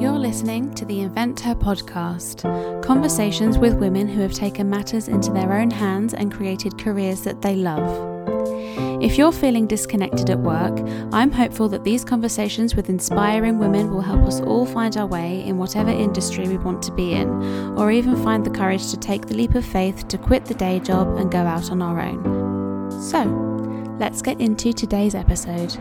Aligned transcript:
You're 0.00 0.12
listening 0.12 0.72
to 0.74 0.84
the 0.84 1.00
Invent 1.00 1.40
Her 1.40 1.56
podcast 1.56 2.44
conversations 2.84 3.58
with 3.58 3.74
women 3.74 4.06
who 4.06 4.20
have 4.20 4.32
taken 4.32 4.70
matters 4.70 5.08
into 5.08 5.32
their 5.32 5.52
own 5.52 5.72
hands 5.72 6.14
and 6.14 6.32
created 6.32 6.78
careers 6.78 7.22
that 7.22 7.42
they 7.42 7.56
love. 7.56 8.06
If 9.02 9.18
you're 9.18 9.32
feeling 9.32 9.66
disconnected 9.66 10.30
at 10.30 10.38
work, 10.38 10.78
I'm 11.12 11.32
hopeful 11.32 11.68
that 11.70 11.82
these 11.82 12.04
conversations 12.04 12.76
with 12.76 12.88
inspiring 12.88 13.58
women 13.58 13.90
will 13.90 14.00
help 14.00 14.20
us 14.22 14.40
all 14.40 14.66
find 14.66 14.96
our 14.96 15.06
way 15.06 15.44
in 15.44 15.58
whatever 15.58 15.90
industry 15.90 16.46
we 16.46 16.58
want 16.58 16.80
to 16.84 16.92
be 16.92 17.14
in, 17.14 17.28
or 17.76 17.90
even 17.90 18.22
find 18.22 18.46
the 18.46 18.50
courage 18.50 18.92
to 18.92 18.96
take 18.96 19.26
the 19.26 19.34
leap 19.34 19.56
of 19.56 19.64
faith 19.64 20.06
to 20.06 20.16
quit 20.16 20.44
the 20.44 20.54
day 20.54 20.78
job 20.78 21.16
and 21.16 21.32
go 21.32 21.38
out 21.38 21.72
on 21.72 21.82
our 21.82 22.00
own. 22.00 23.02
So, 23.02 23.24
let's 23.98 24.22
get 24.22 24.40
into 24.40 24.72
today's 24.72 25.16
episode. 25.16 25.76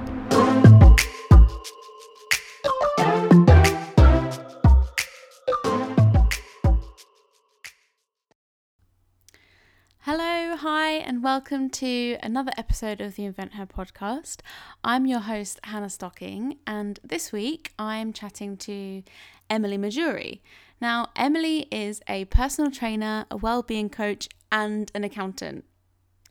And 11.18 11.24
welcome 11.24 11.72
to 11.72 12.16
another 12.22 12.52
episode 12.60 13.02
of 13.02 13.16
the 13.16 13.26
Invent 13.26 13.56
Her 13.56 13.66
podcast. 13.66 14.42
I'm 14.84 15.08
your 15.08 15.22
host, 15.22 15.60
Hannah 15.64 15.90
Stocking, 15.90 16.60
and 16.68 17.00
this 17.04 17.32
week 17.32 17.74
I'm 17.80 18.14
chatting 18.14 18.56
to 18.58 19.02
Emily 19.50 19.80
Majury. 19.80 20.44
Now, 20.80 21.08
Emily 21.16 21.66
is 21.72 22.02
a 22.08 22.26
personal 22.26 22.70
trainer, 22.70 23.26
a 23.32 23.38
well-being 23.38 23.90
coach, 23.90 24.30
and 24.52 24.92
an 24.94 25.04
accountant. 25.04 25.66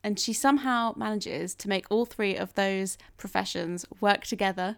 And 0.04 0.20
she 0.20 0.32
somehow 0.32 0.92
manages 0.96 1.56
to 1.56 1.68
make 1.68 1.86
all 1.90 2.06
three 2.06 2.36
of 2.36 2.54
those 2.54 2.96
professions 3.16 3.86
work 4.00 4.22
together, 4.22 4.76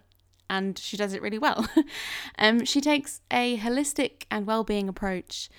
and 0.48 0.78
she 0.78 0.96
does 0.96 1.12
it 1.12 1.20
really 1.20 1.38
well. 1.38 1.68
um, 2.38 2.64
she 2.64 2.80
takes 2.80 3.20
a 3.30 3.58
holistic 3.58 4.22
and 4.30 4.46
well-being 4.46 4.88
approach 4.88 5.50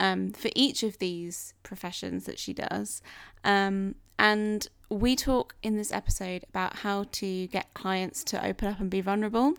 um, 0.00 0.32
for 0.32 0.50
each 0.54 0.82
of 0.82 0.98
these 0.98 1.54
professions 1.62 2.24
that 2.24 2.38
she 2.38 2.52
does. 2.52 3.02
Um, 3.44 3.94
and 4.18 4.68
we 4.88 5.16
talk 5.16 5.54
in 5.62 5.76
this 5.76 5.92
episode 5.92 6.44
about 6.48 6.76
how 6.76 7.04
to 7.12 7.46
get 7.48 7.74
clients 7.74 8.24
to 8.24 8.44
open 8.44 8.68
up 8.68 8.80
and 8.80 8.90
be 8.90 9.00
vulnerable 9.00 9.54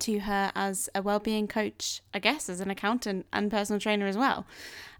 to 0.00 0.20
her 0.20 0.52
as 0.54 0.88
a 0.94 1.02
well-being 1.02 1.48
coach, 1.48 2.02
I 2.12 2.18
guess, 2.18 2.48
as 2.48 2.60
an 2.60 2.70
accountant 2.70 3.26
and 3.32 3.50
personal 3.50 3.80
trainer 3.80 4.06
as 4.06 4.16
well. 4.16 4.46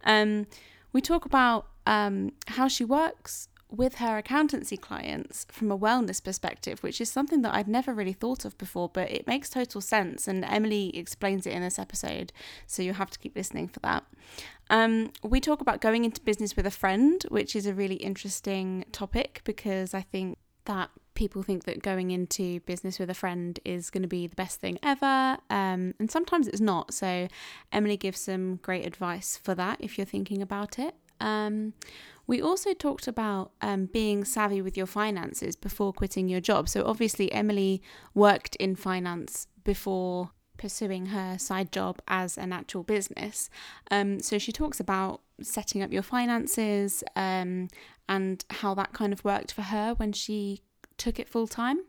Um, 0.05 0.47
we 0.93 1.01
talk 1.01 1.25
about 1.25 1.67
um, 1.87 2.33
how 2.47 2.69
she 2.69 2.85
works 2.85 3.49
with 3.69 3.97
her 3.97 4.17
accountancy 4.17 4.77
clients 4.77 5.45
from 5.51 5.73
a 5.73 5.79
wellness 5.79 6.23
perspective, 6.23 6.83
which 6.83 7.01
is 7.01 7.11
something 7.11 7.43
that 7.43 7.55
I'd 7.55 7.69
never 7.69 7.93
really 7.93 8.12
thought 8.12 8.45
of 8.45 8.57
before, 8.59 8.89
but 8.89 9.11
it 9.11 9.27
makes 9.27 9.51
total 9.51 9.81
sense. 9.81 10.29
And 10.29 10.45
Emily 10.45 10.97
explains 10.97 11.47
it 11.47 11.53
in 11.53 11.62
this 11.62 11.79
episode, 11.79 12.33
so 12.67 12.83
you'll 12.83 12.95
have 12.95 13.11
to 13.11 13.19
keep 13.19 13.35
listening 13.35 13.69
for 13.69 13.81
that. 13.81 14.05
Um, 14.69 15.12
we 15.22 15.41
talk 15.41 15.61
about 15.61 15.81
going 15.81 16.05
into 16.05 16.20
business 16.20 16.56
with 16.56 16.67
a 16.67 16.70
friend, 16.70 17.25
which 17.28 17.55
is 17.55 17.67
a 17.67 17.75
really 17.75 17.97
interesting 17.97 18.84
topic 18.92 19.42
because 19.45 19.95
I 19.95 20.03
think 20.03 20.39
that 20.64 20.91
people 21.14 21.42
think 21.42 21.64
that 21.64 21.83
going 21.83 22.11
into 22.11 22.61
business 22.61 22.98
with 22.98 23.11
a 23.11 23.14
friend 23.14 23.59
is 23.64 23.91
going 23.91 24.03
to 24.03 24.09
be 24.09 24.27
the 24.27 24.37
best 24.37 24.61
thing 24.61 24.78
ever. 24.83 25.39
Um, 25.50 25.94
and 25.98 26.11
sometimes 26.11 26.47
it's 26.47 26.61
not. 26.61 26.94
So, 26.94 27.28
Emily 27.72 27.97
gives 27.97 28.20
some 28.20 28.56
great 28.56 28.87
advice 28.87 29.37
for 29.37 29.55
that 29.55 29.78
if 29.81 29.98
you're 29.98 30.05
thinking 30.05 30.42
about 30.42 30.78
it. 30.78 30.94
Um, 31.20 31.72
we 32.27 32.42
also 32.42 32.75
talked 32.75 33.09
about 33.09 33.53
um, 33.62 33.87
being 33.87 34.25
savvy 34.25 34.61
with 34.61 34.77
your 34.77 34.87
finances 34.87 35.56
before 35.56 35.92
quitting 35.92 36.28
your 36.28 36.41
job. 36.41 36.69
So, 36.69 36.84
obviously, 36.84 37.33
Emily 37.33 37.83
worked 38.14 38.55
in 38.56 38.77
finance 38.77 39.47
before 39.64 40.31
pursuing 40.57 41.07
her 41.07 41.39
side 41.39 41.73
job 41.73 42.01
as 42.09 42.37
an 42.39 42.53
actual 42.53 42.83
business. 42.83 43.51
Um, 43.91 44.21
so 44.21 44.39
she 44.39 44.53
talks 44.53 44.81
about 44.81 45.21
setting 45.43 45.83
up 45.83 45.93
your 45.93 46.03
finances 46.03 47.05
um, 47.15 47.69
and 48.09 48.45
how 48.51 48.75
that 48.75 48.93
kind 48.93 49.12
of 49.12 49.25
worked 49.25 49.53
for 49.53 49.62
her 49.62 49.94
when 49.94 50.12
she 50.12 50.62
took 50.97 51.19
it 51.19 51.28
full 51.28 51.47
time. 51.47 51.81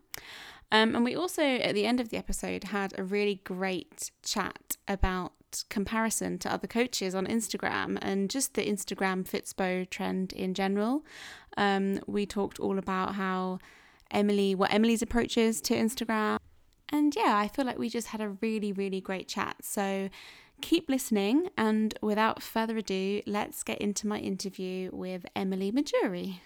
Um, 0.70 0.94
and 0.94 1.04
we 1.04 1.14
also, 1.14 1.42
at 1.42 1.74
the 1.74 1.86
end 1.86 2.00
of 2.00 2.10
the 2.10 2.18
episode, 2.18 2.64
had 2.64 2.98
a 2.98 3.02
really 3.02 3.40
great 3.44 4.10
chat 4.22 4.76
about 4.86 5.32
comparison 5.70 6.38
to 6.38 6.52
other 6.52 6.66
coaches 6.66 7.14
on 7.14 7.26
Instagram 7.26 7.98
and 8.02 8.28
just 8.28 8.54
the 8.54 8.66
Instagram 8.66 9.26
Fitspo 9.26 9.88
trend 9.88 10.32
in 10.34 10.52
general. 10.52 11.04
Um, 11.56 12.00
we 12.06 12.26
talked 12.26 12.60
all 12.60 12.78
about 12.78 13.14
how 13.14 13.60
Emily, 14.10 14.54
what 14.54 14.72
Emily's 14.72 15.02
approach 15.02 15.38
is 15.38 15.60
to 15.62 15.74
Instagram 15.74 16.38
and 16.90 17.14
yeah, 17.14 17.36
I 17.36 17.48
feel 17.48 17.64
like 17.64 17.78
we 17.78 17.88
just 17.88 18.08
had 18.08 18.20
a 18.20 18.30
really, 18.40 18.72
really 18.72 19.00
great 19.00 19.28
chat. 19.28 19.56
So 19.62 20.08
keep 20.60 20.88
listening. 20.88 21.48
And 21.56 21.94
without 22.02 22.42
further 22.42 22.76
ado, 22.78 23.22
let's 23.26 23.62
get 23.62 23.78
into 23.78 24.06
my 24.06 24.18
interview 24.18 24.90
with 24.92 25.26
Emily 25.36 25.70
Majury. 25.70 26.42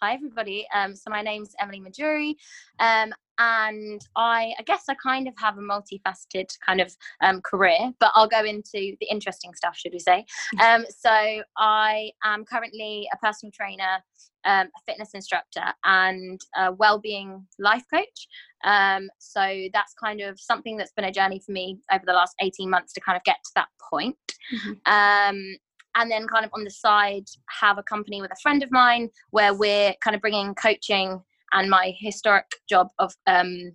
Hi, 0.00 0.14
everybody. 0.14 0.66
Um, 0.74 0.94
so 0.94 1.10
my 1.10 1.22
name's 1.22 1.54
Emily 1.60 1.80
Majury, 1.80 2.36
um, 2.78 3.12
and 3.38 4.00
I, 4.14 4.52
I 4.58 4.62
guess 4.64 4.84
I 4.88 4.94
kind 4.94 5.26
of 5.26 5.34
have 5.38 5.58
a 5.58 5.60
multifaceted 5.60 6.48
kind 6.64 6.80
of 6.80 6.94
um, 7.22 7.40
career, 7.40 7.92
but 7.98 8.12
I'll 8.14 8.28
go 8.28 8.44
into 8.44 8.96
the 9.00 9.06
interesting 9.10 9.54
stuff, 9.54 9.76
should 9.76 9.92
we 9.92 9.98
say? 9.98 10.26
Um, 10.60 10.84
so 10.90 11.42
I 11.56 12.10
am 12.22 12.44
currently 12.44 13.08
a 13.12 13.16
personal 13.16 13.50
trainer, 13.50 14.04
um, 14.44 14.66
a 14.66 14.80
fitness 14.86 15.10
instructor, 15.14 15.64
and 15.84 16.40
a 16.56 16.72
well-being 16.72 17.46
life 17.58 17.84
coach. 17.92 18.28
Um, 18.62 19.08
so 19.18 19.68
that's 19.72 19.94
kind 19.94 20.20
of 20.20 20.38
something 20.38 20.76
that's 20.76 20.92
been 20.92 21.06
a 21.06 21.12
journey 21.12 21.40
for 21.44 21.52
me 21.52 21.78
over 21.90 22.04
the 22.06 22.12
last 22.12 22.34
18 22.40 22.68
months 22.68 22.92
to 22.92 23.00
kind 23.00 23.16
of 23.16 23.24
get 23.24 23.36
to 23.44 23.50
that 23.56 23.68
point. 23.90 24.16
Mm-hmm. 24.54 24.92
Um, 24.92 25.56
and 25.96 26.10
then 26.10 26.26
kind 26.26 26.44
of 26.44 26.50
on 26.54 26.64
the 26.64 26.70
side 26.70 27.24
have 27.60 27.78
a 27.78 27.82
company 27.82 28.20
with 28.20 28.30
a 28.32 28.40
friend 28.42 28.62
of 28.62 28.70
mine 28.70 29.08
where 29.30 29.54
we're 29.54 29.94
kind 30.02 30.14
of 30.14 30.20
bringing 30.20 30.54
coaching 30.54 31.20
and 31.52 31.70
my 31.70 31.94
historic 31.98 32.46
job 32.68 32.88
of 32.98 33.12
um, 33.26 33.72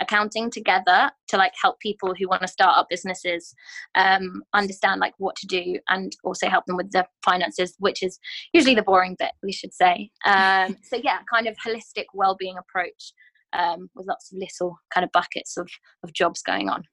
accounting 0.00 0.50
together 0.50 1.10
to 1.28 1.36
like 1.36 1.52
help 1.60 1.78
people 1.80 2.14
who 2.18 2.28
want 2.28 2.42
to 2.42 2.48
start 2.48 2.76
up 2.76 2.86
businesses 2.88 3.54
um, 3.94 4.42
understand 4.54 5.00
like 5.00 5.14
what 5.18 5.36
to 5.36 5.46
do 5.46 5.78
and 5.88 6.16
also 6.24 6.48
help 6.48 6.64
them 6.66 6.76
with 6.76 6.90
the 6.92 7.06
finances 7.24 7.74
which 7.78 8.02
is 8.02 8.18
usually 8.52 8.74
the 8.74 8.82
boring 8.82 9.16
bit 9.18 9.32
we 9.42 9.52
should 9.52 9.74
say. 9.74 10.10
Um, 10.26 10.76
so 10.82 11.00
yeah 11.02 11.18
kind 11.32 11.46
of 11.46 11.56
holistic 11.64 12.06
well-being 12.14 12.56
approach 12.58 13.12
um, 13.52 13.90
with 13.94 14.06
lots 14.06 14.32
of 14.32 14.38
little 14.38 14.78
kind 14.92 15.04
of 15.04 15.12
buckets 15.12 15.56
of, 15.56 15.68
of 16.04 16.12
jobs 16.12 16.42
going 16.42 16.68
on 16.68 16.84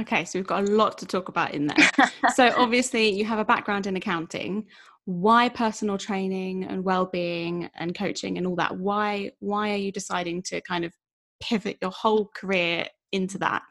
Okay, 0.00 0.24
so 0.24 0.38
we've 0.38 0.46
got 0.46 0.68
a 0.68 0.72
lot 0.72 0.98
to 0.98 1.06
talk 1.06 1.28
about 1.28 1.54
in 1.54 1.66
there. 1.66 1.90
so 2.34 2.52
obviously 2.56 3.08
you 3.08 3.24
have 3.24 3.38
a 3.38 3.44
background 3.44 3.86
in 3.86 3.96
accounting. 3.96 4.66
Why 5.06 5.48
personal 5.48 5.96
training 5.96 6.64
and 6.64 6.84
well-being 6.84 7.70
and 7.76 7.94
coaching 7.94 8.36
and 8.36 8.46
all 8.46 8.56
that? 8.56 8.76
Why 8.76 9.30
why 9.38 9.72
are 9.72 9.76
you 9.76 9.92
deciding 9.92 10.42
to 10.44 10.60
kind 10.62 10.84
of 10.84 10.92
pivot 11.40 11.78
your 11.80 11.92
whole 11.92 12.30
career 12.34 12.86
into 13.12 13.38
that? 13.38 13.62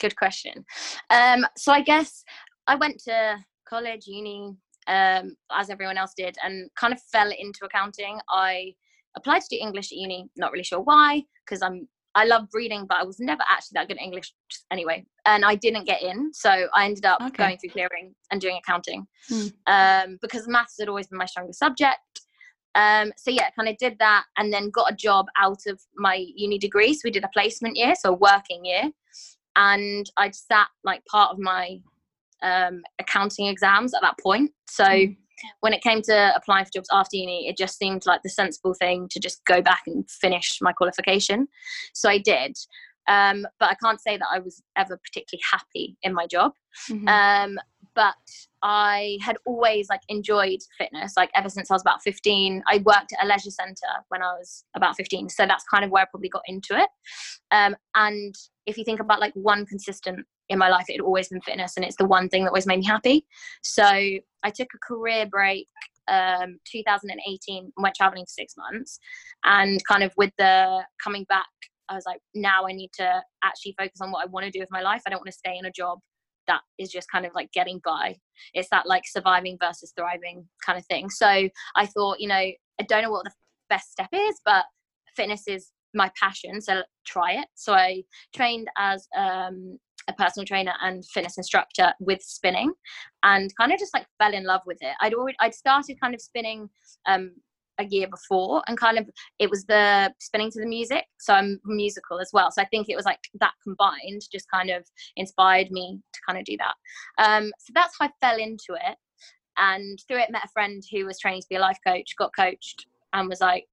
Good 0.00 0.16
question. 0.16 0.64
Um, 1.10 1.46
so 1.56 1.72
I 1.72 1.82
guess 1.82 2.24
I 2.66 2.76
went 2.76 3.00
to 3.04 3.36
college, 3.68 4.06
uni, 4.06 4.56
um, 4.86 5.34
as 5.52 5.68
everyone 5.68 5.98
else 5.98 6.12
did, 6.16 6.36
and 6.42 6.70
kind 6.76 6.92
of 6.94 7.00
fell 7.12 7.30
into 7.30 7.64
accounting. 7.64 8.18
I 8.30 8.72
applied 9.16 9.42
to 9.42 9.56
do 9.56 9.58
English 9.60 9.92
at 9.92 9.98
uni, 9.98 10.30
not 10.36 10.52
really 10.52 10.64
sure 10.64 10.80
why, 10.80 11.22
because 11.44 11.60
I'm 11.60 11.88
I 12.14 12.24
love 12.24 12.48
reading, 12.52 12.86
but 12.88 12.98
I 12.98 13.04
was 13.04 13.20
never 13.20 13.42
actually 13.48 13.74
that 13.74 13.88
good 13.88 13.98
at 13.98 14.02
English 14.02 14.32
anyway. 14.70 15.06
And 15.26 15.44
I 15.44 15.54
didn't 15.54 15.84
get 15.84 16.02
in. 16.02 16.32
So 16.32 16.50
I 16.74 16.84
ended 16.84 17.04
up 17.04 17.20
okay. 17.20 17.30
going 17.36 17.58
through 17.58 17.70
clearing 17.70 18.14
and 18.30 18.40
doing 18.40 18.58
accounting 18.58 19.06
hmm. 19.28 19.46
um, 19.66 20.18
because 20.20 20.48
maths 20.48 20.76
had 20.78 20.88
always 20.88 21.06
been 21.06 21.18
my 21.18 21.26
strongest 21.26 21.58
subject. 21.58 21.98
Um, 22.74 23.12
so 23.16 23.30
yeah, 23.30 23.50
kind 23.50 23.68
of 23.68 23.76
did 23.78 23.98
that 23.98 24.24
and 24.36 24.52
then 24.52 24.70
got 24.70 24.92
a 24.92 24.96
job 24.96 25.26
out 25.36 25.60
of 25.66 25.80
my 25.96 26.24
uni 26.34 26.58
degree. 26.58 26.94
So 26.94 27.00
we 27.04 27.10
did 27.10 27.24
a 27.24 27.30
placement 27.32 27.76
year, 27.76 27.94
so 27.94 28.10
a 28.10 28.16
working 28.16 28.64
year. 28.64 28.90
And 29.56 30.10
I'd 30.16 30.34
sat 30.34 30.68
like 30.84 31.04
part 31.06 31.32
of 31.32 31.38
my 31.38 31.80
um, 32.42 32.82
accounting 32.98 33.46
exams 33.46 33.94
at 33.94 34.02
that 34.02 34.18
point. 34.18 34.52
So 34.68 34.84
mm 34.84 35.16
when 35.60 35.72
it 35.72 35.82
came 35.82 36.02
to 36.02 36.32
applying 36.34 36.64
for 36.64 36.70
jobs 36.74 36.88
after 36.92 37.16
uni, 37.16 37.48
it 37.48 37.56
just 37.56 37.78
seemed 37.78 38.06
like 38.06 38.22
the 38.22 38.30
sensible 38.30 38.74
thing 38.74 39.08
to 39.10 39.20
just 39.20 39.44
go 39.44 39.60
back 39.60 39.82
and 39.86 40.08
finish 40.10 40.58
my 40.60 40.72
qualification. 40.72 41.48
So 41.94 42.08
I 42.08 42.18
did. 42.18 42.56
Um, 43.08 43.46
but 43.58 43.70
I 43.70 43.74
can't 43.82 44.00
say 44.00 44.16
that 44.16 44.28
I 44.30 44.38
was 44.38 44.62
ever 44.76 44.96
particularly 44.96 45.42
happy 45.50 45.96
in 46.02 46.14
my 46.14 46.26
job. 46.26 46.52
Mm-hmm. 46.88 47.08
Um, 47.08 47.58
but 47.94 48.14
I 48.62 49.18
had 49.20 49.36
always 49.46 49.88
like 49.88 50.02
enjoyed 50.08 50.60
fitness, 50.78 51.14
like 51.16 51.30
ever 51.34 51.48
since 51.48 51.70
I 51.70 51.74
was 51.74 51.82
about 51.82 52.02
15. 52.02 52.62
I 52.68 52.78
worked 52.78 53.12
at 53.12 53.24
a 53.24 53.26
leisure 53.26 53.50
center 53.50 54.04
when 54.08 54.22
I 54.22 54.32
was 54.34 54.64
about 54.76 54.96
15, 54.96 55.28
so 55.28 55.46
that's 55.46 55.64
kind 55.64 55.84
of 55.84 55.90
where 55.90 56.02
I 56.02 56.06
probably 56.06 56.28
got 56.28 56.42
into 56.46 56.78
it. 56.78 56.88
Um, 57.50 57.74
and 57.96 58.34
if 58.66 58.78
you 58.78 58.84
think 58.84 59.00
about 59.00 59.20
like 59.20 59.32
one 59.34 59.66
consistent 59.66 60.24
in 60.50 60.58
my 60.58 60.68
life, 60.68 60.84
it 60.88 60.94
had 60.94 61.00
always 61.00 61.28
been 61.28 61.40
fitness, 61.40 61.76
and 61.76 61.84
it's 61.84 61.96
the 61.96 62.04
one 62.04 62.28
thing 62.28 62.44
that 62.44 62.50
always 62.50 62.66
made 62.66 62.80
me 62.80 62.86
happy. 62.86 63.24
So 63.62 63.84
I 63.84 64.50
took 64.54 64.68
a 64.74 64.78
career 64.86 65.26
break 65.26 65.66
um, 66.10 66.58
2018 66.70 67.72
went 67.76 67.94
traveling 67.94 68.24
for 68.24 68.30
six 68.30 68.54
months. 68.56 68.98
And 69.44 69.80
kind 69.86 70.02
of 70.02 70.12
with 70.16 70.32
the 70.36 70.84
coming 71.02 71.24
back 71.24 71.46
i 71.88 71.94
was 71.94 72.04
like 72.06 72.20
now 72.34 72.66
i 72.66 72.72
need 72.72 72.90
to 72.92 73.22
actually 73.42 73.74
focus 73.76 74.00
on 74.00 74.12
what 74.12 74.22
i 74.22 74.26
want 74.26 74.44
to 74.44 74.50
do 74.50 74.60
with 74.60 74.70
my 74.70 74.82
life. 74.82 75.02
I 75.06 75.10
don't 75.10 75.20
want 75.20 75.28
to 75.28 75.32
stay 75.32 75.56
in 75.58 75.64
a 75.64 75.72
job 75.72 75.98
that 76.46 76.60
is 76.78 76.90
just 76.90 77.10
kind 77.10 77.26
of 77.26 77.32
like 77.34 77.52
getting 77.52 77.80
by. 77.84 78.16
It's 78.54 78.68
that 78.70 78.86
like 78.86 79.04
surviving 79.06 79.56
versus 79.60 79.92
thriving 79.96 80.48
kind 80.64 80.78
of 80.78 80.84
thing. 80.86 81.10
So 81.10 81.26
i 81.76 81.86
thought 81.86 82.20
you 82.20 82.28
know 82.28 82.34
i 82.34 82.82
don't 82.88 83.02
know 83.02 83.10
what 83.10 83.24
the 83.24 83.32
best 83.68 83.92
step 83.92 84.08
is 84.12 84.40
but 84.44 84.64
fitness 85.14 85.46
is 85.46 85.70
my 85.94 86.10
passion 86.18 86.60
so 86.60 86.82
try 87.04 87.32
it. 87.32 87.46
So 87.54 87.72
i 87.72 88.02
trained 88.34 88.68
as 88.78 89.08
um, 89.16 89.78
a 90.08 90.12
personal 90.14 90.46
trainer 90.46 90.72
and 90.82 91.04
fitness 91.06 91.38
instructor 91.38 91.92
with 92.00 92.22
spinning 92.22 92.72
and 93.22 93.54
kind 93.56 93.72
of 93.72 93.78
just 93.78 93.94
like 93.94 94.06
fell 94.18 94.34
in 94.34 94.44
love 94.44 94.62
with 94.66 94.78
it. 94.80 94.94
I'd 95.00 95.14
already 95.14 95.36
i'd 95.40 95.54
started 95.54 96.00
kind 96.00 96.14
of 96.14 96.20
spinning 96.20 96.68
um, 97.06 97.32
a 97.78 97.84
year 97.84 98.08
before 98.08 98.62
and 98.66 98.78
kind 98.78 98.98
of 98.98 99.08
it 99.38 99.48
was 99.48 99.64
the 99.64 100.12
spinning 100.18 100.50
to 100.50 100.60
the 100.60 100.66
music 100.66 101.04
so 101.18 101.32
i'm 101.32 101.60
musical 101.64 102.20
as 102.20 102.30
well. 102.32 102.50
So 102.50 102.62
i 102.62 102.66
think 102.66 102.88
it 102.88 102.96
was 102.96 103.06
like 103.06 103.20
that 103.40 103.52
combined 103.62 104.22
just 104.32 104.50
kind 104.50 104.70
of 104.70 104.84
inspired 105.16 105.70
me 105.70 106.00
to 106.12 106.20
kind 106.26 106.38
of 106.38 106.44
do 106.44 106.56
that. 106.58 106.74
Um, 107.24 107.52
so 107.58 107.72
that's 107.74 107.96
how 107.98 108.06
i 108.06 108.10
fell 108.20 108.38
into 108.38 108.74
it. 108.74 108.96
And 109.56 109.98
through 110.06 110.20
it 110.20 110.30
met 110.30 110.44
a 110.44 110.48
friend 110.48 110.82
who 110.90 111.04
was 111.06 111.18
training 111.18 111.42
to 111.42 111.48
be 111.48 111.56
a 111.56 111.60
life 111.60 111.78
coach 111.86 112.14
got 112.16 112.34
coached 112.36 112.86
and 113.12 113.28
was 113.28 113.40
like 113.40 113.66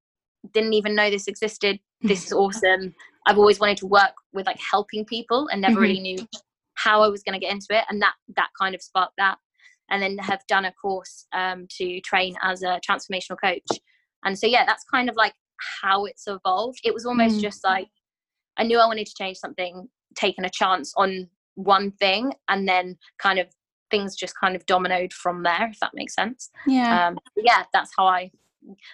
didn't 0.53 0.73
even 0.73 0.95
know 0.95 1.09
this 1.09 1.27
existed. 1.27 1.79
This 2.01 2.27
is 2.27 2.31
awesome. 2.31 2.93
I've 3.25 3.39
always 3.39 3.59
wanted 3.59 3.77
to 3.77 3.87
work 3.87 4.13
with 4.31 4.45
like 4.45 4.59
helping 4.59 5.03
people 5.03 5.47
and 5.51 5.61
never 5.61 5.73
mm-hmm. 5.73 5.81
really 5.81 5.99
knew 5.99 6.27
how 6.75 7.01
i 7.01 7.07
was 7.07 7.23
going 7.23 7.33
to 7.33 7.43
get 7.43 7.51
into 7.51 7.65
it 7.71 7.85
and 7.89 7.99
that 8.03 8.13
that 8.35 8.49
kind 8.59 8.75
of 8.75 8.83
sparked 8.83 9.15
that. 9.17 9.37
And 9.89 10.03
then 10.03 10.17
have 10.19 10.41
done 10.47 10.65
a 10.65 10.73
course 10.73 11.25
um, 11.33 11.65
to 11.77 11.99
train 12.01 12.35
as 12.43 12.61
a 12.61 12.79
transformational 12.87 13.37
coach. 13.43 13.65
And 14.23 14.37
so 14.37 14.45
yeah 14.45 14.63
that's 14.63 14.83
kind 14.93 15.09
of 15.09 15.15
like 15.15 15.33
how 15.81 16.05
it's 16.05 16.27
evolved. 16.27 16.81
It 16.83 16.93
was 16.93 17.05
almost 17.05 17.37
mm. 17.37 17.41
just 17.41 17.63
like 17.63 17.87
i 18.57 18.63
knew 18.63 18.79
i 18.79 18.85
wanted 18.85 19.07
to 19.07 19.15
change 19.17 19.37
something 19.37 19.87
taking 20.15 20.45
a 20.45 20.49
chance 20.49 20.93
on 20.97 21.27
one 21.55 21.91
thing 21.91 22.33
and 22.49 22.67
then 22.67 22.95
kind 23.19 23.39
of 23.39 23.47
things 23.89 24.15
just 24.15 24.33
kind 24.39 24.55
of 24.55 24.65
dominoed 24.65 25.13
from 25.13 25.43
there 25.43 25.69
if 25.71 25.79
that 25.79 25.91
makes 25.93 26.13
sense. 26.13 26.49
Yeah. 26.67 27.07
Um, 27.07 27.17
yeah 27.35 27.63
that's 27.73 27.91
how 27.97 28.05
i 28.05 28.29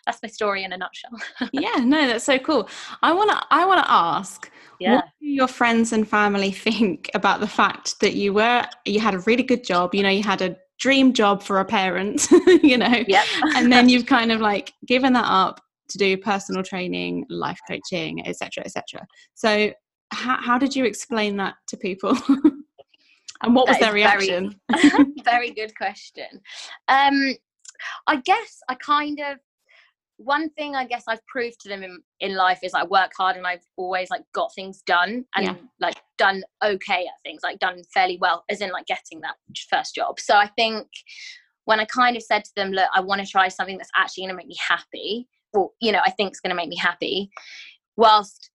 that's 0.06 0.20
my 0.22 0.30
story 0.30 0.64
in 0.64 0.74
a 0.74 0.78
nutshell 0.78 1.12
yeah 1.54 1.76
no 1.84 2.08
that's 2.08 2.26
so 2.26 2.38
cool 2.40 2.70
i 3.02 3.12
want 3.12 3.30
to 3.30 3.42
i 3.52 3.66
want 3.66 3.84
to 3.84 3.92
ask 3.92 4.52
yeah. 4.80 4.96
what 4.96 5.06
do 5.22 5.28
your 5.28 5.48
friends 5.48 5.94
and 5.94 6.08
family 6.08 6.52
think 6.52 7.10
about 7.14 7.40
the 7.40 7.48
fact 7.48 8.00
that 8.00 8.14
you 8.14 8.34
were 8.34 8.66
you 8.86 9.00
had 9.00 9.14
a 9.14 9.20
really 9.20 9.44
good 9.44 9.64
job 9.64 9.94
you 9.94 10.04
know 10.04 10.10
you 10.10 10.24
had 10.24 10.42
a 10.42 10.56
dream 10.84 11.14
job 11.14 11.42
for 11.42 11.60
a 11.60 11.66
parent, 11.66 12.28
you 12.62 12.78
know, 12.78 13.04
yep. 13.08 13.26
and 13.56 13.72
then 13.72 13.88
you've 13.88 14.06
kind 14.06 14.34
of 14.34 14.42
like 14.42 14.74
given 14.86 15.14
that 15.14 15.26
up 15.26 15.62
to 15.88 15.98
do 15.98 16.18
personal 16.18 16.62
training, 16.62 17.26
life 17.30 17.60
coaching, 17.70 18.28
etc., 18.28 18.66
etc. 18.66 19.06
So, 19.34 19.72
how, 20.12 20.42
how 20.42 20.58
did 20.58 20.76
you 20.76 20.84
explain 20.84 21.38
that 21.38 21.56
to 21.70 21.78
people? 21.78 22.18
and 23.42 23.56
what 23.56 23.68
that 23.68 23.72
was 23.74 23.80
their 23.80 23.94
reaction? 23.94 24.60
Very, 24.70 25.14
very 25.24 25.52
good 25.52 25.76
question. 25.78 26.28
Um, 26.90 27.36
I 28.08 28.18
guess 28.18 28.60
I 28.68 28.76
kind 28.76 29.20
of 29.22 29.38
one 30.18 30.50
thing 30.52 30.76
I 30.76 30.86
guess 30.86 31.04
I've 31.08 31.26
proved 31.28 31.60
to 31.62 31.70
them 31.70 31.84
in, 31.84 32.00
in 32.20 32.36
life 32.36 32.60
is 32.64 32.74
I 32.74 32.84
work 32.84 33.12
hard 33.18 33.36
and 33.36 33.48
I've 33.48 33.66
always 33.78 34.10
like 34.10 34.24
got 34.34 34.54
things 34.54 34.82
done 34.86 35.26
and 35.36 35.46
yeah. 35.46 35.56
like 35.80 35.98
done 36.18 36.44
okay 36.64 37.06
at 37.06 37.22
things, 37.24 37.42
like 37.44 37.60
done 37.60 37.82
fairly 37.94 38.18
well, 38.22 38.44
as 38.50 38.62
in 38.62 38.72
like 38.72 38.86
getting 38.86 39.22
that 39.22 39.36
first 39.70 39.96
job. 39.96 40.20
So 40.20 40.36
I 40.36 40.48
think 40.48 40.88
when 41.66 41.80
I 41.80 41.86
kind 41.86 42.16
of 42.16 42.24
said 42.24 42.44
to 42.46 42.52
them, 42.56 42.72
look, 42.72 42.90
I 42.94 43.02
want 43.02 43.22
to 43.22 43.28
try 43.28 43.48
something 43.48 43.78
that's 43.78 43.92
actually 43.96 44.24
going 44.24 44.32
to 44.32 44.38
make 44.38 44.48
me 44.48 44.58
happy, 44.68 45.28
well, 45.54 45.74
you 45.82 45.92
know, 45.92 46.02
I 46.04 46.12
think 46.12 46.32
it's 46.32 46.40
going 46.40 46.50
to 46.50 46.56
make 46.56 46.70
me 46.70 46.78
happy, 46.78 47.30
whilst 47.96 48.50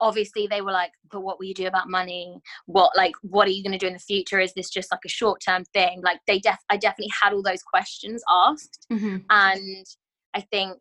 obviously 0.00 0.48
they 0.48 0.60
were 0.60 0.72
like 0.72 0.90
but 1.12 1.20
what 1.20 1.38
will 1.38 1.46
you 1.46 1.54
do 1.54 1.68
about 1.68 1.88
money 1.88 2.40
what 2.66 2.90
like 2.96 3.14
what 3.22 3.46
are 3.46 3.52
you 3.52 3.62
going 3.62 3.72
to 3.72 3.78
do 3.78 3.86
in 3.86 3.92
the 3.92 4.00
future 4.00 4.40
is 4.40 4.52
this 4.54 4.68
just 4.68 4.90
like 4.90 5.00
a 5.06 5.08
short 5.08 5.40
term 5.40 5.64
thing 5.72 6.02
like 6.02 6.18
they 6.26 6.40
def 6.40 6.58
i 6.70 6.76
definitely 6.76 7.12
had 7.22 7.32
all 7.32 7.42
those 7.42 7.62
questions 7.62 8.20
asked 8.28 8.84
mm-hmm. 8.92 9.18
and 9.30 9.86
i 10.34 10.40
think 10.40 10.78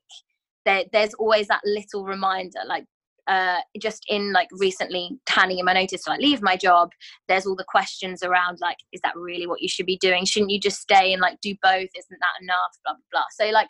there, 0.65 0.83
there's 0.91 1.13
always 1.15 1.47
that 1.47 1.61
little 1.65 2.05
reminder 2.05 2.59
like 2.67 2.85
uh, 3.27 3.59
just 3.79 4.03
in 4.09 4.33
like 4.33 4.49
recently 4.59 5.11
handing 5.29 5.59
in 5.59 5.65
my 5.65 5.73
notice 5.73 6.03
to 6.03 6.09
like 6.09 6.19
leave 6.19 6.41
my 6.41 6.57
job 6.57 6.89
there's 7.29 7.45
all 7.45 7.55
the 7.55 7.65
questions 7.67 8.23
around 8.23 8.57
like 8.59 8.77
is 8.93 9.01
that 9.03 9.15
really 9.15 9.45
what 9.47 9.61
you 9.61 9.69
should 9.69 9.85
be 9.85 9.97
doing? 9.97 10.25
Shouldn't 10.25 10.51
you 10.51 10.59
just 10.59 10.81
stay 10.81 11.13
and 11.13 11.21
like 11.21 11.39
do 11.39 11.55
both? 11.61 11.89
Isn't 11.95 12.19
that 12.19 12.41
enough? 12.43 12.73
Blah 12.83 12.95
blah 12.95 13.03
blah. 13.11 13.23
So 13.39 13.51
like 13.51 13.69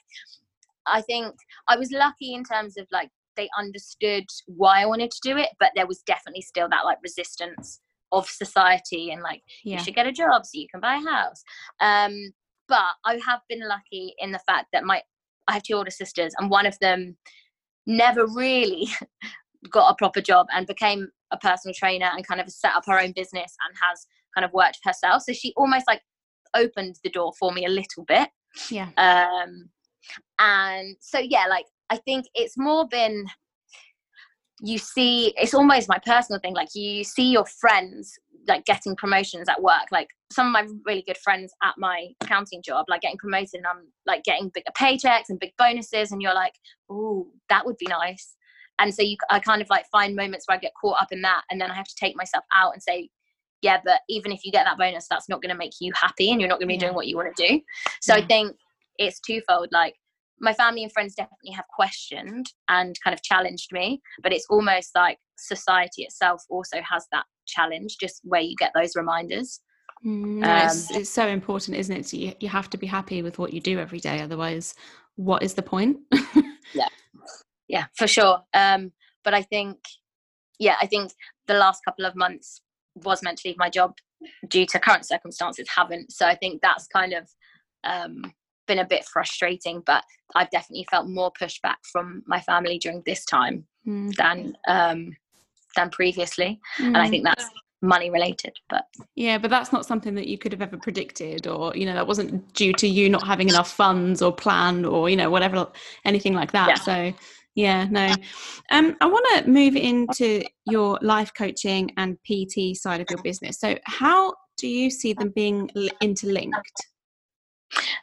i 0.88 1.01
think 1.01 1.36
i 1.68 1.78
was 1.78 1.92
lucky 1.92 2.34
in 2.34 2.44
terms 2.44 2.77
of 2.77 2.88
like 2.92 3.10
they 3.38 3.50
understood 3.57 4.25
why 4.48 4.81
i 4.81 4.86
wanted 4.86 5.12
to 5.12 5.19
do 5.22 5.38
it 5.38 5.50
but 5.60 5.72
there 5.75 5.88
was 5.88 6.01
definitely 6.07 6.42
still 6.42 6.68
that 6.69 6.86
like 6.86 6.98
resistance 7.04 7.80
of 8.12 8.27
society 8.27 9.12
and 9.12 9.22
like 9.22 9.42
yeah. 9.63 9.77
you 9.77 9.84
should 9.84 9.95
get 9.95 10.07
a 10.07 10.12
job 10.12 10.45
so 10.45 10.51
you 10.54 10.68
can 10.69 10.81
buy 10.81 10.95
a 10.95 11.10
house. 11.10 11.44
Um 11.80 12.31
but 12.68 12.94
i 13.06 13.19
have 13.25 13.39
been 13.48 13.68
lucky 13.68 14.13
in 14.19 14.31
the 14.31 14.39
fact 14.39 14.68
that 14.74 14.84
my 14.84 15.01
I 15.51 15.56
have 15.56 15.63
two 15.63 15.74
older 15.74 15.92
sisters, 15.92 16.33
and 16.38 16.50
one 16.50 16.65
of 16.65 16.77
them 16.80 17.18
never 17.86 18.25
really 18.25 18.88
got 19.71 19.92
a 19.92 19.95
proper 19.95 20.21
job 20.21 20.48
and 20.53 20.65
became 20.65 21.09
a 21.31 21.38
personal 21.38 21.74
trainer 21.74 22.09
and 22.13 22.25
kind 22.25 22.42
of 22.42 22.50
set 22.50 22.75
up 22.75 22.86
her 22.86 23.00
own 23.00 23.12
business 23.12 23.56
and 23.68 23.77
has 23.81 24.06
kind 24.36 24.45
of 24.45 24.53
worked 24.53 24.80
herself. 24.83 25.24
So 25.24 25.33
she 25.33 25.53
almost 25.57 25.86
like 25.88 26.01
opened 26.56 26.95
the 27.03 27.09
door 27.09 27.33
for 27.39 27.51
me 27.51 27.65
a 27.65 27.69
little 27.69 28.06
bit. 28.07 28.30
Yeah. 28.69 28.89
Um, 28.98 29.69
and 30.39 30.95
so 31.00 31.19
yeah, 31.19 31.45
like 31.50 31.65
I 31.89 31.98
think 31.98 32.25
it's 32.33 32.57
more 32.57 32.88
been 32.88 33.25
you 34.63 34.77
see 34.77 35.33
it's 35.38 35.53
almost 35.53 35.89
my 35.89 35.98
personal 36.06 36.39
thing 36.39 36.53
like 36.53 36.69
you 36.75 37.03
see 37.03 37.31
your 37.31 37.45
friends 37.45 38.13
like 38.47 38.65
getting 38.65 38.95
promotions 38.95 39.47
at 39.49 39.61
work 39.61 39.85
like 39.91 40.07
some 40.31 40.47
of 40.47 40.53
my 40.53 40.67
really 40.85 41.03
good 41.05 41.17
friends 41.17 41.53
at 41.63 41.73
my 41.77 42.07
accounting 42.21 42.61
job 42.61 42.85
like 42.89 43.01
getting 43.01 43.17
promoted 43.17 43.55
and 43.55 43.67
i'm 43.67 43.88
like 44.05 44.23
getting 44.23 44.49
bigger 44.53 44.65
uh, 44.67 44.71
paychecks 44.71 45.29
and 45.29 45.39
big 45.39 45.51
bonuses 45.57 46.11
and 46.11 46.21
you're 46.21 46.33
like 46.33 46.53
oh 46.89 47.27
that 47.49 47.65
would 47.65 47.77
be 47.77 47.88
nice 47.88 48.35
and 48.79 48.93
so 48.93 49.01
you 49.01 49.15
i 49.29 49.39
kind 49.39 49.61
of 49.61 49.69
like 49.69 49.85
find 49.91 50.15
moments 50.15 50.47
where 50.47 50.57
i 50.57 50.59
get 50.59 50.73
caught 50.79 51.01
up 51.01 51.11
in 51.11 51.21
that 51.21 51.43
and 51.49 51.59
then 51.59 51.69
i 51.69 51.73
have 51.73 51.88
to 51.88 51.95
take 51.99 52.15
myself 52.15 52.43
out 52.53 52.73
and 52.73 52.81
say 52.81 53.09
yeah 53.61 53.79
but 53.83 54.01
even 54.09 54.31
if 54.31 54.43
you 54.43 54.51
get 54.51 54.65
that 54.65 54.77
bonus 54.77 55.07
that's 55.09 55.29
not 55.29 55.41
going 55.41 55.51
to 55.51 55.57
make 55.57 55.73
you 55.79 55.91
happy 55.95 56.31
and 56.31 56.39
you're 56.39 56.49
not 56.49 56.59
going 56.59 56.67
to 56.67 56.73
be 56.73 56.75
yeah. 56.75 56.79
doing 56.79 56.95
what 56.95 57.07
you 57.07 57.15
want 57.15 57.33
to 57.35 57.47
do 57.47 57.61
so 58.01 58.15
yeah. 58.15 58.23
i 58.23 58.25
think 58.25 58.55
it's 58.97 59.19
twofold 59.19 59.67
like 59.71 59.95
my 60.39 60.53
family 60.53 60.81
and 60.81 60.91
friends 60.91 61.13
definitely 61.13 61.51
have 61.51 61.65
questioned 61.75 62.51
and 62.67 62.95
kind 63.03 63.13
of 63.13 63.21
challenged 63.21 63.71
me 63.71 64.01
but 64.23 64.33
it's 64.33 64.47
almost 64.49 64.91
like 64.95 65.19
society 65.38 66.03
itself 66.03 66.43
also 66.49 66.77
has 66.81 67.05
that 67.11 67.25
challenge 67.51 67.98
just 68.00 68.21
where 68.24 68.42
you 68.42 68.56
get 68.57 68.71
those 68.75 68.95
reminders. 68.95 69.59
Mm, 70.06 70.39
no, 70.39 70.50
um, 70.50 70.65
it's, 70.65 70.92
it's, 70.92 71.09
so 71.09 71.27
important 71.27 71.77
isn't 71.77 71.95
it? 71.95 72.08
So 72.08 72.17
you, 72.17 72.34
you 72.39 72.50
have 72.50 72.70
to 72.72 72.77
be 72.77 72.88
happy 72.88 73.22
with 73.22 73.38
what 73.38 73.53
you 73.53 73.62
do 73.62 73.79
every 73.79 74.00
day 74.00 74.22
otherwise 74.22 74.74
what 75.15 75.43
is 75.43 75.53
the 75.53 75.62
point? 75.63 75.98
Yeah. 76.74 76.88
Yeah 77.67 77.86
for 77.98 78.08
sure. 78.08 78.39
Um 78.53 78.93
but 79.24 79.34
i 79.34 79.41
think 79.41 79.77
yeah 80.58 80.77
i 80.81 80.88
think 80.88 81.12
the 81.48 81.53
last 81.53 81.84
couple 81.84 82.05
of 82.05 82.15
months 82.15 82.62
was 82.96 83.22
meant 83.22 83.38
to 83.39 83.48
leave 83.48 83.58
my 83.58 83.70
job 83.70 83.93
due 84.48 84.65
to 84.67 84.79
current 84.79 85.05
circumstances 85.05 85.67
haven't. 85.75 86.12
So 86.13 86.25
i 86.25 86.36
think 86.36 86.62
that's 86.62 86.88
kind 86.88 87.13
of 87.13 87.29
um 87.84 88.34
been 88.67 88.79
a 88.79 88.88
bit 88.88 89.05
frustrating, 89.05 89.84
but 89.86 90.03
I've 90.36 90.50
definitely 90.50 90.88
felt 90.89 91.08
more 91.08 91.31
pushback 91.39 91.75
from 91.91 92.24
my 92.25 92.39
family 92.39 92.77
during 92.77 93.03
this 93.05 93.25
time 93.25 93.65
mm. 93.86 94.15
than 94.15 94.55
um, 94.67 95.15
than 95.75 95.90
previously, 95.90 96.60
mm. 96.80 96.88
and 96.88 96.98
I 96.98 97.10
think 97.10 97.24
that's 97.24 97.46
money 97.82 98.10
related. 98.10 98.58
But 98.70 98.86
yeah, 99.16 99.38
but 99.38 99.50
that's 99.50 99.72
not 99.72 99.86
something 99.86 100.16
that 100.16 100.28
you 100.28 100.38
could 100.38 100.51
have 100.51 100.62
ever 100.62 100.78
predicted, 100.78 101.48
or 101.48 101.75
you 101.75 101.86
know, 101.86 101.94
that 101.94 102.08
wasn't 102.08 102.54
due 102.54 102.74
to 102.74 102.88
you 102.88 103.10
not 103.10 103.25
having 103.25 103.50
enough 103.50 103.72
funds 103.72 104.22
or 104.22 104.34
plan 104.34 104.86
or 104.86 105.10
you 105.10 105.16
know 105.16 105.30
whatever 105.30 105.68
anything 106.06 106.34
like 106.34 106.51
that. 106.51 106.70
Yeah. 106.70 106.75
So 106.75 107.13
yeah 107.56 107.86
no 107.90 108.13
um 108.72 108.96
i 109.01 109.06
want 109.06 109.25
to 109.44 109.50
move 109.50 109.75
into 109.75 110.42
your 110.66 110.98
life 111.01 111.32
coaching 111.38 111.92
and 111.98 112.18
pt 112.24 112.75
side 112.75 113.01
of 113.01 113.08
your 113.10 113.22
business 113.24 113.60
so 113.60 113.78
how 113.84 114.34
do 114.58 114.68
you 114.68 114.90
see 114.90 115.13
them 115.13 115.32
being 115.36 115.70
interlinked 116.01 116.88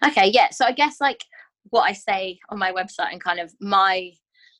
okay 0.04 0.26
yeah 0.26 0.50
so 0.50 0.64
i 0.66 0.72
guess 0.72 1.00
like 1.00 1.24
what 1.70 1.82
i 1.82 1.92
say 1.92 2.38
on 2.50 2.58
my 2.58 2.72
website 2.72 3.10
and 3.10 3.22
kind 3.22 3.40
of 3.40 3.52
my 3.60 4.10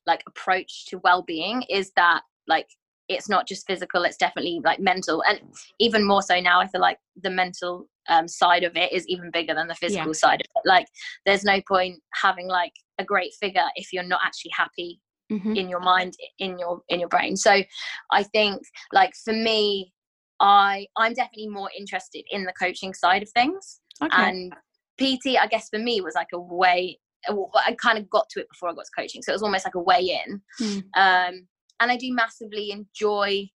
like 0.07 0.23
approach 0.27 0.87
to 0.87 0.99
well-being 1.05 1.63
is 1.69 1.93
that 1.97 2.23
like 2.47 2.69
it's 3.09 3.29
not 3.29 3.47
just 3.47 3.67
physical 3.67 4.05
it's 4.05 4.17
definitely 4.17 4.61
like 4.65 4.81
mental 4.81 5.23
and 5.29 5.41
even 5.79 6.07
more 6.07 6.23
so 6.23 6.39
now 6.41 6.61
i 6.61 6.67
feel 6.67 6.81
like 6.81 6.99
the 7.23 7.31
mental 7.31 7.89
um, 8.11 8.27
side 8.27 8.65
of 8.65 8.75
it 8.75 8.91
is 8.91 9.07
even 9.07 9.31
bigger 9.31 9.55
than 9.55 9.69
the 9.69 9.75
physical 9.75 10.09
yeah. 10.09 10.13
side 10.13 10.41
of 10.41 10.47
it 10.57 10.63
like 10.67 10.87
there's 11.27 11.45
no 11.45 11.61
point 11.69 12.01
having 12.15 12.49
like 12.49 12.73
a 12.99 13.05
great 13.05 13.33
figure 13.39 13.67
if 13.77 13.93
you're 13.93 14.03
not 14.03 14.21
actually 14.25 14.53
happy 14.57 14.99
mm-hmm. 15.31 15.55
in 15.55 15.69
your 15.69 15.81
mind 15.81 16.15
in 16.39 16.59
your 16.59 16.81
in 16.89 17.01
your 17.01 17.09
brain 17.09 17.37
so 17.37 17.63
i 18.11 18.23
think 18.23 18.63
like 18.95 19.13
for 19.25 19.35
me 19.35 19.93
i 20.41 20.87
i'm 20.97 21.13
definitely 21.13 21.49
more 21.49 21.71
interested 21.79 22.25
in 22.31 22.45
the 22.45 22.53
coaching 22.59 22.95
side 22.95 23.23
of 23.23 23.29
things 23.31 23.81
okay. 24.03 24.31
and 24.31 24.55
PT, 24.99 25.39
I 25.41 25.47
guess 25.47 25.69
for 25.69 25.79
me 25.79 26.01
was 26.01 26.15
like 26.15 26.29
a 26.35 26.41
way. 26.41 26.99
I 27.29 27.77
kind 27.81 27.99
of 27.99 28.09
got 28.09 28.29
to 28.31 28.41
it 28.41 28.49
before 28.49 28.69
I 28.69 28.75
got 28.75 28.85
to 28.85 28.91
coaching, 29.03 29.23
so 29.23 29.33
it 29.33 29.35
was 29.35 29.43
almost 29.43 29.65
like 29.65 29.75
a 29.75 29.81
way 29.81 30.21
in. 30.27 30.43
Mm. 30.61 30.83
Um, 30.97 31.49
and 31.81 31.91
I 31.91 31.97
do 31.97 32.13
massively 32.13 32.71
enjoy 32.71 33.49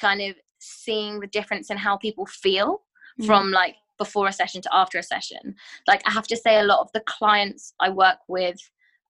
kind 0.00 0.20
of 0.22 0.36
seeing 0.58 1.20
the 1.20 1.26
difference 1.26 1.70
in 1.70 1.76
how 1.76 1.96
people 1.96 2.26
feel 2.26 2.82
mm. 3.20 3.26
from 3.26 3.50
like 3.50 3.76
before 3.98 4.28
a 4.28 4.32
session 4.32 4.62
to 4.62 4.74
after 4.74 4.98
a 4.98 5.02
session. 5.02 5.54
Like 5.86 6.02
I 6.06 6.10
have 6.10 6.26
to 6.28 6.36
say, 6.36 6.58
a 6.58 6.64
lot 6.64 6.80
of 6.80 6.88
the 6.94 7.02
clients 7.06 7.74
I 7.80 7.90
work 7.90 8.18
with 8.28 8.58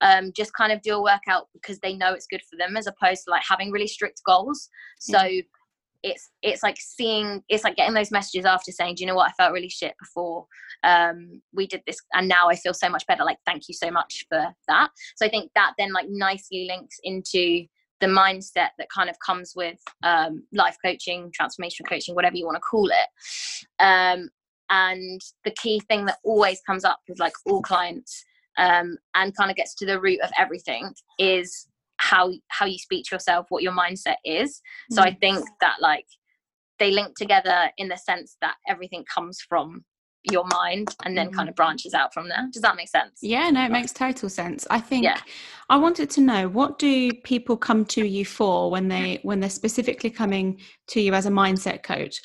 um, 0.01 0.31
just 0.35 0.53
kind 0.53 0.71
of 0.71 0.81
do 0.81 0.95
a 0.95 1.01
workout 1.01 1.47
because 1.53 1.79
they 1.79 1.93
know 1.93 2.13
it's 2.13 2.27
good 2.27 2.41
for 2.49 2.57
them, 2.57 2.75
as 2.75 2.87
opposed 2.87 3.23
to 3.25 3.31
like 3.31 3.43
having 3.47 3.71
really 3.71 3.87
strict 3.87 4.21
goals. 4.25 4.69
So 4.99 5.19
it's 6.03 6.31
it's 6.41 6.63
like 6.63 6.77
seeing 6.79 7.43
it's 7.47 7.63
like 7.63 7.75
getting 7.75 7.93
those 7.93 8.11
messages 8.11 8.45
after 8.45 8.71
saying, 8.71 8.95
do 8.95 9.01
you 9.01 9.07
know 9.07 9.15
what, 9.15 9.29
I 9.29 9.33
felt 9.33 9.53
really 9.53 9.69
shit 9.69 9.93
before 9.99 10.47
um, 10.83 11.41
we 11.53 11.67
did 11.67 11.83
this, 11.85 11.97
and 12.13 12.27
now 12.27 12.49
I 12.49 12.55
feel 12.55 12.73
so 12.73 12.89
much 12.89 13.05
better. 13.07 13.23
Like 13.23 13.37
thank 13.45 13.67
you 13.67 13.75
so 13.75 13.91
much 13.91 14.25
for 14.27 14.53
that. 14.67 14.89
So 15.15 15.25
I 15.25 15.29
think 15.29 15.51
that 15.55 15.73
then 15.77 15.93
like 15.93 16.07
nicely 16.09 16.67
links 16.69 16.97
into 17.03 17.65
the 18.01 18.07
mindset 18.07 18.69
that 18.77 18.89
kind 18.93 19.09
of 19.09 19.15
comes 19.25 19.53
with 19.55 19.79
um, 20.03 20.43
life 20.51 20.75
coaching, 20.83 21.31
transformational 21.39 21.87
coaching, 21.87 22.15
whatever 22.15 22.35
you 22.35 22.45
want 22.45 22.55
to 22.55 22.61
call 22.61 22.87
it. 22.89 23.07
Um, 23.79 24.29
and 24.69 25.21
the 25.45 25.51
key 25.51 25.79
thing 25.81 26.05
that 26.05 26.17
always 26.23 26.61
comes 26.61 26.83
up 26.83 26.99
with 27.07 27.19
like 27.19 27.33
all 27.45 27.61
clients 27.61 28.25
um, 28.57 28.97
and 29.15 29.35
kind 29.35 29.51
of 29.51 29.57
gets 29.57 29.75
to 29.75 29.85
the 29.85 29.99
root 29.99 30.19
of 30.21 30.31
everything 30.37 30.91
is 31.19 31.67
how 31.97 32.31
how 32.47 32.65
you 32.65 32.79
speak 32.79 33.05
to 33.05 33.15
yourself 33.15 33.45
what 33.49 33.61
your 33.61 33.73
mindset 33.73 34.15
is 34.25 34.59
mm. 34.91 34.95
so 34.95 35.03
i 35.03 35.11
mm. 35.11 35.19
think 35.19 35.45
that 35.59 35.75
like 35.79 36.07
they 36.79 36.89
link 36.89 37.15
together 37.15 37.69
in 37.77 37.87
the 37.87 37.97
sense 37.97 38.37
that 38.41 38.55
everything 38.67 39.05
comes 39.13 39.39
from 39.47 39.85
your 40.23 40.45
mind 40.53 40.95
and 41.03 41.17
then 41.17 41.31
kind 41.31 41.49
of 41.49 41.55
branches 41.55 41.95
out 41.95 42.13
from 42.13 42.29
there 42.29 42.47
does 42.51 42.61
that 42.61 42.75
make 42.75 42.87
sense 42.87 43.17
yeah 43.23 43.49
no 43.49 43.65
it 43.65 43.71
makes 43.71 43.91
total 43.91 44.29
sense 44.29 44.67
i 44.69 44.79
think 44.79 45.03
yeah. 45.03 45.19
i 45.69 45.75
wanted 45.75 46.11
to 46.11 46.21
know 46.21 46.47
what 46.47 46.77
do 46.77 47.11
people 47.23 47.57
come 47.57 47.83
to 47.83 48.05
you 48.05 48.23
for 48.23 48.69
when 48.69 48.87
they 48.87 49.19
when 49.23 49.39
they're 49.39 49.49
specifically 49.49 50.11
coming 50.11 50.59
to 50.85 51.01
you 51.01 51.13
as 51.15 51.25
a 51.25 51.31
mindset 51.31 51.81
coach 51.81 52.21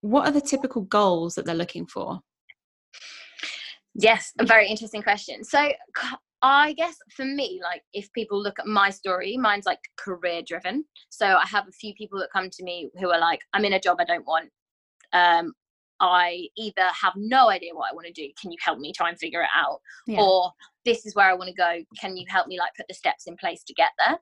what 0.00 0.26
are 0.26 0.32
the 0.32 0.40
typical 0.40 0.82
goals 0.82 1.34
that 1.34 1.44
they're 1.44 1.54
looking 1.54 1.86
for? 1.86 2.20
Yes, 3.94 4.32
a 4.38 4.44
very 4.44 4.68
interesting 4.68 5.02
question. 5.02 5.42
So, 5.42 5.72
I 6.40 6.72
guess 6.74 6.94
for 7.16 7.24
me, 7.24 7.60
like 7.64 7.82
if 7.92 8.12
people 8.12 8.40
look 8.40 8.60
at 8.60 8.66
my 8.66 8.90
story, 8.90 9.36
mine's 9.36 9.66
like 9.66 9.80
career 9.96 10.40
driven. 10.46 10.84
So 11.08 11.26
I 11.26 11.44
have 11.46 11.66
a 11.66 11.72
few 11.72 11.94
people 11.94 12.20
that 12.20 12.30
come 12.32 12.48
to 12.48 12.62
me 12.62 12.90
who 13.00 13.10
are 13.10 13.18
like, 13.18 13.40
I'm 13.52 13.64
in 13.64 13.72
a 13.72 13.80
job 13.80 13.96
I 13.98 14.04
don't 14.04 14.24
want. 14.24 14.50
Um, 15.12 15.52
I 16.00 16.48
either 16.56 16.88
have 17.00 17.14
no 17.16 17.50
idea 17.50 17.74
what 17.74 17.90
I 17.90 17.94
want 17.94 18.06
to 18.06 18.12
do. 18.12 18.28
Can 18.40 18.50
you 18.52 18.58
help 18.60 18.78
me 18.78 18.92
try 18.92 19.08
and 19.08 19.18
figure 19.18 19.42
it 19.42 19.48
out? 19.54 19.80
Yeah. 20.06 20.20
Or 20.20 20.52
this 20.84 21.04
is 21.06 21.14
where 21.14 21.26
I 21.26 21.34
want 21.34 21.48
to 21.48 21.54
go. 21.54 21.78
Can 22.00 22.16
you 22.16 22.24
help 22.28 22.46
me 22.46 22.58
like 22.58 22.72
put 22.76 22.86
the 22.88 22.94
steps 22.94 23.26
in 23.26 23.36
place 23.36 23.64
to 23.64 23.74
get 23.74 23.90
there? 23.98 24.18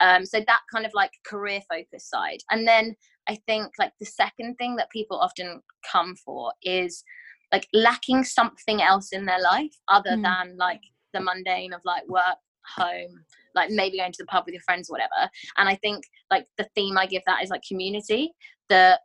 Um, 0.00 0.26
so 0.26 0.40
that 0.40 0.60
kind 0.72 0.84
of 0.84 0.92
like 0.94 1.12
career 1.26 1.60
focus 1.70 2.08
side. 2.08 2.40
And 2.50 2.66
then 2.66 2.96
I 3.28 3.38
think 3.46 3.72
like 3.78 3.92
the 4.00 4.06
second 4.06 4.56
thing 4.56 4.76
that 4.76 4.90
people 4.90 5.18
often 5.18 5.60
come 5.90 6.14
for 6.16 6.52
is 6.62 7.04
like 7.52 7.68
lacking 7.72 8.24
something 8.24 8.82
else 8.82 9.12
in 9.12 9.26
their 9.26 9.40
life 9.40 9.74
other 9.88 10.10
mm. 10.10 10.22
than 10.22 10.56
like 10.56 10.80
the 11.12 11.20
mundane 11.20 11.72
of 11.72 11.80
like 11.84 12.06
work, 12.08 12.36
home, 12.76 13.24
like 13.54 13.70
maybe 13.70 13.98
going 13.98 14.12
to 14.12 14.22
the 14.22 14.26
pub 14.26 14.44
with 14.46 14.54
your 14.54 14.62
friends, 14.62 14.90
whatever. 14.90 15.30
And 15.56 15.68
I 15.68 15.76
think 15.76 16.04
like 16.30 16.46
the 16.58 16.66
theme 16.74 16.98
I 16.98 17.06
give 17.06 17.22
that 17.26 17.42
is 17.42 17.50
like 17.50 17.62
community. 17.66 18.32
That 18.70 19.00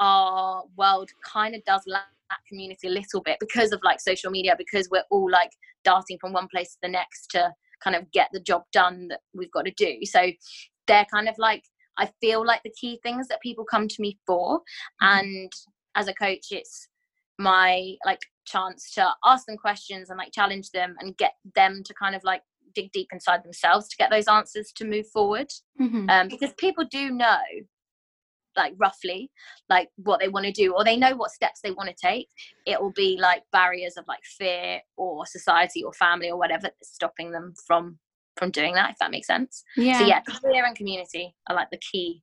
our 0.00 0.64
world 0.76 1.10
kind 1.24 1.54
of 1.54 1.64
does 1.64 1.82
lack 1.86 2.04
community 2.48 2.88
a 2.88 2.90
little 2.90 3.20
bit 3.24 3.36
because 3.40 3.72
of 3.72 3.80
like 3.84 4.00
social 4.00 4.30
media, 4.30 4.54
because 4.56 4.88
we're 4.90 5.04
all 5.10 5.30
like 5.30 5.50
darting 5.84 6.18
from 6.20 6.32
one 6.32 6.48
place 6.48 6.72
to 6.72 6.78
the 6.82 6.88
next 6.88 7.28
to 7.30 7.52
kind 7.82 7.96
of 7.96 8.10
get 8.12 8.28
the 8.32 8.40
job 8.40 8.62
done 8.72 9.08
that 9.08 9.20
we've 9.34 9.50
got 9.52 9.64
to 9.64 9.72
do. 9.76 9.98
So 10.04 10.30
they're 10.86 11.06
kind 11.12 11.28
of 11.28 11.36
like 11.38 11.62
I 11.98 12.10
feel 12.20 12.44
like 12.44 12.62
the 12.62 12.72
key 12.80 12.98
things 13.02 13.28
that 13.28 13.40
people 13.42 13.64
come 13.64 13.86
to 13.86 14.00
me 14.00 14.18
for. 14.26 14.60
Mm-hmm. 15.02 15.18
And 15.18 15.52
as 15.94 16.08
a 16.08 16.14
coach, 16.14 16.46
it's 16.50 16.88
my 17.38 17.94
like 18.06 18.20
chance 18.46 18.90
to 18.94 19.10
ask 19.24 19.46
them 19.46 19.56
questions 19.56 20.10
and 20.10 20.18
like 20.18 20.32
challenge 20.32 20.70
them 20.70 20.96
and 21.00 21.16
get 21.16 21.32
them 21.54 21.82
to 21.84 21.94
kind 21.94 22.14
of 22.14 22.24
like 22.24 22.42
dig 22.74 22.90
deep 22.92 23.08
inside 23.12 23.42
themselves 23.44 23.88
to 23.88 23.96
get 23.96 24.10
those 24.10 24.28
answers 24.28 24.72
to 24.76 24.84
move 24.84 25.06
forward. 25.08 25.48
Mm-hmm. 25.80 26.08
Um, 26.08 26.28
because 26.28 26.52
people 26.58 26.84
do 26.90 27.10
know 27.10 27.38
like 28.60 28.74
roughly 28.78 29.30
like 29.68 29.88
what 29.96 30.20
they 30.20 30.28
want 30.28 30.44
to 30.44 30.52
do 30.52 30.74
or 30.74 30.84
they 30.84 30.96
know 30.96 31.16
what 31.16 31.30
steps 31.30 31.60
they 31.62 31.70
want 31.70 31.88
to 31.88 31.94
take 31.94 32.28
it 32.66 32.80
will 32.80 32.92
be 32.92 33.18
like 33.20 33.42
barriers 33.52 33.96
of 33.96 34.04
like 34.06 34.22
fear 34.38 34.80
or 34.96 35.24
society 35.26 35.82
or 35.82 35.92
family 35.92 36.30
or 36.30 36.38
whatever 36.38 36.62
that's 36.62 36.94
stopping 36.94 37.30
them 37.32 37.54
from 37.66 37.98
from 38.36 38.50
doing 38.50 38.74
that 38.74 38.90
if 38.90 38.96
that 38.98 39.10
makes 39.10 39.26
sense. 39.26 39.64
Yeah 39.76 39.98
so 39.98 40.06
yeah. 40.06 40.20
career 40.20 40.64
and 40.64 40.76
community 40.76 41.34
are 41.48 41.56
like 41.56 41.70
the 41.70 41.78
key 41.78 42.22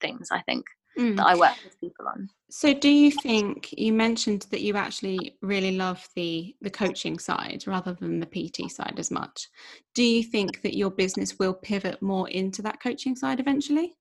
things 0.00 0.28
i 0.30 0.40
think 0.42 0.64
mm. 0.98 1.16
that 1.16 1.26
i 1.26 1.34
work 1.34 1.56
with 1.64 1.78
people 1.80 2.06
on. 2.06 2.28
So 2.50 2.72
do 2.72 2.88
you 2.88 3.10
think 3.10 3.72
you 3.72 3.92
mentioned 3.92 4.46
that 4.50 4.60
you 4.60 4.76
actually 4.76 5.36
really 5.42 5.76
love 5.76 6.08
the 6.16 6.54
the 6.60 6.70
coaching 6.70 7.18
side 7.18 7.64
rather 7.66 7.92
than 7.92 8.20
the 8.20 8.26
pt 8.26 8.70
side 8.70 8.94
as 8.98 9.10
much. 9.10 9.48
Do 9.94 10.02
you 10.02 10.22
think 10.22 10.62
that 10.62 10.76
your 10.76 10.90
business 10.90 11.38
will 11.38 11.54
pivot 11.54 12.00
more 12.00 12.28
into 12.28 12.62
that 12.62 12.82
coaching 12.82 13.16
side 13.16 13.40
eventually 13.40 13.96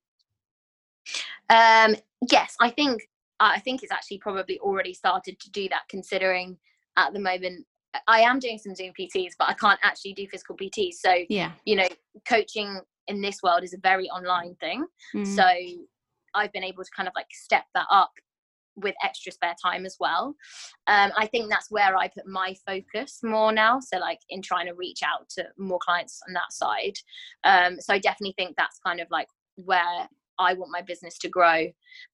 um 1.49 1.95
yes 2.29 2.55
i 2.59 2.69
think 2.69 3.01
i 3.39 3.59
think 3.59 3.83
it's 3.83 3.91
actually 3.91 4.17
probably 4.17 4.59
already 4.59 4.93
started 4.93 5.39
to 5.39 5.49
do 5.51 5.67
that 5.69 5.81
considering 5.89 6.57
at 6.97 7.13
the 7.13 7.19
moment 7.19 7.65
I 8.07 8.21
am 8.21 8.39
doing 8.39 8.57
some 8.57 8.75
Zoom 8.75 8.93
PTs, 8.99 9.33
but 9.37 9.49
I 9.49 9.53
can't 9.53 9.79
actually 9.83 10.13
do 10.13 10.27
physical 10.27 10.55
PTs. 10.55 10.95
So, 10.95 11.23
yeah, 11.29 11.51
you 11.65 11.75
know, 11.75 11.87
coaching 12.27 12.79
in 13.07 13.21
this 13.21 13.41
world 13.41 13.63
is 13.63 13.73
a 13.73 13.79
very 13.79 14.09
online 14.09 14.55
thing. 14.59 14.85
Mm. 15.15 15.35
So, 15.35 15.47
I've 16.35 16.53
been 16.53 16.63
able 16.63 16.83
to 16.83 16.89
kind 16.95 17.07
of 17.07 17.13
like 17.15 17.27
step 17.31 17.63
that 17.73 17.87
up 17.89 18.11
with 18.75 18.95
extra 19.03 19.31
spare 19.31 19.55
time 19.61 19.85
as 19.85 19.97
well. 19.99 20.35
Um, 20.87 21.11
I 21.17 21.25
think 21.25 21.49
that's 21.49 21.71
where 21.71 21.97
I 21.97 22.07
put 22.07 22.27
my 22.27 22.55
focus 22.65 23.19
more 23.23 23.51
now. 23.51 23.79
So, 23.79 23.97
like 23.97 24.19
in 24.29 24.41
trying 24.41 24.67
to 24.67 24.73
reach 24.73 24.99
out 25.03 25.27
to 25.31 25.45
more 25.57 25.79
clients 25.83 26.19
on 26.27 26.33
that 26.33 26.51
side. 26.51 26.97
Um, 27.43 27.81
so, 27.81 27.93
I 27.93 27.99
definitely 27.99 28.35
think 28.37 28.55
that's 28.55 28.79
kind 28.85 28.99
of 28.99 29.07
like 29.09 29.27
where 29.55 30.07
I 30.39 30.53
want 30.53 30.71
my 30.71 30.81
business 30.81 31.17
to 31.19 31.29
grow. 31.29 31.67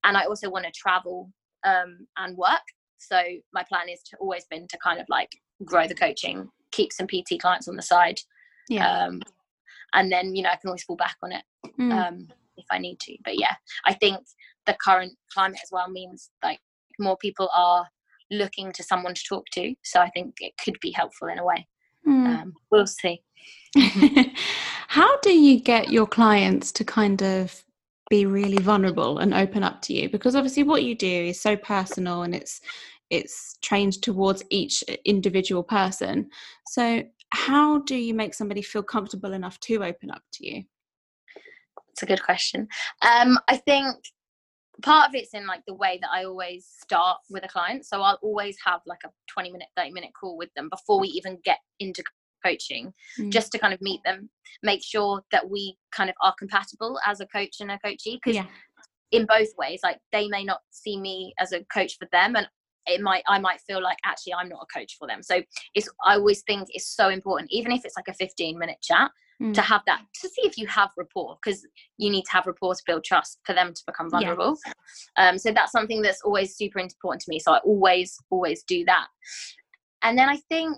And 0.03 0.17
I 0.17 0.25
also 0.25 0.50
want 0.50 0.65
to 0.65 0.72
travel 0.72 1.32
um, 1.63 2.08
and 2.17 2.36
work. 2.38 2.63
So, 2.98 3.22
my 3.53 3.63
plan 3.63 3.89
is 3.89 4.01
to 4.03 4.17
always 4.17 4.46
been 4.46 4.67
to 4.67 4.77
kind 4.84 5.00
of 5.00 5.05
like 5.10 5.29
grow 5.63 5.88
the 5.88 5.96
coaching, 5.96 6.50
keep 6.72 6.91
some 6.91 7.08
PT 7.08 7.39
clients 7.39 7.67
on 7.67 7.75
the 7.75 7.82
side. 7.82 8.20
Yeah. 8.70 8.89
Um, 8.89 9.22
and 9.94 10.12
then, 10.12 10.36
you 10.36 10.44
know, 10.44 10.50
I 10.50 10.55
can 10.55 10.70
always 10.70 10.84
fall 10.84 10.96
back 10.96 11.15
on 11.24 11.32
it 11.32 11.44
mm. 11.79 11.91
um, 11.91 12.27
if 12.58 12.65
I 12.72 12.77
need 12.77 13.00
to. 13.01 13.15
But 13.24 13.39
yeah, 13.39 13.55
I 13.86 13.94
think 13.94 14.25
the 14.65 14.75
current 14.84 15.13
climate 15.32 15.60
as 15.63 15.70
well 15.72 15.89
means 15.89 16.29
like 16.44 16.60
more 17.00 17.17
people 17.17 17.50
are 17.53 17.88
looking 18.32 18.72
to 18.74 18.84
someone 18.84 19.13
to 19.13 19.24
talk 19.27 19.46
to. 19.53 19.74
So 19.84 20.00
I 20.00 20.10
think 20.10 20.36
it 20.39 20.53
could 20.63 20.79
be 20.82 20.91
helpful 20.91 21.27
in 21.27 21.39
a 21.39 21.46
way. 21.46 21.67
Mm. 22.08 22.27
Um, 22.27 22.53
we'll 22.72 22.88
see. 22.88 23.22
How 24.88 25.17
do 25.20 25.32
you 25.32 25.60
get 25.60 25.91
your 25.91 26.08
clients 26.08 26.72
to 26.74 26.84
kind 26.84 27.22
of 27.22 27.64
be 28.09 28.25
really 28.25 28.57
vulnerable 28.57 29.19
and 29.19 29.33
open 29.33 29.63
up 29.63 29.81
to 29.83 29.93
you? 29.93 30.09
Because 30.09 30.35
obviously, 30.35 30.63
what 30.63 30.83
you 30.83 30.95
do 30.95 31.07
is 31.07 31.39
so 31.39 31.55
personal 31.55 32.24
and 32.24 32.35
it's 32.35 32.62
it's 33.09 33.57
trained 33.62 34.01
towards 34.01 34.43
each 34.50 34.83
individual 35.05 35.63
person. 35.63 36.29
So 36.67 37.03
how 37.29 37.79
do 37.79 37.95
you 37.95 38.13
make 38.13 38.33
somebody 38.33 38.62
feel 38.62 38.83
comfortable 38.83 39.33
enough 39.33 39.59
to 39.62 39.83
open 39.83 40.09
up 40.09 40.24
to 40.33 40.47
you? 40.47 40.63
It's 41.89 42.03
a 42.03 42.05
good 42.05 42.24
question. 42.24 42.67
Um, 43.01 43.38
i 43.47 43.57
think 43.57 43.95
part 44.81 45.07
of 45.07 45.15
it's 45.15 45.33
in 45.33 45.47
like 45.47 45.62
the 45.65 45.74
way 45.74 45.97
that 46.01 46.09
i 46.12 46.25
always 46.25 46.65
start 46.65 47.19
with 47.29 47.45
a 47.45 47.47
client. 47.47 47.85
So 47.85 48.01
i'll 48.01 48.19
always 48.21 48.57
have 48.65 48.81
like 48.85 49.00
a 49.05 49.09
20 49.27 49.51
minute 49.51 49.67
30 49.77 49.91
minute 49.91 50.12
call 50.19 50.38
with 50.38 50.50
them 50.55 50.69
before 50.69 51.00
we 51.00 51.07
even 51.09 51.38
get 51.43 51.59
into 51.79 52.03
coaching 52.45 52.93
mm. 53.19 53.31
just 53.31 53.51
to 53.51 53.59
kind 53.59 53.73
of 53.73 53.81
meet 53.81 54.01
them 54.05 54.29
make 54.63 54.83
sure 54.83 55.21
that 55.31 55.49
we 55.49 55.77
kind 55.91 56.09
of 56.09 56.15
are 56.21 56.33
compatible 56.37 56.99
as 57.05 57.19
a 57.19 57.25
coach 57.27 57.57
and 57.59 57.71
a 57.71 57.79
coachee 57.79 58.19
because 58.23 58.35
yeah. 58.35 58.45
in 59.11 59.25
both 59.25 59.49
ways 59.57 59.79
like 59.83 59.99
they 60.11 60.27
may 60.27 60.43
not 60.43 60.59
see 60.71 60.99
me 60.99 61.33
as 61.39 61.51
a 61.51 61.63
coach 61.73 61.97
for 61.97 62.07
them 62.11 62.35
and 62.35 62.47
it 62.87 63.01
might 63.01 63.23
i 63.27 63.39
might 63.39 63.59
feel 63.61 63.81
like 63.81 63.97
actually 64.05 64.33
i'm 64.33 64.49
not 64.49 64.59
a 64.61 64.79
coach 64.79 64.95
for 64.97 65.07
them 65.07 65.21
so 65.21 65.41
it's 65.73 65.89
i 66.05 66.15
always 66.15 66.43
think 66.43 66.67
it's 66.69 66.87
so 66.87 67.09
important 67.09 67.49
even 67.51 67.71
if 67.71 67.83
it's 67.85 67.95
like 67.95 68.07
a 68.07 68.13
15 68.13 68.57
minute 68.57 68.77
chat 68.81 69.11
mm. 69.41 69.53
to 69.53 69.61
have 69.61 69.81
that 69.85 70.01
to 70.21 70.29
see 70.29 70.41
if 70.43 70.57
you 70.57 70.67
have 70.67 70.89
rapport 70.97 71.37
because 71.43 71.65
you 71.97 72.09
need 72.09 72.23
to 72.23 72.31
have 72.31 72.45
rapport 72.45 72.75
to 72.75 72.81
build 72.85 73.03
trust 73.03 73.39
for 73.43 73.53
them 73.53 73.73
to 73.73 73.81
become 73.87 74.09
vulnerable 74.09 74.57
yes. 74.65 74.75
um, 75.17 75.37
so 75.37 75.51
that's 75.51 75.71
something 75.71 76.01
that's 76.01 76.21
always 76.21 76.55
super 76.55 76.79
important 76.79 77.21
to 77.21 77.29
me 77.29 77.39
so 77.39 77.53
i 77.53 77.59
always 77.59 78.17
always 78.29 78.63
do 78.63 78.85
that 78.85 79.07
and 80.05 80.17
then 80.17 80.29
i 80.29 80.38
think 80.50 80.77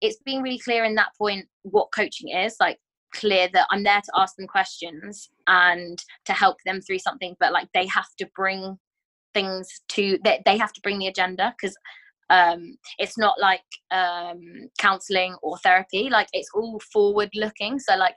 it's 0.00 0.18
being 0.24 0.42
really 0.42 0.58
clear 0.58 0.84
in 0.84 0.94
that 0.94 1.14
point 1.18 1.46
what 1.62 1.88
coaching 1.94 2.30
is 2.30 2.56
like 2.60 2.78
clear 3.14 3.48
that 3.52 3.66
i'm 3.70 3.82
there 3.82 4.00
to 4.00 4.12
ask 4.16 4.36
them 4.36 4.46
questions 4.46 5.28
and 5.46 6.02
to 6.24 6.32
help 6.32 6.56
them 6.64 6.80
through 6.80 6.98
something 6.98 7.36
but 7.40 7.52
like 7.52 7.68
they 7.74 7.86
have 7.86 8.08
to 8.16 8.26
bring 8.34 8.78
things 9.34 9.68
to 9.88 10.18
that 10.24 10.40
they, 10.44 10.52
they 10.52 10.58
have 10.58 10.72
to 10.72 10.80
bring 10.80 10.98
the 10.98 11.06
agenda 11.08 11.54
because 11.60 11.76
um, 12.30 12.76
it's 12.98 13.18
not 13.18 13.40
like 13.40 13.64
um, 13.90 14.68
counseling 14.78 15.34
or 15.42 15.58
therapy 15.58 16.08
like 16.08 16.28
it's 16.32 16.48
all 16.54 16.80
forward 16.92 17.30
looking. 17.34 17.80
So 17.80 17.96
like 17.96 18.14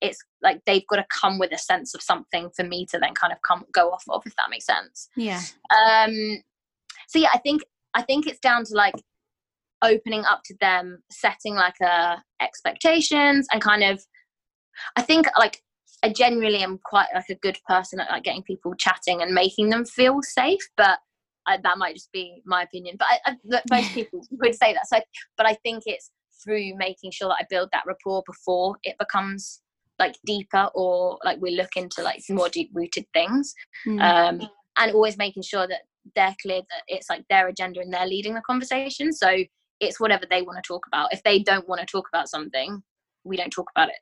it's 0.00 0.18
like 0.42 0.60
they've 0.66 0.86
got 0.88 0.96
to 0.96 1.06
come 1.20 1.38
with 1.38 1.52
a 1.52 1.58
sense 1.58 1.94
of 1.94 2.02
something 2.02 2.50
for 2.56 2.64
me 2.64 2.86
to 2.86 2.98
then 2.98 3.14
kind 3.14 3.32
of 3.32 3.38
come 3.46 3.64
go 3.72 3.92
off 3.92 4.02
of 4.08 4.22
if 4.26 4.34
that 4.34 4.50
makes 4.50 4.66
sense. 4.66 5.08
Yeah. 5.16 5.40
Um 5.70 6.42
so 7.08 7.18
yeah 7.18 7.28
i 7.32 7.38
think 7.38 7.62
I 7.94 8.02
think 8.02 8.26
it's 8.26 8.40
down 8.40 8.64
to 8.64 8.74
like 8.74 8.94
opening 9.82 10.24
up 10.24 10.42
to 10.46 10.54
them, 10.60 11.02
setting 11.10 11.54
like 11.54 11.80
a 11.82 12.22
expectations 12.40 13.46
and 13.52 13.60
kind 13.60 13.82
of 13.82 14.02
I 14.96 15.02
think 15.02 15.26
like 15.38 15.62
I 16.02 16.12
genuinely 16.12 16.62
am 16.62 16.80
quite 16.84 17.08
like 17.14 17.28
a 17.30 17.36
good 17.36 17.58
person 17.68 18.00
at 18.00 18.10
like 18.10 18.24
getting 18.24 18.42
people 18.42 18.74
chatting 18.74 19.22
and 19.22 19.32
making 19.32 19.70
them 19.70 19.84
feel 19.84 20.20
safe, 20.22 20.62
but 20.76 20.98
I, 21.46 21.58
that 21.62 21.78
might 21.78 21.94
just 21.94 22.10
be 22.12 22.42
my 22.44 22.62
opinion. 22.62 22.96
But 22.98 23.08
I, 23.10 23.32
I, 23.32 23.60
most 23.70 23.90
people 23.94 24.26
would 24.30 24.54
say 24.54 24.72
that. 24.72 24.88
So, 24.88 25.00
but 25.36 25.46
I 25.46 25.54
think 25.62 25.84
it's 25.86 26.10
through 26.44 26.74
making 26.76 27.12
sure 27.12 27.28
that 27.28 27.38
I 27.40 27.46
build 27.48 27.68
that 27.72 27.84
rapport 27.86 28.22
before 28.26 28.76
it 28.82 28.96
becomes 28.98 29.60
like 29.98 30.16
deeper 30.26 30.68
or 30.74 31.18
like 31.24 31.40
we 31.40 31.56
look 31.56 31.76
into 31.76 32.02
like 32.02 32.20
more 32.30 32.48
deep 32.48 32.70
rooted 32.74 33.06
things, 33.12 33.54
mm. 33.86 34.00
um, 34.00 34.48
and 34.78 34.92
always 34.92 35.16
making 35.16 35.44
sure 35.44 35.68
that 35.68 35.82
they're 36.16 36.34
clear 36.42 36.62
that 36.62 36.82
it's 36.88 37.08
like 37.08 37.24
their 37.30 37.46
agenda 37.46 37.80
and 37.80 37.92
they're 37.92 38.06
leading 38.06 38.34
the 38.34 38.40
conversation. 38.40 39.12
So 39.12 39.36
it's 39.80 40.00
whatever 40.00 40.24
they 40.28 40.42
want 40.42 40.62
to 40.62 40.66
talk 40.66 40.86
about. 40.86 41.12
If 41.12 41.22
they 41.22 41.40
don't 41.40 41.68
want 41.68 41.80
to 41.80 41.86
talk 41.86 42.08
about 42.12 42.28
something, 42.28 42.82
we 43.24 43.36
don't 43.36 43.50
talk 43.50 43.70
about 43.74 43.88
it. 43.88 43.98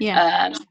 Yeah. 0.00 0.50
Um, 0.54 0.66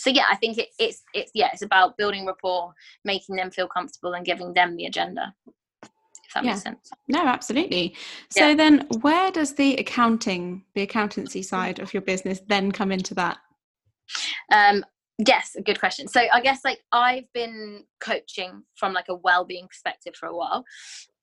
so 0.00 0.08
yeah 0.08 0.24
i 0.30 0.36
think 0.36 0.56
it, 0.58 0.68
it's 0.78 1.02
it's 1.12 1.30
yeah 1.34 1.50
it's 1.52 1.62
about 1.62 1.96
building 1.98 2.26
rapport 2.26 2.72
making 3.04 3.36
them 3.36 3.50
feel 3.50 3.68
comfortable 3.68 4.14
and 4.14 4.24
giving 4.24 4.52
them 4.54 4.74
the 4.76 4.86
agenda 4.86 5.34
if 5.82 6.34
that 6.34 6.44
yeah. 6.44 6.50
makes 6.52 6.62
sense 6.62 6.90
no 7.08 7.20
absolutely 7.26 7.94
so 8.30 8.48
yeah. 8.48 8.54
then 8.54 8.86
where 9.02 9.30
does 9.30 9.54
the 9.54 9.76
accounting 9.76 10.64
the 10.74 10.82
accountancy 10.82 11.42
side 11.42 11.78
of 11.78 11.92
your 11.92 12.00
business 12.00 12.40
then 12.48 12.72
come 12.72 12.90
into 12.90 13.14
that 13.14 13.38
um 14.52 14.82
yes 15.26 15.54
a 15.56 15.62
good 15.62 15.78
question. 15.78 16.08
So 16.08 16.22
i 16.32 16.40
guess 16.40 16.60
like 16.64 16.80
i've 16.92 17.30
been 17.32 17.84
coaching 18.00 18.62
from 18.76 18.92
like 18.92 19.06
a 19.08 19.14
well-being 19.14 19.68
perspective 19.68 20.14
for 20.14 20.26
a 20.26 20.36
while 20.36 20.64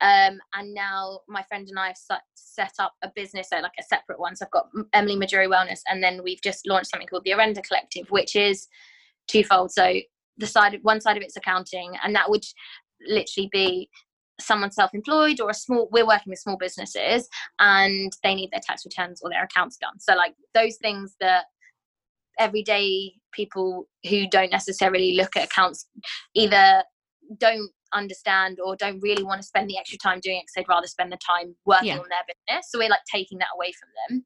um, 0.02 0.40
and 0.54 0.74
now 0.74 1.22
my 1.28 1.44
friend 1.44 1.68
and 1.68 1.80
i 1.80 1.88
have 1.88 1.98
set 2.36 2.74
up 2.80 2.94
a 3.04 3.12
business 3.16 3.50
so 3.50 3.60
like 3.60 3.72
a 3.80 3.84
separate 3.84 4.20
one. 4.20 4.36
So 4.36 4.46
i've 4.46 4.52
got 4.52 4.68
emily 4.94 5.16
majury 5.16 5.48
wellness 5.48 5.80
and 5.88 6.04
then 6.04 6.22
we've 6.24 6.42
just 6.42 6.68
launched 6.68 6.90
something 6.92 7.08
called 7.08 7.24
the 7.26 7.32
orenda 7.32 7.64
collective 7.64 8.10
which 8.10 8.36
is 8.36 8.68
twofold. 9.28 9.72
So 9.72 9.94
the 10.38 10.48
side 10.48 10.78
one 10.82 11.02
side 11.02 11.18
of 11.18 11.24
it's 11.24 11.38
accounting 11.38 11.94
and 12.04 12.16
that 12.16 12.30
would 12.30 12.44
literally 13.08 13.50
be 13.52 13.90
someone 14.40 14.72
self-employed 14.72 15.42
or 15.42 15.50
a 15.50 15.54
small 15.54 15.90
we're 15.92 16.06
working 16.06 16.30
with 16.30 16.40
small 16.40 16.58
businesses 16.58 17.28
and 17.60 18.12
they 18.24 18.36
need 18.36 18.52
their 18.52 18.62
tax 18.64 18.86
returns 18.86 19.20
or 19.24 19.30
their 19.30 19.44
accounts 19.44 19.78
done. 19.78 20.00
So 20.00 20.16
like 20.16 20.36
those 20.54 20.78
things 20.78 21.16
that 21.20 21.46
everyday 22.40 23.14
people 23.34 23.88
who 24.10 24.28
don't 24.30 24.52
necessarily 24.52 25.14
look 25.14 25.36
at 25.36 25.46
accounts 25.46 25.88
either 26.34 26.84
don't 27.38 27.70
understand 27.94 28.60
or 28.64 28.76
don't 28.76 29.00
really 29.00 29.24
want 29.24 29.42
to 29.42 29.48
spend 29.48 29.70
the 29.70 29.78
extra 29.78 29.98
time 29.98 30.20
doing 30.20 30.38
it 30.38 30.44
because 30.44 30.54
they'd 30.56 30.72
rather 30.72 30.88
spend 30.88 31.12
the 31.12 31.18
time 31.18 31.56
working 31.66 31.88
yeah. 31.88 31.98
on 31.98 32.06
their 32.10 32.24
business. 32.28 32.68
So 32.70 32.80
we're 32.80 32.90
like 32.90 33.00
taking 33.12 33.38
that 33.40 33.48
away 33.56 33.72
from 33.72 33.90
them. 34.08 34.26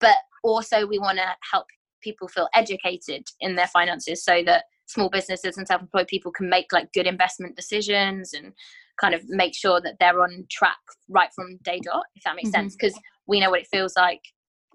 But 0.00 0.16
also, 0.42 0.86
we 0.86 0.98
want 0.98 1.18
to 1.18 1.26
help 1.50 1.66
people 2.02 2.28
feel 2.28 2.48
educated 2.54 3.26
in 3.40 3.54
their 3.56 3.66
finances 3.66 4.24
so 4.24 4.42
that 4.44 4.64
small 4.86 5.10
businesses 5.10 5.56
and 5.56 5.66
self 5.66 5.82
employed 5.82 6.08
people 6.08 6.32
can 6.32 6.48
make 6.48 6.72
like 6.72 6.92
good 6.92 7.06
investment 7.06 7.56
decisions 7.56 8.32
and 8.32 8.52
kind 9.00 9.14
of 9.14 9.22
make 9.28 9.54
sure 9.54 9.80
that 9.80 9.94
they're 9.98 10.20
on 10.22 10.46
track 10.50 10.78
right 11.08 11.30
from 11.34 11.58
day 11.62 11.80
dot, 11.82 12.04
if 12.14 12.22
that 12.24 12.36
makes 12.36 12.48
mm-hmm. 12.48 12.62
sense. 12.62 12.76
Because 12.76 12.98
we 13.26 13.40
know 13.40 13.50
what 13.50 13.60
it 13.60 13.68
feels 13.70 13.94
like 13.96 14.22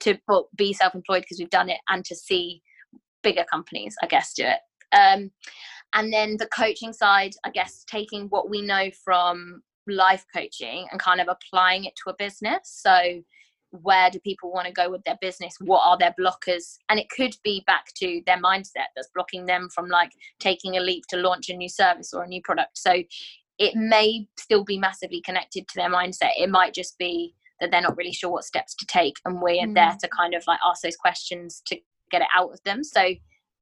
to 0.01 0.18
be 0.56 0.74
self 0.74 0.96
employed 0.96 1.22
because 1.22 1.39
we've 1.39 1.50
done 1.50 1.70
it 1.70 1.80
and 1.89 2.04
to 2.06 2.15
see 2.15 2.62
bigger 3.25 3.44
companies, 3.51 3.96
I 4.01 4.08
guess, 4.08 4.34
do 4.34 4.44
it. 4.46 4.60
Um, 4.96 5.32
and 5.94 6.13
then 6.13 6.38
the 6.38 6.48
coaching 6.48 6.94
side, 6.94 7.34
I 7.44 7.50
guess, 7.50 7.84
taking 7.89 8.27
what 8.27 8.50
we 8.50 8.62
know 8.62 8.91
from 9.03 9.63
life 9.88 10.25
coaching 10.34 10.88
and 10.91 11.00
kind 11.00 11.20
of 11.20 11.27
applying 11.27 11.86
it 11.86 11.94
to 12.03 12.12
a 12.12 12.15
business. 12.17 12.60
So, 12.63 13.22
where 13.72 14.10
do 14.10 14.20
people 14.20 14.53
want 14.53 14.67
to 14.67 14.74
go 14.74 14.89
with 14.89 15.03
their 15.03 15.17
business? 15.20 15.55
What 15.59 15.81
are 15.85 15.98
their 15.98 16.16
blockers? 16.18 16.77
And 16.88 17.00
it 17.00 17.09
could 17.09 17.35
be 17.44 17.64
back 17.68 17.88
to 17.96 18.22
their 18.25 18.42
mindset 18.42 18.92
that's 18.96 19.09
blocking 19.14 19.46
them 19.46 19.68
from 19.74 19.88
like 19.90 20.11
taking 20.40 20.77
a 20.77 20.79
leap 20.79 21.03
to 21.09 21.18
launch 21.18 21.50
a 21.50 21.55
new 21.55 21.68
service 21.68 22.14
or 22.14 22.24
a 22.24 22.27
new 22.27 22.42
product. 22.42 22.77
So, 22.77 23.03
it 23.57 23.75
may 23.75 24.27
still 24.38 24.64
be 24.64 24.77
massively 24.77 25.22
connected 25.22 25.68
to 25.68 25.75
their 25.75 25.90
mindset. 25.90 26.31
It 26.38 26.50
might 26.50 26.74
just 26.74 26.98
be 26.98 27.33
that 27.61 27.72
they're 27.72 27.81
not 27.81 27.96
really 27.96 28.11
sure 28.11 28.29
what 28.29 28.44
steps 28.44 28.75
to 28.75 28.85
take, 28.85 29.16
and 29.25 29.42
we're 29.42 29.66
mm. 29.66 29.74
there 29.74 29.96
to 30.01 30.09
kind 30.09 30.33
of 30.35 30.44
like 30.46 30.59
ask 30.66 30.81
those 30.81 30.98
questions 30.98 31.61
to 31.68 31.77
get 32.11 32.22
it 32.22 32.27
out 32.35 32.51
of 32.51 32.61
them. 32.63 32.83
So 32.83 33.13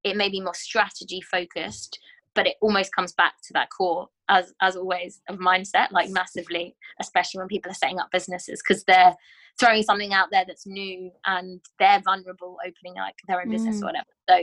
it 0.04 0.18
may 0.18 0.30
be 0.30 0.42
more 0.42 0.54
strategy 0.54 1.22
focused, 1.22 2.00
but 2.36 2.48
it 2.48 2.56
almost 2.62 2.94
comes 2.94 3.14
back 3.14 3.34
to 3.48 3.54
that 3.54 3.70
core 3.76 4.10
as 4.30 4.54
as 4.62 4.76
always 4.76 5.22
of 5.30 5.38
mindset, 5.38 5.92
like 5.92 6.10
massively, 6.10 6.76
especially 7.00 7.40
when 7.40 7.48
people 7.48 7.72
are 7.72 7.76
setting 7.76 8.00
up 8.00 8.10
businesses 8.12 8.62
because 8.66 8.84
they're 8.86 9.16
throwing 9.60 9.84
something 9.84 10.14
out 10.14 10.30
there 10.32 10.46
that's 10.48 10.66
new 10.66 11.12
and 11.26 11.62
they're 11.80 12.02
vulnerable 12.04 12.58
opening 12.66 12.96
like 12.96 13.16
their 13.28 13.42
own 13.42 13.50
business 13.50 13.78
mm. 13.78 13.84
or 13.84 13.86
whatever. 13.86 14.06
So 14.30 14.38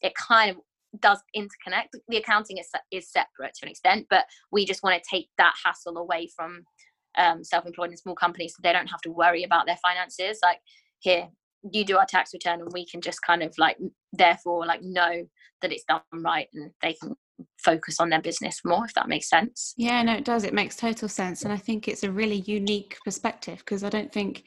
it 0.00 0.14
kind 0.14 0.50
of 0.50 0.56
does 1.00 1.18
interconnect. 1.36 1.88
The 2.08 2.18
accounting 2.18 2.58
is 2.58 2.68
is 2.90 3.10
separate 3.10 3.54
to 3.54 3.66
an 3.66 3.70
extent, 3.70 4.06
but 4.08 4.24
we 4.52 4.64
just 4.64 4.82
want 4.82 5.02
to 5.02 5.10
take 5.10 5.28
that 5.38 5.54
hassle 5.64 5.98
away 5.98 6.28
from 6.34 6.64
um, 7.16 7.42
self-employed 7.42 7.90
and 7.90 7.98
small 7.98 8.14
companies 8.14 8.54
so 8.54 8.60
they 8.62 8.72
don't 8.72 8.86
have 8.86 9.00
to 9.02 9.10
worry 9.10 9.42
about 9.42 9.66
their 9.66 9.78
finances. 9.82 10.38
Like 10.42 10.60
here, 11.00 11.28
you 11.72 11.84
do 11.84 11.96
our 11.96 12.06
tax 12.06 12.32
return 12.32 12.60
and 12.60 12.72
we 12.72 12.86
can 12.86 13.00
just 13.00 13.20
kind 13.22 13.42
of 13.42 13.52
like 13.58 13.76
therefore 14.12 14.66
like 14.66 14.82
know 14.82 15.26
that 15.62 15.72
it's 15.72 15.84
done 15.84 16.00
right 16.12 16.48
and 16.54 16.70
they 16.82 16.94
can 16.94 17.14
focus 17.58 18.00
on 18.00 18.08
their 18.08 18.20
business 18.20 18.60
more 18.64 18.84
if 18.84 18.94
that 18.94 19.08
makes 19.08 19.28
sense. 19.28 19.74
Yeah 19.76 20.02
no 20.02 20.14
it 20.14 20.24
does. 20.24 20.44
It 20.44 20.54
makes 20.54 20.76
total 20.76 21.08
sense 21.08 21.42
and 21.42 21.52
i 21.52 21.56
think 21.56 21.88
it's 21.88 22.02
a 22.02 22.10
really 22.10 22.42
unique 22.46 22.98
perspective 23.04 23.58
because 23.58 23.84
i 23.84 23.88
don't 23.88 24.12
think 24.12 24.44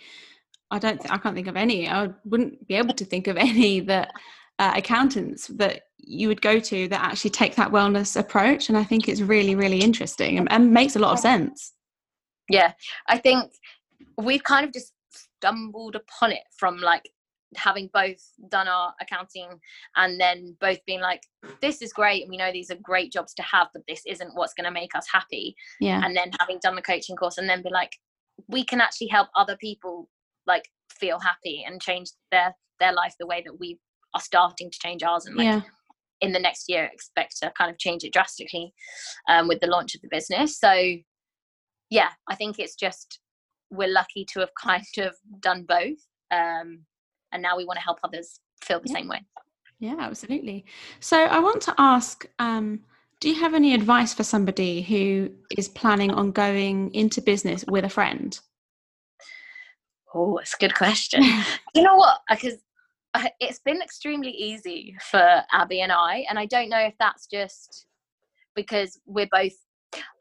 i 0.71 0.80
don't 0.80 1.00
th- 1.00 1.12
i 1.12 1.17
can't 1.17 1.36
think 1.36 1.47
of 1.47 1.58
any 1.58 1.88
i 1.88 2.10
wouldn't 2.26 2.67
be 2.67 2.76
able 2.76 2.93
to 2.93 3.06
think 3.06 3.28
of 3.28 3.38
any 3.50 3.80
that 3.82 4.12
uh, 4.60 4.74
accountants 4.76 5.47
that 5.47 5.84
you 5.97 6.28
would 6.28 6.41
go 6.41 6.60
to 6.60 6.88
that 6.88 7.02
actually 7.02 7.32
take 7.32 7.56
that 7.56 7.71
wellness 7.71 8.19
approach 8.19 8.69
and 8.69 8.78
i 8.78 8.84
think 8.84 9.08
it's 9.08 9.21
really 9.21 9.56
really 9.56 9.80
interesting 9.80 10.38
and, 10.38 10.52
and 10.52 10.71
makes 10.71 10.95
a 10.95 11.00
lot 11.00 11.13
of 11.13 11.19
sense. 11.19 11.74
Yeah. 12.52 12.74
I 13.08 13.17
think 13.17 13.52
we've 14.17 14.43
kind 14.43 14.65
of 14.65 14.74
just 14.74 14.93
stumbled 15.41 15.95
upon 15.95 16.32
it 16.32 16.43
from 16.58 16.77
like 16.77 17.10
having 17.58 17.89
both 17.93 18.21
done 18.49 18.67
our 18.67 18.93
accounting 19.01 19.49
and 19.97 20.19
then 20.19 20.56
both 20.62 20.80
being 20.86 21.01
like 21.01 21.21
this 21.62 21.82
is 21.82 21.91
great 21.91 22.21
and 22.21 22.30
we 22.30 22.38
know 22.38 22.51
these 22.51 22.71
are 22.71 22.77
great 22.82 23.12
jobs 23.12 23.34
to 23.34 23.41
have 23.41 23.67
but 23.73 23.84
this 23.88 24.04
isn't 24.08 24.36
what's 24.36 24.54
going 24.54 24.65
to 24.65 24.71
make 24.71 24.95
us 24.95 25.06
happy. 25.12 25.56
Yeah. 25.80 26.01
And 26.04 26.15
then 26.15 26.32
having 26.39 26.60
done 26.62 26.75
the 26.75 26.82
coaching 26.82 27.15
course 27.15 27.38
and 27.38 27.49
then 27.49 27.62
be 27.62 27.69
like 27.69 27.97
we 28.47 28.63
can 28.63 28.80
actually 28.80 29.08
help 29.08 29.27
other 29.36 29.58
people 29.58 30.10
like 30.47 30.69
feel 30.97 31.19
happy 31.19 31.63
and 31.67 31.82
change 31.82 32.12
their 32.32 32.56
their 32.80 32.93
life 32.93 33.15
the 33.19 33.27
way 33.27 33.43
that 33.45 33.60
we 33.60 33.80
are 34.13 34.21
starting 34.21 34.71
to 34.71 34.80
change 34.82 35.04
ours 35.04 35.25
and 35.25 35.36
like 35.36 35.45
yeah. 35.45 35.62
in 36.21 36.32
the 36.32 36.39
next 36.39 36.65
year 36.69 36.89
expect 36.91 37.38
to 37.41 37.51
kind 37.58 37.69
of 37.69 37.77
change 37.77 38.04
it 38.04 38.13
drastically 38.13 38.73
um, 39.27 39.47
with 39.47 39.60
the 39.60 39.67
launch 39.67 39.93
of 39.95 40.01
the 40.01 40.10
business. 40.10 40.58
So 40.58 40.73
yeah 41.91 42.10
i 42.30 42.34
think 42.34 42.58
it's 42.58 42.75
just 42.75 43.19
we're 43.71 43.91
lucky 43.91 44.25
to 44.34 44.39
have 44.41 44.51
kind 44.62 44.84
of 44.97 45.15
done 45.39 45.65
both 45.67 45.97
um, 46.31 46.86
and 47.31 47.41
now 47.41 47.57
we 47.57 47.65
want 47.65 47.77
to 47.77 47.84
help 47.84 47.99
others 48.03 48.39
feel 48.62 48.79
the 48.79 48.89
yeah. 48.89 48.97
same 48.97 49.07
way. 49.07 49.21
Yeah 49.79 49.95
absolutely. 49.99 50.65
So 50.99 51.17
i 51.17 51.39
want 51.39 51.62
to 51.63 51.73
ask 51.77 52.25
um, 52.39 52.81
do 53.19 53.29
you 53.29 53.39
have 53.39 53.53
any 53.53 53.73
advice 53.73 54.13
for 54.13 54.23
somebody 54.23 54.81
who 54.81 55.29
is 55.57 55.67
planning 55.67 56.12
on 56.12 56.31
going 56.31 56.93
into 56.93 57.21
business 57.21 57.63
with 57.67 57.86
a 57.86 57.89
friend? 57.89 58.39
Oh 60.13 60.38
it's 60.38 60.53
a 60.53 60.57
good 60.57 60.75
question. 60.75 61.23
You 61.73 61.84
know 61.84 61.95
what? 61.95 62.19
Because 62.29 62.57
it's 63.39 63.60
been 63.60 63.81
extremely 63.81 64.31
easy 64.31 64.95
for 65.10 65.41
abby 65.51 65.81
and 65.81 65.91
i 65.91 66.25
and 66.29 66.39
i 66.39 66.45
don't 66.45 66.69
know 66.69 66.79
if 66.79 66.93
that's 66.97 67.27
just 67.27 67.86
because 68.55 68.99
we're 69.05 69.27
both 69.31 69.53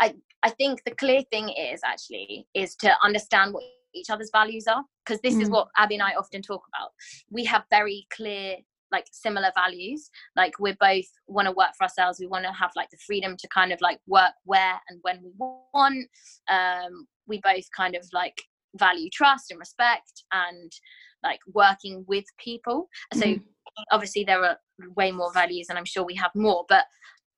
I, 0.01 0.15
I 0.43 0.51
think 0.51 0.83
the 0.85 0.95
clear 0.95 1.23
thing 1.31 1.51
is 1.51 1.81
actually 1.85 2.47
is 2.55 2.75
to 2.77 2.93
understand 3.05 3.55
what 3.55 3.63
each 3.95 4.11
other's 4.11 4.31
values 4.33 4.67
are 4.67 4.85
because 5.05 5.21
this 5.21 5.35
mm. 5.35 5.43
is 5.43 5.51
what 5.51 5.69
Abby 5.77 5.95
and 5.95 6.03
I 6.03 6.13
often 6.13 6.43
talk 6.43 6.63
about. 6.69 6.91
We 7.31 7.45
have 7.45 7.65
very 7.71 8.07
clear 8.11 8.57
like 8.93 9.07
similar 9.13 9.51
values 9.55 10.11
like 10.37 10.59
we 10.59 10.73
both 10.81 11.05
want 11.29 11.47
to 11.47 11.53
work 11.53 11.69
for 11.79 11.85
ourselves 11.85 12.19
we 12.19 12.27
want 12.27 12.45
to 12.45 12.53
have 12.53 12.73
like 12.75 12.91
the 12.91 12.99
freedom 13.07 13.37
to 13.37 13.49
kind 13.49 13.73
of 13.73 13.81
like 13.81 14.01
work 14.09 14.33
where 14.45 14.81
and 14.89 14.99
when 15.03 15.21
we 15.23 15.31
want 15.39 16.09
um 16.49 17.07
we 17.29 17.41
both 17.43 17.65
kind 17.77 17.95
of 17.95 18.05
like 18.13 18.43
value 18.77 19.09
trust 19.13 19.51
and 19.51 19.61
respect 19.61 20.25
and 20.33 20.73
like 21.23 21.41
working 21.53 22.05
with 22.09 22.25
people 22.39 22.89
so 23.15 23.21
mm. 23.21 23.43
obviously 23.93 24.25
there 24.25 24.45
are 24.45 24.57
way 24.97 25.13
more 25.13 25.33
values 25.33 25.67
and 25.69 25.79
i'm 25.79 25.85
sure 25.85 26.05
we 26.05 26.15
have 26.15 26.33
more 26.35 26.65
but 26.69 26.85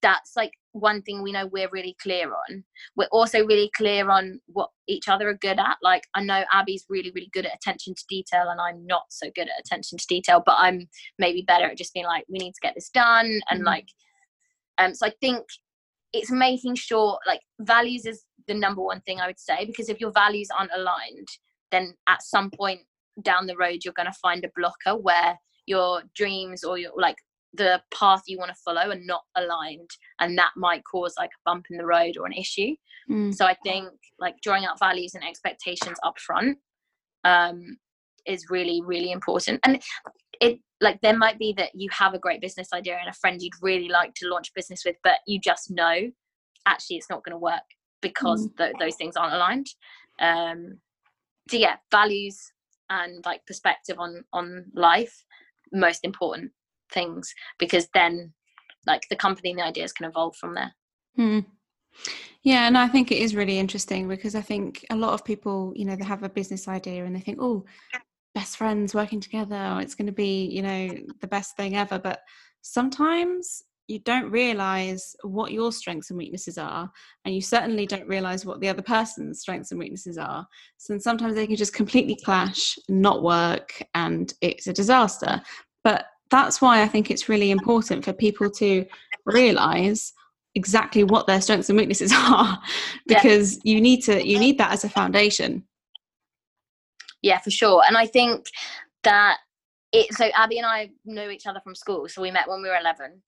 that's 0.03 0.33
like 0.37 0.53
one 0.73 1.01
thing 1.03 1.23
we 1.23 1.33
know 1.33 1.47
we're 1.47 1.71
really 1.71 1.97
clear 2.03 2.33
on. 2.33 2.65
We're 2.97 3.09
also 3.13 3.47
really 3.47 3.71
clear 3.77 4.11
on 4.11 4.41
what 4.47 4.71
each 4.89 5.09
other 5.09 5.29
are 5.29 5.35
good 5.35 5.59
at. 5.59 5.77
Like 5.83 6.03
I 6.15 6.23
know 6.23 6.45
Abby's 6.53 6.85
really, 6.89 7.13
really 7.15 7.31
good 7.33 7.47
at 7.47 7.55
attention 7.55 7.95
to 7.95 8.05
detail 8.09 8.49
and 8.51 8.61
I'm 8.61 8.85
not 8.87 9.05
so 9.11 9.31
good 9.35 9.49
at 9.49 9.61
attention 9.61 9.99
to 9.99 10.07
detail, 10.07 10.43
but 10.45 10.57
I'm 10.59 10.89
maybe 11.19 11.43
better 11.47 11.67
at 11.67 11.79
just 11.79 11.95
being 11.95 12.07
like, 12.07 12.25
we 12.29 12.39
need 12.39 12.53
to 12.53 12.61
get 12.61 12.75
this 12.75 12.91
done 12.91 13.41
and 13.51 13.61
mm-hmm. 13.61 13.67
like 13.67 13.89
um 14.79 14.95
so 14.95 15.07
I 15.07 15.13
think 15.21 15.45
it's 16.13 16.31
making 16.31 16.75
sure 16.75 17.19
like 17.27 17.41
values 17.61 18.05
is 18.05 18.25
the 18.49 18.55
number 18.55 18.83
one 18.83 19.01
thing 19.03 19.21
I 19.21 19.27
would 19.27 19.39
say 19.39 19.65
because 19.65 19.89
if 19.89 20.01
your 20.01 20.11
values 20.11 20.49
aren't 20.57 20.73
aligned, 20.75 21.29
then 21.71 21.95
at 22.09 22.23
some 22.23 22.51
point 22.51 22.81
down 23.23 23.47
the 23.47 23.57
road 23.57 23.81
you're 23.85 23.95
going 23.95 24.11
to 24.11 24.19
find 24.21 24.45
a 24.45 24.51
blocker 24.57 25.01
where 25.01 25.39
your 25.67 26.03
dreams 26.15 26.65
or 26.65 26.79
your 26.79 26.91
like 26.97 27.17
the 27.55 27.83
path 27.95 28.23
you 28.27 28.39
want 28.39 28.51
to 28.51 28.63
follow 28.65 28.91
are 28.91 29.01
not 29.05 29.23
aligned 29.37 29.91
and 30.21 30.39
that 30.39 30.53
might 30.57 30.83
cause 30.91 31.15
like 31.19 31.31
a 31.31 31.43
bump 31.45 31.67
in 31.71 31.77
the 31.77 31.87
road 31.87 32.17
or 32.19 32.27
an 32.27 32.33
issue 32.33 32.75
mm. 33.11 33.35
so 33.35 33.47
i 33.47 33.55
think 33.63 33.91
like 34.19 34.35
drawing 34.43 34.65
out 34.65 34.79
values 34.79 35.15
and 35.15 35.25
expectations 35.25 35.99
up 36.05 36.19
front 36.19 36.59
um, 37.25 37.77
is 38.27 38.47
really 38.51 38.81
really 38.85 39.13
important 39.13 39.61
and 39.65 39.83
it 40.41 40.59
like 40.81 41.01
there 41.03 41.17
might 41.17 41.39
be 41.39 41.53
that 41.57 41.71
you 41.75 41.89
have 41.93 42.15
a 42.15 42.19
great 42.19 42.41
business 42.41 42.69
idea 42.73 42.97
and 42.99 43.09
a 43.09 43.19
friend 43.19 43.41
you'd 43.41 43.53
really 43.61 43.89
like 43.89 44.15
to 44.15 44.29
launch 44.29 44.53
business 44.55 44.83
with 44.85 44.97
but 45.05 45.19
you 45.27 45.39
just 45.41 45.71
know 45.71 46.11
actually 46.67 46.97
it's 46.97 47.11
not 47.11 47.25
going 47.25 47.33
to 47.33 47.39
work 47.39 47.63
because 48.01 48.49
mm. 48.49 48.57
th- 48.57 48.75
those 48.81 48.97
things 48.97 49.17
aren't 49.17 49.35
aligned 49.35 49.67
um 50.21 50.79
so 51.51 51.57
yeah 51.57 51.77
values 51.91 52.53
and 52.91 53.25
like 53.25 53.45
perspective 53.47 53.99
on 53.99 54.25
on 54.33 54.65
life 54.75 55.25
most 55.73 56.01
important 56.05 56.51
things 56.93 57.35
because 57.59 57.89
then 57.95 58.33
like 58.87 59.09
the 59.09 59.17
company 59.17 59.51
and 59.51 59.59
the 59.59 59.65
ideas 59.65 59.93
can 59.93 60.07
evolve 60.07 60.37
from 60.37 60.55
there. 60.55 60.73
Hmm. 61.17 61.41
yeah 62.43 62.67
and 62.67 62.79
i 62.79 62.89
think 62.89 63.13
it 63.13 63.19
is 63.19 63.35
really 63.35 63.59
interesting 63.59 64.09
because 64.09 64.35
i 64.35 64.41
think 64.41 64.83
a 64.89 64.97
lot 64.97 65.13
of 65.13 65.27
people 65.27 65.75
you 65.77 65.85
know 65.85 65.95
they 65.95 66.07
have 66.07 66.23
a 66.23 66.29
business 66.29 66.69
idea 66.69 67.05
and 67.05 67.15
they 67.15 67.21
think 67.21 67.37
oh 67.39 67.67
best 68.35 68.57
friends 68.57 68.95
working 68.95 69.21
together 69.21 69.79
it's 69.83 69.95
going 69.95 70.07
to 70.07 70.13
be 70.13 70.47
you 70.47 70.63
know 70.63 70.89
the 71.21 71.27
best 71.27 71.57
thing 71.57 71.77
ever. 71.77 71.99
But 71.99 72.21
sometimes 72.63 73.63
you 73.89 73.99
don't 73.99 74.31
realize 74.31 75.15
what 75.23 75.53
your 75.53 75.73
strengths 75.73 76.11
and 76.11 76.17
weaknesses 76.17 76.57
are 76.57 76.91
and 77.25 77.35
you 77.35 77.41
certainly 77.41 77.85
don't 77.85 78.07
realize 78.07 78.47
what 78.47 78.61
the 78.61 78.69
other 78.69 78.83
person's 78.83 79.41
strengths 79.41 79.71
and 79.71 79.81
weaknesses 79.81 80.17
are. 80.17 80.47
So 80.79 80.97
sometimes 80.99 81.35
they 81.35 81.47
can 81.47 81.57
just 81.57 81.75
completely 81.75 82.17
clash 82.25 82.79
not 82.89 83.23
work 83.23 83.83
and 83.95 84.33
it's 84.41 84.67
a 84.67 84.73
disaster. 84.73 85.43
But 85.85 86.07
that's 86.33 86.61
why 86.61 86.83
I 86.83 86.89
think 86.89 87.11
it's 87.11 87.29
really 87.29 87.53
important 87.53 88.05
for 88.05 88.13
people 88.13 88.51
to 88.51 88.85
realize 89.25 90.13
exactly 90.55 91.05
what 91.05 91.27
their 91.27 91.41
strengths 91.41 91.69
and 91.69 91.79
weaknesses 91.79 92.13
are 92.17 92.59
because 93.07 93.57
yeah. 93.57 93.75
you 93.75 93.81
need 93.81 94.03
to 94.03 94.27
you 94.27 94.39
need 94.39 94.59
that 94.59 94.73
as 94.73 94.85
a 94.85 94.89
foundation 94.89 95.65
yeah 97.23 97.39
for 97.39 97.51
sure 97.51 97.83
and 97.87 97.97
i 97.97 98.05
think 98.05 98.47
that 99.03 99.39
it 99.93 100.13
so 100.13 100.29
abby 100.35 100.59
and 100.59 100.67
i 100.67 100.91
know 101.07 101.31
each 101.31 101.47
other 101.47 101.61
from 101.61 101.75
school 101.75 102.07
so 102.07 102.21
we 102.21 102.31
met 102.31 102.49
when 102.49 102.61
we 102.61 102.69
were 102.69 102.77
11 102.77 103.23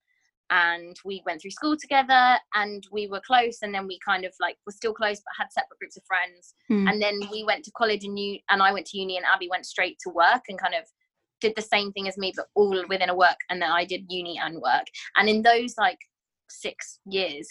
and 0.51 0.97
we 1.07 1.23
went 1.25 1.41
through 1.41 1.51
school 1.51 1.77
together 1.81 2.37
and 2.55 2.85
we 2.93 3.07
were 3.07 3.21
close 3.27 3.59
and 3.63 3.75
then 3.75 3.87
we 3.87 3.99
kind 4.07 4.27
of 4.27 4.33
like 4.39 4.57
were 4.67 4.73
still 4.73 4.93
close 4.93 5.17
but 5.17 5.33
had 5.39 5.51
separate 5.51 5.79
groups 5.79 5.97
of 5.97 6.03
friends 6.05 6.55
mm. 6.71 6.91
and 6.91 7.01
then 7.01 7.19
we 7.33 7.43
went 7.45 7.65
to 7.65 7.71
college 7.71 8.05
and 8.05 8.19
you 8.19 8.39
and 8.51 8.63
i 8.63 8.71
went 8.71 8.85
to 8.85 8.99
uni 8.99 9.17
and 9.17 9.25
abby 9.25 9.49
went 9.51 9.65
straight 9.65 9.97
to 9.99 10.11
work 10.11 10.43
and 10.49 10.59
kind 10.59 10.75
of 10.75 10.85
did 11.41 11.55
the 11.57 11.63
same 11.63 11.93
thing 11.93 12.09
as 12.09 12.17
me, 12.17 12.33
but 12.35 12.47
all 12.55 12.85
within 12.89 13.11
a 13.11 13.15
work. 13.15 13.39
And 13.51 13.61
then 13.61 13.71
I 13.71 13.85
did 13.85 14.07
uni 14.09 14.39
and 14.43 14.61
work. 14.61 14.87
And 15.17 15.29
in 15.29 15.43
those 15.43 15.75
like 15.79 15.99
six 16.49 17.01
years, 17.07 17.49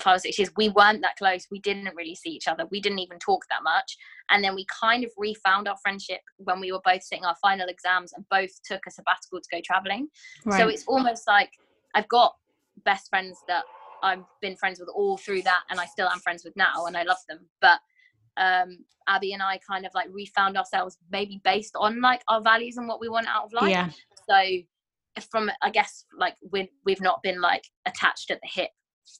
five 0.00 0.16
or 0.16 0.18
six 0.18 0.38
years, 0.38 0.50
we 0.56 0.68
weren't 0.70 1.02
that 1.02 1.16
close. 1.16 1.46
We 1.50 1.60
didn't 1.60 1.94
really 1.96 2.14
see 2.14 2.30
each 2.30 2.48
other. 2.48 2.66
We 2.70 2.80
didn't 2.80 2.98
even 2.98 3.18
talk 3.18 3.44
that 3.50 3.62
much. 3.62 3.96
And 4.30 4.42
then 4.42 4.54
we 4.54 4.66
kind 4.80 5.04
of 5.04 5.10
refound 5.16 5.68
our 5.68 5.76
friendship 5.82 6.20
when 6.38 6.60
we 6.60 6.72
were 6.72 6.80
both 6.84 7.02
sitting 7.02 7.24
our 7.24 7.36
final 7.40 7.68
exams 7.68 8.12
and 8.12 8.24
both 8.30 8.50
took 8.64 8.82
a 8.86 8.90
sabbatical 8.90 9.40
to 9.40 9.48
go 9.50 9.60
traveling. 9.64 10.08
Right. 10.44 10.58
So 10.58 10.68
it's 10.68 10.84
almost 10.86 11.26
like 11.26 11.50
I've 11.94 12.08
got 12.08 12.34
best 12.84 13.08
friends 13.08 13.38
that 13.48 13.64
I've 14.02 14.24
been 14.42 14.56
friends 14.56 14.78
with 14.78 14.90
all 14.94 15.16
through 15.16 15.42
that 15.42 15.60
and 15.70 15.80
I 15.80 15.86
still 15.86 16.08
am 16.08 16.20
friends 16.20 16.44
with 16.44 16.56
now 16.56 16.86
and 16.86 16.96
I 16.96 17.02
love 17.02 17.18
them. 17.28 17.40
But 17.60 17.80
um, 18.36 18.78
Abby 19.08 19.32
and 19.32 19.42
I 19.42 19.58
kind 19.68 19.86
of 19.86 19.92
like 19.94 20.08
refound 20.10 20.56
ourselves 20.56 20.98
maybe 21.10 21.40
based 21.44 21.74
on 21.78 22.00
like 22.00 22.22
our 22.28 22.40
values 22.40 22.76
and 22.76 22.88
what 22.88 23.00
we 23.00 23.08
want 23.08 23.28
out 23.28 23.44
of 23.44 23.52
life. 23.52 23.70
Yeah. 23.70 23.90
So 24.28 25.22
from 25.30 25.50
I 25.62 25.70
guess 25.70 26.04
like 26.18 26.36
we 26.52 26.70
we've 26.84 27.00
not 27.00 27.22
been 27.22 27.40
like 27.40 27.64
attached 27.86 28.30
at 28.30 28.40
the 28.42 28.48
hip 28.52 28.70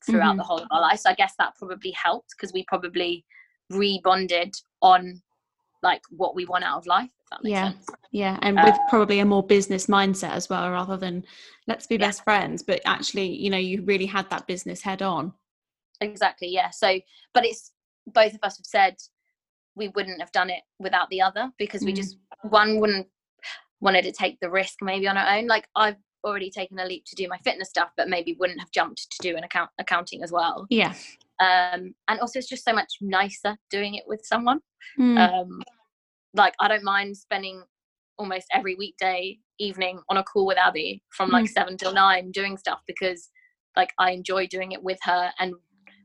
throughout 0.05 0.31
mm-hmm. 0.31 0.38
the 0.38 0.44
whole 0.44 0.59
of 0.59 0.68
our 0.70 0.81
life. 0.81 1.00
So 1.00 1.11
I 1.11 1.14
guess 1.14 1.35
that 1.38 1.55
probably 1.59 1.92
helped 1.92 2.35
because 2.37 2.52
we 2.52 2.64
probably 2.64 3.24
rebonded 3.72 4.52
on 4.83 5.22
like 5.83 6.02
what 6.11 6.35
we 6.35 6.44
want 6.46 6.64
out 6.64 6.79
of 6.79 6.87
life. 6.87 7.11
yeah, 7.42 7.70
sense. 7.72 7.87
yeah, 8.11 8.38
and 8.42 8.57
with 8.57 8.74
uh, 8.74 8.88
probably 8.88 9.20
a 9.20 9.24
more 9.24 9.42
business 9.42 9.87
mindset 9.87 10.31
as 10.31 10.48
well, 10.48 10.70
rather 10.70 10.96
than 10.96 11.24
let's 11.66 11.87
be 11.87 11.94
yeah. 11.94 12.07
best 12.07 12.24
friends. 12.24 12.62
But 12.62 12.81
actually, 12.85 13.29
you 13.29 13.50
know, 13.50 13.59
you 13.59 13.83
really 13.83 14.07
had 14.07 14.29
that 14.31 14.46
business 14.46 14.83
head 14.83 15.02
on. 15.02 15.33
Exactly. 16.00 16.48
Yeah. 16.48 16.70
So, 16.70 17.00
but 17.33 17.44
it's 17.44 17.72
both 18.07 18.35
of 18.35 18.40
us 18.42 18.57
have 18.59 18.66
said 18.66 18.97
we 19.75 19.88
wouldn't 19.88 20.21
have 20.21 20.33
done 20.33 20.51
it 20.51 20.62
without 20.79 21.09
the 21.11 21.21
other 21.21 21.51
because 21.59 21.83
we 21.83 21.92
mm. 21.92 21.97
just 21.97 22.16
one 22.42 22.81
wouldn't 22.81 23.07
wanted 23.81 24.03
to 24.03 24.12
take 24.12 24.38
the 24.40 24.51
risk 24.51 24.77
maybe 24.81 25.07
on 25.07 25.16
our 25.16 25.37
own 25.37 25.47
like 25.47 25.69
i've 25.77 25.97
already 26.25 26.51
taken 26.51 26.79
a 26.79 26.85
leap 26.85 27.05
to 27.07 27.14
do 27.14 27.29
my 27.29 27.38
fitness 27.45 27.69
stuff 27.69 27.90
but 27.97 28.09
maybe 28.09 28.37
wouldn't 28.40 28.59
have 28.59 28.71
jumped 28.71 29.07
to 29.11 29.19
do 29.21 29.37
an 29.37 29.45
account 29.45 29.71
accounting 29.79 30.23
as 30.23 30.33
well 30.33 30.66
yeah 30.71 30.95
um 31.40 31.95
and 32.09 32.19
also 32.21 32.38
it's 32.38 32.49
just 32.49 32.64
so 32.64 32.73
much 32.73 32.95
nicer 33.01 33.57
doing 33.71 33.95
it 33.95 34.05
with 34.07 34.23
someone 34.25 34.61
mm. 34.99 35.19
um 35.19 35.62
like 36.35 36.55
i 36.59 36.66
don't 36.66 36.83
mind 36.83 37.16
spending 37.16 37.62
almost 38.19 38.47
every 38.53 38.75
weekday 38.75 39.38
evening 39.59 40.01
on 40.09 40.16
a 40.16 40.25
call 40.25 40.47
with 40.47 40.59
abby 40.59 41.03
from 41.11 41.31
like 41.31 41.45
mm. 41.45 41.51
seven 41.51 41.77
till 41.77 41.92
nine 41.92 42.31
doing 42.31 42.57
stuff 42.57 42.81
because 42.87 43.29
like 43.77 43.92
i 43.99 44.11
enjoy 44.11 44.47
doing 44.47 44.73
it 44.73 44.83
with 44.83 44.99
her 45.03 45.31
and 45.38 45.55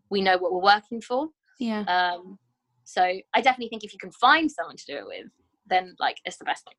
we 0.09 0.21
know 0.21 0.37
what 0.37 0.51
we're 0.51 0.61
working 0.61 1.01
for 1.01 1.29
yeah. 1.61 2.13
Um 2.13 2.37
so 2.83 3.03
i 3.03 3.41
definitely 3.41 3.69
think 3.69 3.83
if 3.83 3.93
you 3.93 3.99
can 3.99 4.11
find 4.11 4.51
someone 4.51 4.75
to 4.75 4.85
do 4.85 4.97
it 4.97 5.05
with 5.05 5.31
then 5.67 5.95
like 5.99 6.17
it's 6.25 6.37
the 6.37 6.45
best 6.45 6.65
thing. 6.65 6.73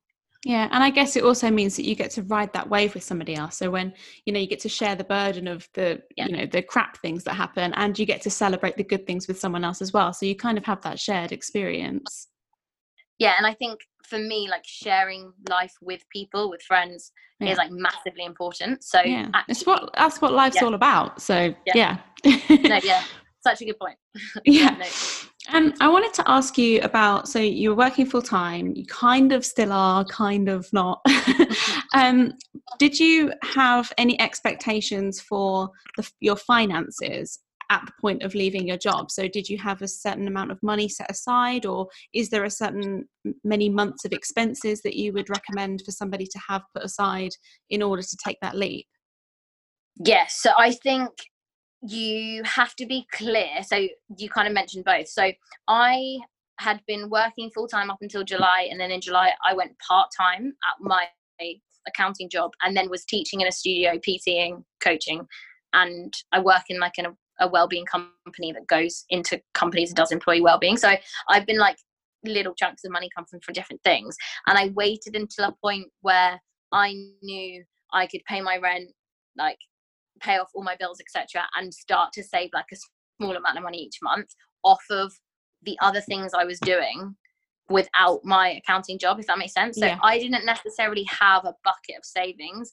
Yeah 0.44 0.68
and 0.72 0.82
i 0.82 0.90
guess 0.90 1.16
it 1.16 1.22
also 1.22 1.50
means 1.50 1.76
that 1.76 1.84
you 1.84 1.94
get 1.94 2.10
to 2.12 2.22
ride 2.22 2.52
that 2.52 2.68
wave 2.68 2.94
with 2.94 3.04
somebody 3.04 3.34
else. 3.34 3.56
So 3.56 3.70
when 3.70 3.94
you 4.26 4.32
know 4.32 4.40
you 4.40 4.48
get 4.48 4.60
to 4.60 4.68
share 4.68 4.96
the 4.96 5.04
burden 5.04 5.46
of 5.46 5.68
the 5.74 6.02
yeah. 6.16 6.26
you 6.26 6.36
know 6.36 6.46
the 6.46 6.62
crap 6.62 6.98
things 6.98 7.24
that 7.24 7.34
happen 7.34 7.72
and 7.74 7.98
you 7.98 8.04
get 8.04 8.22
to 8.22 8.30
celebrate 8.30 8.76
the 8.76 8.84
good 8.84 9.06
things 9.06 9.28
with 9.28 9.38
someone 9.38 9.64
else 9.64 9.80
as 9.80 9.92
well. 9.92 10.12
So 10.12 10.26
you 10.26 10.36
kind 10.36 10.58
of 10.58 10.64
have 10.64 10.82
that 10.82 10.98
shared 10.98 11.32
experience. 11.32 12.28
Yeah 13.18 13.34
and 13.38 13.46
i 13.46 13.54
think 13.54 13.80
for 14.04 14.18
me 14.18 14.48
like 14.50 14.64
sharing 14.66 15.32
life 15.48 15.74
with 15.80 16.02
people 16.10 16.50
with 16.50 16.60
friends 16.62 17.12
yeah. 17.38 17.52
is 17.52 17.58
like 17.58 17.70
massively 17.70 18.24
important. 18.24 18.82
So 18.82 19.00
yeah 19.02 19.28
actually, 19.32 19.52
it's 19.52 19.64
what 19.64 19.90
that's 19.96 20.20
what 20.20 20.32
life's 20.32 20.56
yeah. 20.56 20.64
all 20.64 20.74
about. 20.74 21.22
So 21.22 21.54
yeah, 21.66 21.98
yeah. 22.24 22.38
no, 22.50 22.80
yeah 22.82 23.04
such 23.42 23.60
a 23.60 23.64
good 23.64 23.78
point. 23.78 23.96
yeah. 24.44 24.76
no. 24.78 24.86
Um, 25.52 25.74
I 25.80 25.88
wanted 25.88 26.14
to 26.14 26.30
ask 26.30 26.56
you 26.56 26.80
about 26.82 27.28
so 27.28 27.40
you're 27.40 27.74
working 27.74 28.06
full 28.06 28.22
time, 28.22 28.72
you 28.76 28.86
kind 28.86 29.32
of 29.32 29.44
still 29.44 29.72
are, 29.72 30.04
kind 30.04 30.48
of 30.48 30.72
not. 30.72 31.04
um, 31.94 32.32
did 32.78 32.98
you 32.98 33.32
have 33.42 33.92
any 33.98 34.20
expectations 34.20 35.20
for 35.20 35.70
the, 35.96 36.08
your 36.20 36.36
finances 36.36 37.40
at 37.70 37.82
the 37.86 37.92
point 38.00 38.22
of 38.22 38.34
leaving 38.34 38.68
your 38.68 38.76
job? 38.76 39.10
So, 39.10 39.26
did 39.26 39.48
you 39.48 39.58
have 39.58 39.82
a 39.82 39.88
certain 39.88 40.28
amount 40.28 40.52
of 40.52 40.62
money 40.62 40.88
set 40.88 41.10
aside, 41.10 41.66
or 41.66 41.88
is 42.14 42.30
there 42.30 42.44
a 42.44 42.50
certain 42.50 43.08
many 43.42 43.68
months 43.68 44.04
of 44.04 44.12
expenses 44.12 44.80
that 44.82 44.94
you 44.94 45.12
would 45.12 45.28
recommend 45.28 45.82
for 45.84 45.90
somebody 45.90 46.26
to 46.26 46.40
have 46.48 46.62
put 46.74 46.84
aside 46.84 47.32
in 47.70 47.82
order 47.82 48.02
to 48.02 48.16
take 48.24 48.38
that 48.42 48.56
leap? 48.56 48.86
Yes, 50.04 50.38
so 50.40 50.50
I 50.56 50.72
think 50.72 51.10
you 51.82 52.42
have 52.44 52.74
to 52.76 52.86
be 52.86 53.06
clear. 53.12 53.62
So 53.62 53.88
you 54.16 54.28
kind 54.28 54.46
of 54.46 54.54
mentioned 54.54 54.84
both. 54.84 55.08
So 55.08 55.32
I 55.68 56.18
had 56.58 56.80
been 56.86 57.10
working 57.10 57.50
full 57.50 57.66
time 57.66 57.90
up 57.90 57.98
until 58.00 58.22
July, 58.24 58.68
and 58.70 58.78
then 58.78 58.90
in 58.90 59.00
July 59.00 59.32
I 59.44 59.54
went 59.54 59.72
part 59.86 60.10
time 60.16 60.54
at 60.64 60.80
my 60.80 61.06
accounting 61.88 62.28
job, 62.30 62.52
and 62.62 62.76
then 62.76 62.88
was 62.88 63.04
teaching 63.04 63.40
in 63.40 63.48
a 63.48 63.52
studio, 63.52 63.98
PTing, 63.98 64.62
coaching, 64.80 65.26
and 65.72 66.14
I 66.30 66.38
work 66.38 66.62
in 66.68 66.78
like 66.78 66.98
an, 66.98 67.16
a 67.40 67.48
well-being 67.48 67.86
company 67.86 68.52
that 68.52 68.66
goes 68.68 69.04
into 69.10 69.40
companies 69.54 69.90
and 69.90 69.96
does 69.96 70.12
employee 70.12 70.40
well-being. 70.40 70.76
So 70.76 70.94
I've 71.28 71.46
been 71.46 71.58
like 71.58 71.78
little 72.24 72.54
chunks 72.54 72.84
of 72.84 72.92
money 72.92 73.08
come 73.16 73.24
from, 73.24 73.40
from 73.40 73.54
different 73.54 73.82
things, 73.82 74.16
and 74.46 74.56
I 74.56 74.68
waited 74.74 75.16
until 75.16 75.46
a 75.46 75.56
point 75.60 75.88
where 76.02 76.40
I 76.70 76.94
knew 77.22 77.64
I 77.92 78.06
could 78.06 78.22
pay 78.28 78.40
my 78.40 78.58
rent, 78.58 78.90
like 79.36 79.58
pay 80.22 80.38
off 80.38 80.50
all 80.54 80.62
my 80.62 80.76
bills 80.78 81.00
etc 81.00 81.44
and 81.56 81.72
start 81.72 82.12
to 82.12 82.22
save 82.22 82.50
like 82.52 82.66
a 82.72 82.76
small 83.18 83.36
amount 83.36 83.56
of 83.56 83.62
money 83.62 83.78
each 83.78 83.98
month 84.02 84.28
off 84.64 84.82
of 84.90 85.12
the 85.62 85.76
other 85.82 86.00
things 86.00 86.32
i 86.34 86.44
was 86.44 86.58
doing 86.60 87.14
without 87.68 88.20
my 88.24 88.50
accounting 88.50 88.98
job 88.98 89.18
if 89.18 89.26
that 89.26 89.38
makes 89.38 89.52
sense 89.52 89.78
so 89.78 89.86
yeah. 89.86 89.98
i 90.02 90.18
didn't 90.18 90.44
necessarily 90.44 91.04
have 91.04 91.44
a 91.44 91.54
bucket 91.64 91.96
of 91.96 92.04
savings 92.04 92.70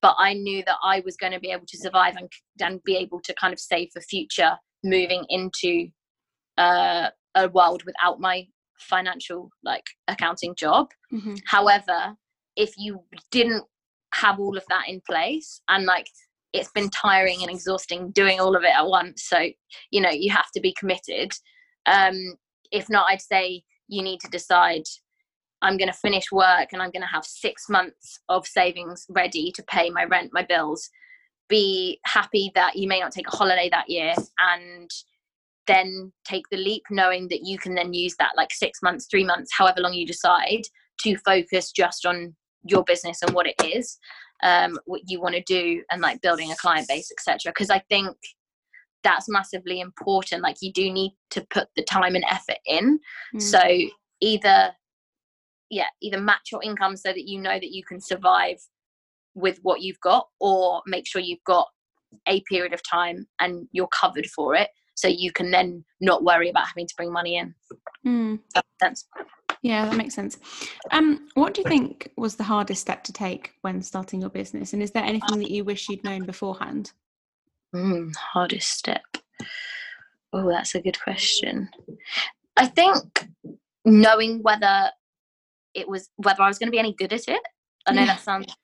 but 0.00 0.14
i 0.18 0.32
knew 0.32 0.62
that 0.64 0.76
i 0.84 1.00
was 1.04 1.16
going 1.16 1.32
to 1.32 1.40
be 1.40 1.50
able 1.50 1.66
to 1.66 1.78
survive 1.78 2.16
and, 2.16 2.30
and 2.60 2.82
be 2.84 2.96
able 2.96 3.20
to 3.20 3.34
kind 3.34 3.52
of 3.52 3.58
save 3.58 3.88
for 3.92 4.00
future 4.02 4.56
moving 4.84 5.24
into 5.28 5.88
uh, 6.56 7.08
a 7.34 7.48
world 7.48 7.82
without 7.84 8.20
my 8.20 8.46
financial 8.78 9.50
like 9.64 9.84
accounting 10.06 10.54
job 10.54 10.88
mm-hmm. 11.12 11.34
however 11.46 12.14
if 12.56 12.74
you 12.76 13.00
didn't 13.30 13.64
have 14.14 14.38
all 14.38 14.56
of 14.56 14.64
that 14.68 14.84
in 14.88 15.00
place 15.06 15.60
and 15.68 15.84
like 15.84 16.06
it's 16.52 16.70
been 16.70 16.90
tiring 16.90 17.42
and 17.42 17.50
exhausting 17.50 18.10
doing 18.12 18.40
all 18.40 18.56
of 18.56 18.62
it 18.64 18.74
at 18.74 18.86
once 18.86 19.24
so 19.24 19.38
you 19.90 20.00
know 20.00 20.10
you 20.10 20.30
have 20.32 20.50
to 20.54 20.60
be 20.60 20.74
committed. 20.78 21.32
Um 21.86 22.34
if 22.70 22.90
not 22.90 23.06
i'd 23.10 23.22
say 23.22 23.62
you 23.88 24.02
need 24.02 24.20
to 24.20 24.28
decide 24.28 24.82
i'm 25.62 25.78
going 25.78 25.90
to 25.90 25.98
finish 25.98 26.30
work 26.30 26.68
and 26.72 26.82
i'm 26.82 26.90
going 26.90 27.02
to 27.02 27.14
have 27.14 27.24
6 27.24 27.68
months 27.70 28.20
of 28.28 28.46
savings 28.46 29.06
ready 29.08 29.50
to 29.52 29.62
pay 29.62 29.90
my 29.90 30.04
rent 30.04 30.30
my 30.32 30.42
bills. 30.42 30.90
Be 31.48 31.98
happy 32.04 32.52
that 32.54 32.76
you 32.76 32.86
may 32.86 33.00
not 33.00 33.10
take 33.12 33.26
a 33.26 33.36
holiday 33.36 33.70
that 33.70 33.88
year 33.88 34.12
and 34.38 34.90
then 35.66 36.12
take 36.26 36.44
the 36.50 36.58
leap 36.58 36.82
knowing 36.90 37.28
that 37.28 37.40
you 37.42 37.58
can 37.58 37.74
then 37.74 37.94
use 37.94 38.14
that 38.18 38.32
like 38.36 38.52
6 38.52 38.82
months 38.82 39.06
3 39.10 39.24
months 39.24 39.50
however 39.56 39.80
long 39.80 39.94
you 39.94 40.06
decide 40.06 40.62
to 41.00 41.16
focus 41.18 41.72
just 41.72 42.04
on 42.04 42.36
your 42.64 42.84
business 42.84 43.22
and 43.22 43.34
what 43.34 43.46
it 43.46 43.54
is 43.64 43.96
um, 44.42 44.78
what 44.86 45.02
you 45.06 45.20
want 45.20 45.34
to 45.34 45.42
do 45.42 45.82
and 45.90 46.00
like 46.00 46.20
building 46.20 46.50
a 46.50 46.56
client 46.56 46.86
base 46.88 47.10
etc 47.10 47.50
because 47.50 47.70
i 47.70 47.78
think 47.88 48.16
that's 49.04 49.28
massively 49.28 49.80
important 49.80 50.42
like 50.42 50.56
you 50.60 50.72
do 50.72 50.90
need 50.92 51.12
to 51.30 51.44
put 51.50 51.68
the 51.76 51.82
time 51.84 52.14
and 52.14 52.24
effort 52.30 52.58
in 52.66 52.98
mm. 53.34 53.42
so 53.42 53.60
either 54.20 54.72
yeah 55.70 55.86
either 56.02 56.20
match 56.20 56.48
your 56.50 56.62
income 56.62 56.96
so 56.96 57.10
that 57.10 57.26
you 57.26 57.40
know 57.40 57.54
that 57.54 57.72
you 57.72 57.82
can 57.84 58.00
survive 58.00 58.56
with 59.34 59.58
what 59.62 59.82
you've 59.82 60.00
got 60.00 60.26
or 60.40 60.82
make 60.86 61.06
sure 61.06 61.20
you've 61.20 61.44
got 61.44 61.68
a 62.26 62.40
period 62.42 62.72
of 62.72 62.82
time 62.88 63.26
and 63.40 63.68
you're 63.72 63.88
covered 63.88 64.26
for 64.26 64.54
it 64.54 64.68
so 64.94 65.06
you 65.06 65.30
can 65.30 65.50
then 65.50 65.84
not 66.00 66.24
worry 66.24 66.48
about 66.48 66.66
having 66.66 66.86
to 66.86 66.94
bring 66.96 67.12
money 67.12 67.36
in 67.36 67.54
mm. 68.06 68.38
that 68.54 68.64
makes 68.80 69.04
sense 69.04 69.08
yeah, 69.62 69.84
that 69.86 69.96
makes 69.96 70.14
sense. 70.14 70.38
Um, 70.90 71.28
what 71.34 71.54
do 71.54 71.62
you 71.62 71.68
think 71.68 72.12
was 72.16 72.36
the 72.36 72.44
hardest 72.44 72.80
step 72.80 73.04
to 73.04 73.12
take 73.12 73.54
when 73.62 73.82
starting 73.82 74.20
your 74.20 74.30
business? 74.30 74.72
And 74.72 74.82
is 74.82 74.92
there 74.92 75.04
anything 75.04 75.38
that 75.38 75.50
you 75.50 75.64
wish 75.64 75.88
you'd 75.88 76.04
known 76.04 76.24
beforehand? 76.24 76.92
Mm, 77.74 78.14
hardest 78.16 78.70
step. 78.70 79.04
Oh, 80.32 80.48
that's 80.48 80.74
a 80.74 80.80
good 80.80 81.00
question. 81.00 81.68
I 82.56 82.66
think 82.66 83.28
knowing 83.84 84.42
whether 84.42 84.90
it 85.74 85.88
was 85.88 86.10
whether 86.16 86.42
I 86.42 86.48
was 86.48 86.58
going 86.58 86.68
to 86.68 86.72
be 86.72 86.78
any 86.78 86.94
good 86.94 87.12
at 87.12 87.28
it. 87.28 87.40
I 87.86 87.92
know 87.92 88.02
yeah. 88.02 88.06
that 88.06 88.20
sounds, 88.20 88.54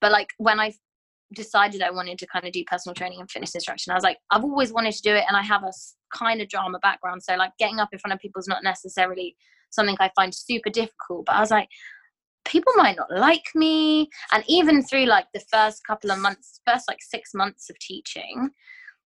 but 0.00 0.12
like 0.12 0.28
when 0.38 0.60
I 0.60 0.72
decided 1.34 1.82
I 1.82 1.90
wanted 1.90 2.18
to 2.18 2.26
kind 2.26 2.46
of 2.46 2.52
do 2.52 2.64
personal 2.66 2.94
training 2.94 3.20
and 3.20 3.30
fitness 3.30 3.54
instruction, 3.54 3.90
I 3.90 3.94
was 3.94 4.04
like, 4.04 4.18
I've 4.30 4.44
always 4.44 4.72
wanted 4.72 4.92
to 4.92 5.02
do 5.02 5.14
it, 5.14 5.24
and 5.28 5.36
I 5.36 5.42
have 5.42 5.62
a 5.64 5.72
kind 6.16 6.40
of 6.40 6.48
drama 6.48 6.78
background, 6.80 7.22
so 7.22 7.34
like 7.34 7.52
getting 7.58 7.80
up 7.80 7.90
in 7.92 7.98
front 7.98 8.14
of 8.14 8.20
people 8.20 8.40
is 8.40 8.48
not 8.48 8.62
necessarily 8.62 9.36
something 9.74 9.96
I 10.00 10.10
find 10.14 10.34
super 10.34 10.70
difficult. 10.70 11.26
But 11.26 11.36
I 11.36 11.40
was 11.40 11.50
like, 11.50 11.68
people 12.44 12.72
might 12.76 12.96
not 12.96 13.10
like 13.10 13.44
me. 13.54 14.08
And 14.32 14.44
even 14.46 14.82
through 14.82 15.06
like 15.06 15.26
the 15.32 15.42
first 15.52 15.86
couple 15.86 16.10
of 16.10 16.18
months, 16.18 16.60
first 16.66 16.88
like 16.88 16.98
six 17.00 17.34
months 17.34 17.70
of 17.70 17.78
teaching, 17.78 18.50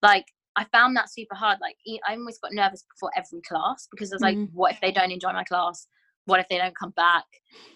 like 0.01 0.25
I 0.56 0.65
found 0.71 0.95
that 0.95 1.12
super 1.12 1.36
hard. 1.36 1.60
Like 1.62 1.75
I 2.08 2.15
always 2.15 2.39
got 2.39 2.54
nervous 2.54 2.84
before 2.93 3.12
every 3.15 3.41
class 3.41 3.88
because 3.91 4.12
I 4.12 4.15
was 4.15 4.21
like, 4.21 4.38
mm. 4.38 4.49
what 4.54 4.73
if 4.73 4.82
they 4.82 4.91
don't 4.91 5.12
enjoy 5.12 5.34
my 5.34 5.43
class? 5.43 5.88
What 6.25 6.39
if 6.39 6.47
they 6.49 6.58
don't 6.58 6.78
come 6.78 6.93
back? 6.95 7.25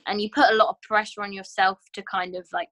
And 0.07 0.21
you 0.21 0.29
put 0.33 0.49
a 0.49 0.55
lot 0.55 0.69
of 0.69 0.81
pressure 0.81 1.21
on 1.21 1.33
yourself 1.33 1.79
to 1.93 2.01
kind 2.01 2.35
of 2.35 2.47
like 2.51 2.69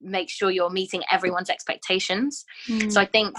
make 0.00 0.30
sure 0.30 0.50
you're 0.50 0.70
meeting 0.70 1.02
everyone's 1.10 1.50
expectations. 1.50 2.44
Mm. 2.68 2.90
So 2.90 3.00
I 3.00 3.04
think 3.04 3.36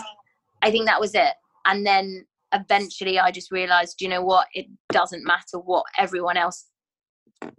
I 0.61 0.71
think 0.71 0.85
that 0.85 0.99
was 0.99 1.15
it. 1.15 1.33
And 1.65 1.85
then 1.85 2.25
eventually 2.53 3.19
I 3.19 3.31
just 3.31 3.51
realized, 3.51 4.01
you 4.01 4.09
know 4.09 4.23
what, 4.23 4.47
it 4.53 4.67
doesn't 4.91 5.25
matter 5.25 5.57
what 5.57 5.85
everyone 5.97 6.37
else 6.37 6.65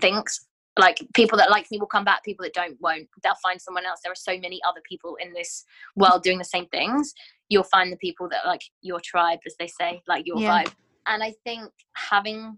thinks. 0.00 0.46
Like 0.79 0.98
people 1.14 1.37
that 1.38 1.50
like 1.50 1.66
me 1.70 1.79
will 1.79 1.87
come 1.87 2.05
back, 2.05 2.24
people 2.24 2.44
that 2.44 2.55
don't 2.55 2.76
won't. 2.81 3.09
They'll 3.22 3.35
find 3.42 3.61
someone 3.61 3.85
else. 3.85 4.00
There 4.03 4.12
are 4.12 4.16
so 4.16 4.38
many 4.38 4.61
other 4.66 4.81
people 4.88 5.16
in 5.20 5.33
this 5.33 5.64
world 5.96 6.22
doing 6.22 6.38
the 6.38 6.44
same 6.44 6.66
things. 6.66 7.12
You'll 7.48 7.64
find 7.64 7.92
the 7.92 7.96
people 7.96 8.29
that 8.31 8.46
like 8.46 8.62
your 8.81 9.00
tribe, 9.00 9.40
as 9.46 9.55
they 9.59 9.66
say, 9.66 10.03
like 10.07 10.26
your 10.26 10.38
yeah. 10.38 10.64
vibe. 10.64 10.72
And 11.07 11.22
I 11.22 11.35
think 11.44 11.70
having 11.94 12.57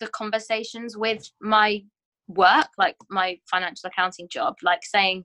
the 0.00 0.08
conversations 0.08 0.96
with 0.96 1.30
my 1.40 1.82
work, 2.28 2.68
like 2.78 2.96
my 3.08 3.38
financial 3.50 3.88
accounting 3.88 4.28
job, 4.28 4.56
like 4.62 4.80
saying, 4.82 5.24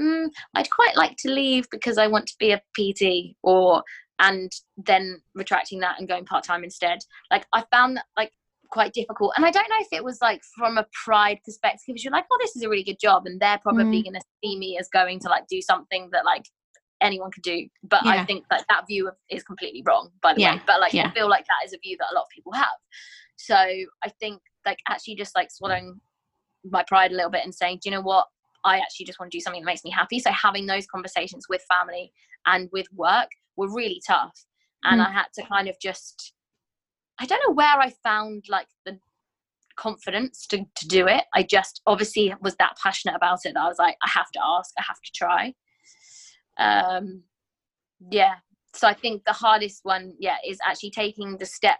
mm, 0.00 0.28
I'd 0.54 0.70
quite 0.70 0.96
like 0.96 1.16
to 1.18 1.30
leave 1.30 1.68
because 1.70 1.98
I 1.98 2.08
want 2.08 2.26
to 2.26 2.34
be 2.38 2.52
a 2.52 2.62
PT, 2.76 3.36
or 3.42 3.82
and 4.18 4.52
then 4.76 5.20
retracting 5.34 5.80
that 5.80 5.98
and 5.98 6.08
going 6.08 6.24
part 6.24 6.44
time 6.44 6.64
instead. 6.64 7.00
Like 7.30 7.46
I 7.52 7.64
found 7.72 7.96
that 7.96 8.04
like 8.16 8.32
quite 8.70 8.92
difficult. 8.92 9.32
And 9.36 9.44
I 9.46 9.50
don't 9.50 9.68
know 9.68 9.80
if 9.80 9.88
it 9.92 10.04
was 10.04 10.20
like 10.20 10.40
from 10.56 10.78
a 10.78 10.86
pride 11.04 11.38
perspective, 11.44 11.82
because 11.86 12.04
you're 12.04 12.12
like, 12.12 12.26
oh, 12.30 12.38
this 12.40 12.56
is 12.56 12.62
a 12.62 12.68
really 12.68 12.84
good 12.84 12.98
job, 13.00 13.24
and 13.26 13.40
they're 13.40 13.58
probably 13.58 14.00
mm. 14.00 14.04
going 14.04 14.14
to 14.14 14.22
see 14.42 14.58
me 14.58 14.76
as 14.78 14.88
going 14.88 15.20
to 15.20 15.28
like 15.28 15.46
do 15.48 15.60
something 15.60 16.08
that 16.12 16.24
like 16.24 16.44
anyone 17.00 17.30
could 17.30 17.42
do. 17.42 17.68
But 17.82 18.04
yeah. 18.04 18.12
I 18.12 18.24
think 18.24 18.44
that 18.50 18.64
that 18.68 18.86
view 18.88 19.10
is 19.30 19.42
completely 19.42 19.82
wrong, 19.86 20.10
by 20.22 20.34
the 20.34 20.40
yeah. 20.40 20.54
way. 20.56 20.62
But 20.66 20.80
like, 20.80 20.92
yeah. 20.92 21.08
I 21.08 21.14
feel 21.14 21.28
like 21.28 21.44
that 21.46 21.66
is 21.66 21.72
a 21.72 21.78
view 21.78 21.96
that 21.98 22.08
a 22.12 22.14
lot 22.14 22.22
of 22.22 22.30
people 22.34 22.52
have. 22.52 22.78
So 23.36 23.56
I 23.56 24.08
think 24.20 24.40
like 24.64 24.78
actually 24.88 25.16
just 25.16 25.34
like 25.36 25.50
swallowing 25.50 26.00
my 26.64 26.82
pride 26.86 27.12
a 27.12 27.14
little 27.14 27.30
bit 27.30 27.44
and 27.44 27.54
saying, 27.54 27.80
do 27.82 27.90
you 27.90 27.94
know 27.94 28.02
what? 28.02 28.26
I 28.64 28.78
actually 28.78 29.04
just 29.06 29.20
want 29.20 29.30
to 29.30 29.36
do 29.36 29.42
something 29.42 29.60
that 29.60 29.66
makes 29.66 29.84
me 29.84 29.90
happy. 29.90 30.18
So 30.18 30.30
having 30.30 30.66
those 30.66 30.86
conversations 30.86 31.44
with 31.48 31.62
family 31.68 32.10
and 32.46 32.70
with 32.72 32.86
work 32.94 33.28
were 33.56 33.72
really 33.72 34.00
tough. 34.06 34.44
And 34.84 35.00
mm. 35.00 35.06
I 35.06 35.12
had 35.12 35.26
to 35.34 35.42
kind 35.46 35.68
of 35.68 35.76
just, 35.80 36.32
I 37.18 37.26
don't 37.26 37.42
know 37.46 37.54
where 37.54 37.78
I 37.78 37.92
found 38.02 38.44
like 38.48 38.66
the 38.84 38.98
confidence 39.76 40.46
to, 40.48 40.58
to 40.58 40.88
do 40.88 41.06
it. 41.06 41.24
I 41.34 41.42
just 41.42 41.80
obviously 41.86 42.34
was 42.40 42.56
that 42.56 42.76
passionate 42.82 43.16
about 43.16 43.40
it 43.44 43.54
that 43.54 43.62
I 43.62 43.68
was 43.68 43.78
like, 43.78 43.96
I 44.02 44.10
have 44.10 44.30
to 44.32 44.40
ask, 44.44 44.70
I 44.78 44.82
have 44.86 45.00
to 45.00 45.12
try. 45.14 45.54
Um, 46.58 47.22
yeah. 48.10 48.34
So 48.74 48.88
I 48.88 48.94
think 48.94 49.24
the 49.24 49.32
hardest 49.32 49.80
one, 49.84 50.14
yeah, 50.18 50.36
is 50.46 50.58
actually 50.66 50.90
taking 50.90 51.38
the 51.38 51.46
step 51.46 51.78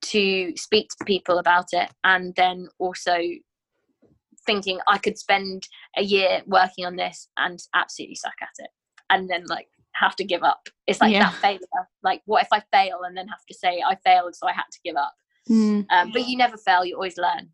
to 0.00 0.52
speak 0.56 0.88
to 0.90 1.04
people 1.04 1.38
about 1.38 1.66
it 1.72 1.90
and 2.04 2.34
then 2.36 2.68
also 2.78 3.18
thinking 4.46 4.78
I 4.88 4.98
could 4.98 5.18
spend 5.18 5.68
a 5.96 6.02
year 6.02 6.42
working 6.46 6.86
on 6.86 6.96
this 6.96 7.28
and 7.36 7.58
absolutely 7.74 8.16
suck 8.16 8.34
at 8.40 8.48
it. 8.58 8.70
And 9.10 9.28
then 9.28 9.44
like 9.46 9.68
have 9.98 10.16
to 10.16 10.24
give 10.24 10.42
up. 10.42 10.68
It's 10.86 11.00
like 11.00 11.12
yeah. 11.12 11.30
that 11.30 11.34
failure. 11.34 11.88
Like, 12.02 12.22
what 12.26 12.42
if 12.42 12.48
I 12.52 12.62
fail 12.72 13.00
and 13.04 13.16
then 13.16 13.28
have 13.28 13.44
to 13.46 13.54
say 13.54 13.82
I 13.86 13.96
failed, 14.04 14.34
so 14.34 14.46
I 14.46 14.52
had 14.52 14.64
to 14.72 14.78
give 14.84 14.96
up? 14.96 15.14
Mm. 15.48 15.86
Um, 15.90 16.12
but 16.12 16.28
you 16.28 16.36
never 16.36 16.56
fail. 16.56 16.84
You 16.84 16.94
always 16.94 17.18
learn. 17.18 17.50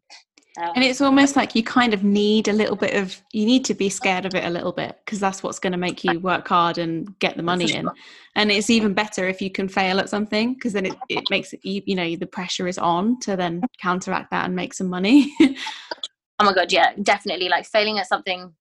Um, 0.56 0.70
and 0.76 0.84
it's 0.84 1.00
almost 1.00 1.34
like 1.34 1.56
you 1.56 1.64
kind 1.64 1.92
of 1.92 2.04
need 2.04 2.46
a 2.46 2.52
little 2.52 2.76
bit 2.76 2.94
of 2.94 3.20
you 3.32 3.44
need 3.44 3.64
to 3.64 3.74
be 3.74 3.88
scared 3.88 4.24
of 4.24 4.36
it 4.36 4.44
a 4.44 4.50
little 4.50 4.70
bit 4.70 4.96
because 5.04 5.18
that's 5.18 5.42
what's 5.42 5.58
going 5.58 5.72
to 5.72 5.78
make 5.78 6.04
you 6.04 6.20
work 6.20 6.46
hard 6.46 6.78
and 6.78 7.18
get 7.18 7.36
the 7.36 7.42
money 7.42 7.72
in 7.74 7.88
and 8.36 8.52
it's 8.52 8.70
even 8.70 8.94
better 8.94 9.26
if 9.26 9.42
you 9.42 9.50
can 9.50 9.68
fail 9.68 9.98
at 9.98 10.08
something 10.08 10.54
because 10.54 10.72
then 10.72 10.86
it, 10.86 10.94
it 11.08 11.24
makes 11.28 11.52
it 11.52 11.60
you, 11.64 11.82
you 11.86 11.96
know 11.96 12.14
the 12.14 12.26
pressure 12.26 12.68
is 12.68 12.78
on 12.78 13.18
to 13.18 13.34
then 13.34 13.62
counteract 13.82 14.30
that 14.30 14.44
and 14.44 14.54
make 14.54 14.72
some 14.72 14.88
money 14.88 15.34
oh 15.40 16.44
my 16.44 16.54
god 16.54 16.70
yeah 16.70 16.92
definitely 17.02 17.48
like 17.48 17.66
failing 17.66 17.98
at 17.98 18.06
something 18.06 18.52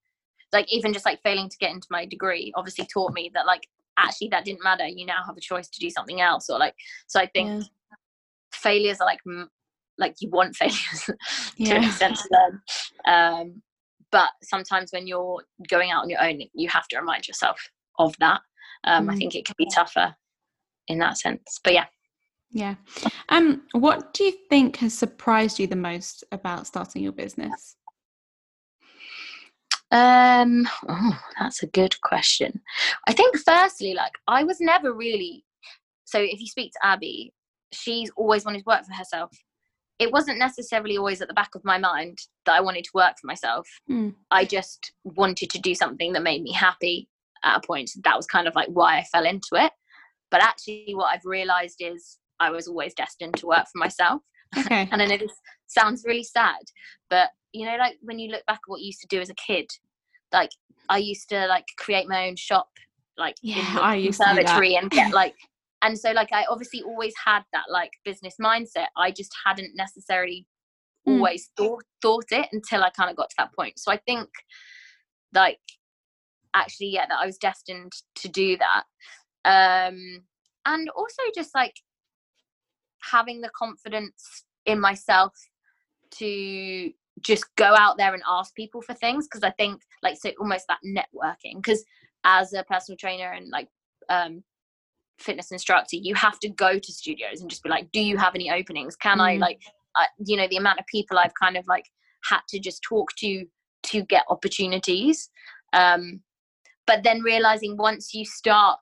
like 0.52 0.66
even 0.72 0.92
just 0.92 1.06
like 1.06 1.22
failing 1.22 1.48
to 1.48 1.58
get 1.58 1.70
into 1.70 1.86
my 1.90 2.04
degree 2.04 2.52
obviously 2.56 2.84
taught 2.92 3.12
me 3.12 3.30
that 3.34 3.46
like 3.46 3.68
actually 3.98 4.28
that 4.28 4.44
didn't 4.44 4.62
matter 4.62 4.86
you 4.86 5.06
now 5.06 5.22
have 5.26 5.36
a 5.36 5.40
choice 5.40 5.68
to 5.68 5.80
do 5.80 5.90
something 5.90 6.20
else 6.20 6.48
or 6.48 6.58
like 6.58 6.74
so 7.06 7.20
i 7.20 7.26
think 7.26 7.48
yeah. 7.48 7.96
failures 8.52 9.00
are 9.00 9.06
like 9.06 9.20
like 9.98 10.14
you 10.20 10.28
want 10.30 10.54
failures 10.56 11.04
to 11.06 11.16
yeah. 11.56 11.76
an 11.76 11.84
extent 11.84 12.16
to 12.16 12.28
learn 12.30 12.60
um 13.06 13.62
but 14.10 14.30
sometimes 14.42 14.92
when 14.92 15.06
you're 15.06 15.42
going 15.68 15.90
out 15.90 16.04
on 16.04 16.10
your 16.10 16.22
own 16.22 16.40
you 16.54 16.68
have 16.68 16.86
to 16.88 16.98
remind 16.98 17.26
yourself 17.26 17.60
of 17.98 18.14
that 18.18 18.40
um 18.84 19.06
mm. 19.06 19.12
i 19.12 19.16
think 19.16 19.34
it 19.34 19.44
can 19.44 19.54
be 19.58 19.68
tougher 19.72 20.14
in 20.88 20.98
that 20.98 21.16
sense 21.16 21.60
but 21.62 21.72
yeah 21.72 21.86
yeah 22.50 22.74
um 23.30 23.62
what 23.72 24.12
do 24.14 24.24
you 24.24 24.32
think 24.48 24.76
has 24.76 24.92
surprised 24.92 25.58
you 25.58 25.66
the 25.66 25.76
most 25.76 26.24
about 26.32 26.66
starting 26.66 27.02
your 27.02 27.12
business 27.12 27.76
um, 29.94 30.68
oh, 30.88 31.20
that's 31.38 31.62
a 31.62 31.68
good 31.68 32.00
question. 32.00 32.60
I 33.06 33.12
think 33.12 33.36
firstly, 33.38 33.94
like 33.94 34.12
I 34.26 34.42
was 34.42 34.60
never 34.60 34.92
really. 34.92 35.44
So 36.04 36.18
if 36.18 36.40
you 36.40 36.48
speak 36.48 36.72
to 36.72 36.86
Abby, 36.86 37.32
she's 37.72 38.10
always 38.16 38.44
wanted 38.44 38.58
to 38.58 38.64
work 38.66 38.84
for 38.84 38.92
herself. 38.92 39.30
It 40.00 40.10
wasn't 40.10 40.40
necessarily 40.40 40.96
always 40.96 41.22
at 41.22 41.28
the 41.28 41.34
back 41.34 41.54
of 41.54 41.64
my 41.64 41.78
mind 41.78 42.18
that 42.44 42.56
I 42.56 42.60
wanted 42.60 42.82
to 42.84 42.90
work 42.92 43.14
for 43.20 43.28
myself. 43.28 43.68
Mm. 43.88 44.14
I 44.32 44.44
just 44.44 44.92
wanted 45.04 45.48
to 45.50 45.60
do 45.60 45.76
something 45.76 46.12
that 46.14 46.24
made 46.24 46.42
me 46.42 46.52
happy 46.52 47.08
at 47.44 47.58
a 47.58 47.66
point. 47.66 47.92
That 48.02 48.16
was 48.16 48.26
kind 48.26 48.48
of 48.48 48.56
like 48.56 48.68
why 48.68 48.98
I 48.98 49.04
fell 49.04 49.24
into 49.24 49.50
it. 49.52 49.70
But 50.28 50.42
actually, 50.42 50.92
what 50.94 51.14
I've 51.14 51.24
realized 51.24 51.76
is 51.78 52.18
I 52.40 52.50
was 52.50 52.66
always 52.66 52.94
destined 52.94 53.36
to 53.36 53.46
work 53.46 53.66
for 53.72 53.78
myself. 53.78 54.22
Okay. 54.58 54.88
and 54.92 55.00
I 55.00 55.06
know 55.06 55.18
this 55.18 55.38
sounds 55.68 56.02
really 56.04 56.24
sad, 56.24 56.62
but 57.08 57.30
you 57.54 57.64
know, 57.64 57.76
like 57.76 57.96
when 58.02 58.18
you 58.18 58.30
look 58.32 58.44
back 58.46 58.56
at 58.56 58.68
what 58.68 58.80
you 58.80 58.86
used 58.86 59.00
to 59.02 59.06
do 59.06 59.20
as 59.20 59.30
a 59.30 59.34
kid, 59.34 59.70
like 60.34 60.50
I 60.88 60.98
used 60.98 61.28
to 61.30 61.46
like 61.46 61.64
create 61.78 62.08
my 62.08 62.28
own 62.28 62.36
shop, 62.36 62.68
like 63.16 63.36
yeah, 63.42 63.66
in 63.66 63.74
the 63.74 63.82
I 63.82 63.94
used 63.94 64.20
conservatory 64.20 64.76
and 64.76 64.90
get 64.90 65.12
like, 65.12 65.36
and 65.82 65.98
so 65.98 66.12
like 66.12 66.32
I 66.32 66.44
obviously 66.50 66.82
always 66.82 67.14
had 67.24 67.42
that 67.52 67.64
like 67.70 67.92
business 68.04 68.34
mindset. 68.40 68.88
I 68.96 69.10
just 69.10 69.34
hadn't 69.46 69.72
necessarily 69.74 70.46
mm. 71.08 71.16
always 71.16 71.50
thought 71.56 71.84
thought 72.02 72.26
it 72.30 72.48
until 72.52 72.82
I 72.82 72.90
kind 72.90 73.10
of 73.10 73.16
got 73.16 73.30
to 73.30 73.36
that 73.38 73.54
point. 73.54 73.78
So 73.78 73.90
I 73.90 73.96
think 73.96 74.28
like 75.34 75.58
actually 76.54 76.88
yeah 76.88 77.04
that 77.06 77.18
i 77.20 77.26
was 77.26 77.36
destined 77.36 77.92
to 78.14 78.28
do 78.28 78.56
that 78.56 78.84
um 79.44 80.22
and 80.66 80.88
also 80.90 81.22
just 81.34 81.54
like 81.54 81.74
having 83.02 83.40
the 83.40 83.50
confidence 83.56 84.44
in 84.64 84.80
myself 84.80 85.34
to 86.10 86.90
just 87.20 87.44
go 87.56 87.74
out 87.76 87.98
there 87.98 88.14
and 88.14 88.22
ask 88.28 88.54
people 88.54 88.80
for 88.80 88.94
things 88.94 89.26
because 89.26 89.42
i 89.42 89.50
think 89.50 89.82
like 90.04 90.16
so 90.16 90.30
almost 90.38 90.66
that 90.68 90.78
networking 90.86 91.56
because 91.56 91.84
as 92.24 92.52
a 92.52 92.62
personal 92.64 92.96
trainer 92.96 93.32
and 93.32 93.48
like 93.50 93.68
um 94.08 94.42
fitness 95.18 95.50
instructor 95.50 95.96
you 95.96 96.14
have 96.14 96.38
to 96.38 96.48
go 96.48 96.78
to 96.78 96.92
studios 96.92 97.40
and 97.40 97.50
just 97.50 97.62
be 97.62 97.70
like 97.70 97.90
do 97.92 98.00
you 98.00 98.16
have 98.16 98.34
any 98.34 98.50
openings 98.50 98.96
can 98.96 99.18
mm. 99.18 99.22
i 99.22 99.36
like 99.36 99.60
uh, 99.96 100.06
you 100.24 100.36
know 100.36 100.46
the 100.50 100.56
amount 100.56 100.78
of 100.78 100.86
people 100.86 101.18
i've 101.18 101.34
kind 101.40 101.56
of 101.56 101.64
like 101.66 101.84
had 102.24 102.40
to 102.48 102.58
just 102.58 102.82
talk 102.82 103.08
to 103.16 103.44
to 103.82 104.02
get 104.02 104.24
opportunities 104.28 105.30
um 105.72 106.20
but 106.86 107.02
then 107.02 107.20
realizing 107.22 107.76
once 107.76 108.12
you 108.12 108.24
start 108.24 108.78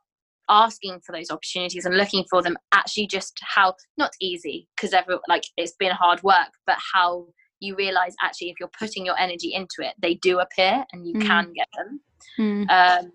asking 0.49 1.01
for 1.05 1.13
those 1.13 1.31
opportunities 1.31 1.85
and 1.85 1.97
looking 1.97 2.25
for 2.29 2.43
them 2.43 2.57
actually 2.73 3.07
just 3.07 3.39
how 3.43 3.75
not 3.97 4.11
easy 4.21 4.69
because 4.77 4.93
every 4.93 5.17
like 5.29 5.45
it's 5.57 5.75
been 5.79 5.93
hard 5.93 6.23
work 6.23 6.51
but 6.67 6.77
how 6.95 7.27
you 7.63 7.77
realize 7.77 8.15
actually 8.23 8.51
if 8.51 8.57
you're 8.59 8.71
putting 8.79 9.07
your 9.07 9.19
energy 9.19 9.55
into 9.55 9.77
it 9.79 9.95
they 9.99 10.15
do 10.15 10.41
appear 10.41 10.85
and 10.93 11.07
you 11.07 11.15
mm. 11.15 11.27
can 11.27 11.53
get 11.55 11.69
them 11.77 12.01
mm. 12.39 12.71
um, 12.71 13.13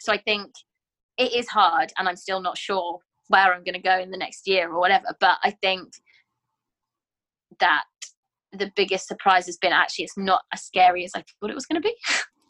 so 0.00 0.12
i 0.12 0.16
think 0.16 0.50
it 1.18 1.32
is 1.32 1.48
hard 1.48 1.92
and 1.98 2.08
i'm 2.08 2.16
still 2.16 2.40
not 2.40 2.56
sure 2.56 2.98
where 3.28 3.52
i'm 3.52 3.62
going 3.62 3.74
to 3.74 3.80
go 3.80 3.98
in 3.98 4.10
the 4.10 4.16
next 4.16 4.46
year 4.48 4.72
or 4.72 4.80
whatever 4.80 5.06
but 5.20 5.36
i 5.42 5.50
think 5.50 5.92
that 7.60 7.84
the 8.52 8.70
biggest 8.76 9.06
surprise 9.06 9.46
has 9.46 9.56
been 9.58 9.72
actually 9.72 10.04
it's 10.04 10.16
not 10.16 10.42
as 10.52 10.62
scary 10.62 11.04
as 11.04 11.12
i 11.14 11.22
thought 11.40 11.50
it 11.50 11.54
was 11.54 11.66
going 11.66 11.80
to 11.80 11.86
be 11.86 11.94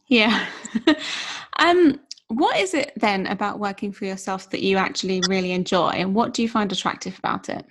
yeah 0.09 0.47
um 1.59 1.99
what 2.29 2.57
is 2.59 2.73
it 2.73 2.93
then 2.97 3.27
about 3.27 3.59
working 3.59 3.93
for 3.93 4.05
yourself 4.07 4.49
that 4.51 4.63
you 4.63 4.77
actually 4.77 5.21
really 5.29 5.53
enjoy 5.53 5.89
and 5.91 6.15
what 6.15 6.33
do 6.33 6.43
you 6.43 6.49
find 6.49 6.73
attractive 6.73 7.19
about 7.19 7.49
it 7.49 7.65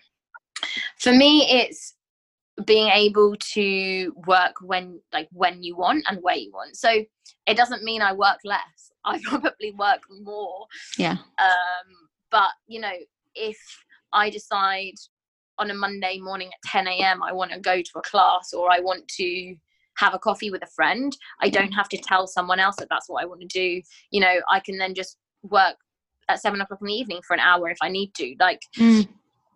for 1.00 1.12
me 1.12 1.48
it's 1.50 1.96
being 2.66 2.90
able 2.90 3.36
to 3.54 4.14
work 4.28 4.56
when 4.62 5.00
like 5.12 5.28
when 5.32 5.64
you 5.64 5.76
want 5.76 6.06
and 6.10 6.20
where 6.22 6.36
you 6.36 6.52
want. 6.52 6.76
So 6.76 7.04
it 7.46 7.58
doesn't 7.58 7.84
mean 7.84 8.02
i 8.02 8.14
work 8.14 8.40
less. 8.44 8.92
I 9.06 9.20
probably 9.24 9.72
work 9.72 10.02
more. 10.22 10.68
Yeah. 10.98 11.18
Um 11.40 12.04
but 12.34 12.50
you 12.68 12.82
know 12.82 12.92
if 13.36 13.58
i 14.12 14.30
decide 14.30 14.96
on 15.58 15.72
a 15.72 15.74
monday 15.74 16.20
morning 16.20 16.50
at 16.50 16.70
10 16.70 16.88
a.m 16.88 17.24
i 17.24 17.32
want 17.32 17.52
to 17.52 17.60
go 17.60 17.78
to 17.82 17.92
a 17.96 18.02
class 18.02 18.54
or 18.54 18.72
i 18.72 18.80
want 18.80 19.08
to 19.08 19.56
have 19.98 20.14
a 20.14 20.20
coffee 20.20 20.50
with 20.52 20.64
a 20.64 20.68
friend 20.76 21.16
i 21.42 21.50
don't 21.50 21.72
have 21.72 21.88
to 21.88 21.98
tell 21.98 22.28
someone 22.28 22.60
else 22.60 22.76
that 22.76 22.88
that's 22.90 23.08
what 23.08 23.24
i 23.24 23.26
want 23.26 23.40
to 23.40 23.48
do. 23.48 23.82
You 24.12 24.22
know 24.22 24.36
i 24.52 24.60
can 24.60 24.78
then 24.78 24.94
just 24.94 25.18
work 25.44 25.76
at 26.30 26.42
seven 26.42 26.60
o'clock 26.60 26.80
in 26.82 26.88
the 26.88 26.94
evening 26.94 27.22
for 27.26 27.34
an 27.34 27.40
hour 27.40 27.70
if 27.70 27.78
i 27.82 27.90
need 27.90 28.14
to. 28.16 28.36
Like 28.40 28.62
mm. 28.78 29.08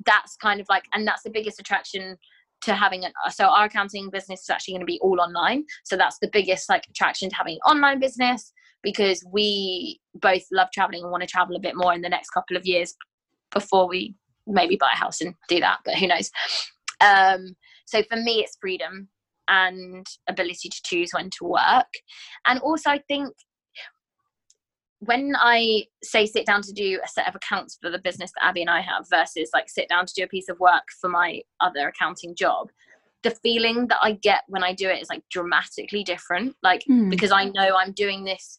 that's 0.05 0.36
kind 0.38 0.62
of 0.62 0.67
like 0.69 0.86
and 0.93 1.07
that's 1.07 1.23
the 1.23 1.31
biggest 1.31 1.60
attraction 1.60 2.17
to 2.61 2.73
having 2.73 3.05
an 3.05 3.11
so 3.29 3.45
our 3.45 3.65
accounting 3.65 4.09
business 4.09 4.41
is 4.41 4.49
actually 4.49 4.73
going 4.73 4.81
to 4.81 4.85
be 4.85 4.99
all 5.01 5.19
online 5.21 5.63
so 5.83 5.95
that's 5.95 6.17
the 6.19 6.29
biggest 6.31 6.69
like 6.69 6.85
attraction 6.89 7.29
to 7.29 7.35
having 7.35 7.55
an 7.55 7.71
online 7.71 7.99
business 7.99 8.51
because 8.83 9.25
we 9.31 9.99
both 10.15 10.43
love 10.51 10.67
traveling 10.73 11.03
and 11.03 11.11
want 11.11 11.21
to 11.21 11.27
travel 11.27 11.55
a 11.55 11.59
bit 11.59 11.75
more 11.75 11.93
in 11.93 12.01
the 12.01 12.09
next 12.09 12.29
couple 12.31 12.57
of 12.57 12.65
years 12.65 12.95
before 13.51 13.87
we 13.87 14.15
maybe 14.47 14.75
buy 14.75 14.91
a 14.93 14.97
house 14.97 15.21
and 15.21 15.33
do 15.49 15.59
that 15.59 15.79
but 15.85 15.95
who 15.95 16.07
knows 16.07 16.31
um 17.01 17.55
so 17.85 18.01
for 18.09 18.17
me 18.17 18.39
it's 18.39 18.57
freedom 18.59 19.07
and 19.47 20.05
ability 20.27 20.69
to 20.69 20.81
choose 20.83 21.11
when 21.13 21.29
to 21.37 21.45
work. 21.45 21.87
And 22.45 22.59
also, 22.59 22.89
I 22.89 23.01
think 23.07 23.33
when 24.99 25.33
I 25.38 25.86
say 26.03 26.25
sit 26.25 26.45
down 26.45 26.62
to 26.63 26.73
do 26.73 26.99
a 27.03 27.07
set 27.07 27.27
of 27.27 27.36
accounts 27.36 27.77
for 27.81 27.89
the 27.89 27.99
business 27.99 28.31
that 28.31 28.45
Abby 28.45 28.62
and 28.62 28.69
I 28.69 28.81
have 28.81 29.05
versus 29.10 29.49
like 29.53 29.69
sit 29.69 29.89
down 29.89 30.05
to 30.05 30.13
do 30.15 30.23
a 30.23 30.27
piece 30.27 30.49
of 30.49 30.60
work 30.60 30.83
for 30.99 31.10
my 31.10 31.41
other 31.62 31.88
accounting 31.88 32.36
job, 32.36 32.69
the 33.23 33.31
feeling 33.31 33.88
that 33.88 33.99
I 34.01 34.13
get 34.13 34.43
when 34.47 34.63
I 34.63 34.73
do 34.73 34.89
it 34.89 35.01
is 35.01 35.10
like 35.10 35.23
dramatically 35.29 36.03
different. 36.03 36.55
Like, 36.63 36.83
mm. 36.89 37.10
because 37.10 37.31
I 37.31 37.45
know 37.45 37.75
I'm 37.75 37.91
doing 37.91 38.23
this 38.23 38.57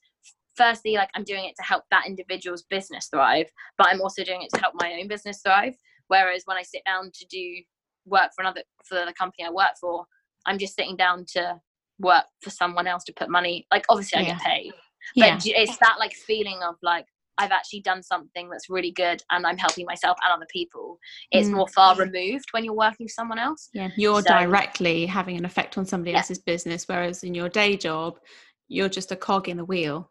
firstly, 0.57 0.95
like 0.95 1.11
I'm 1.15 1.25
doing 1.25 1.45
it 1.45 1.55
to 1.57 1.63
help 1.63 1.85
that 1.91 2.07
individual's 2.07 2.65
business 2.65 3.09
thrive, 3.13 3.47
but 3.77 3.89
I'm 3.89 4.01
also 4.01 4.25
doing 4.25 4.43
it 4.43 4.51
to 4.55 4.61
help 4.61 4.75
my 4.77 4.93
own 5.01 5.09
business 5.09 5.41
thrive. 5.45 5.75
Whereas 6.09 6.43
when 6.45 6.57
I 6.57 6.63
sit 6.63 6.83
down 6.85 7.11
to 7.15 7.27
do 7.27 7.63
work 8.07 8.31
for 8.35 8.43
another 8.43 8.63
for 8.85 9.05
the 9.05 9.13
company 9.13 9.45
I 9.47 9.51
work 9.51 9.73
for, 9.81 10.05
I'm 10.47 10.59
just 10.59 10.75
sitting 10.75 10.97
down 10.97 11.27
to 11.33 11.61
work 11.99 12.25
for 12.43 12.51
someone 12.51 12.87
else 12.87 13.05
to 13.05 13.13
put 13.13 13.31
money. 13.31 13.67
Like 13.71 13.85
obviously 13.89 14.21
I 14.21 14.25
get 14.25 14.41
paid, 14.41 14.73
but 15.17 15.45
yeah. 15.45 15.55
it's 15.57 15.77
that 15.79 15.97
like 15.99 16.13
feeling 16.13 16.59
of 16.63 16.77
like 16.83 17.07
I've 17.39 17.53
actually 17.53 17.81
done 17.81 18.03
something 18.03 18.51
that's 18.51 18.69
really 18.69 18.91
good 18.91 19.23
and 19.31 19.47
I'm 19.47 19.57
helping 19.57 19.87
myself 19.87 20.19
and 20.25 20.33
other 20.33 20.47
people. 20.53 20.99
It's 21.31 21.49
mm. 21.49 21.53
more 21.53 21.69
far 21.69 21.95
removed 21.97 22.47
when 22.51 22.65
you're 22.65 22.75
working 22.75 23.07
for 23.07 23.13
someone 23.13 23.39
else. 23.39 23.71
Yeah, 23.73 23.91
you're 23.97 24.23
so, 24.23 24.29
directly 24.29 25.07
having 25.07 25.37
an 25.39 25.45
effect 25.45 25.79
on 25.79 25.87
somebody 25.87 26.11
yeah. 26.11 26.19
else's 26.19 26.41
business, 26.41 26.87
whereas 26.89 27.23
in 27.23 27.35
your 27.35 27.49
day 27.49 27.77
job, 27.77 28.19
you're 28.67 28.89
just 28.89 29.13
a 29.13 29.17
cog 29.17 29.49
in 29.49 29.57
the 29.57 29.65
wheel. 29.65 30.11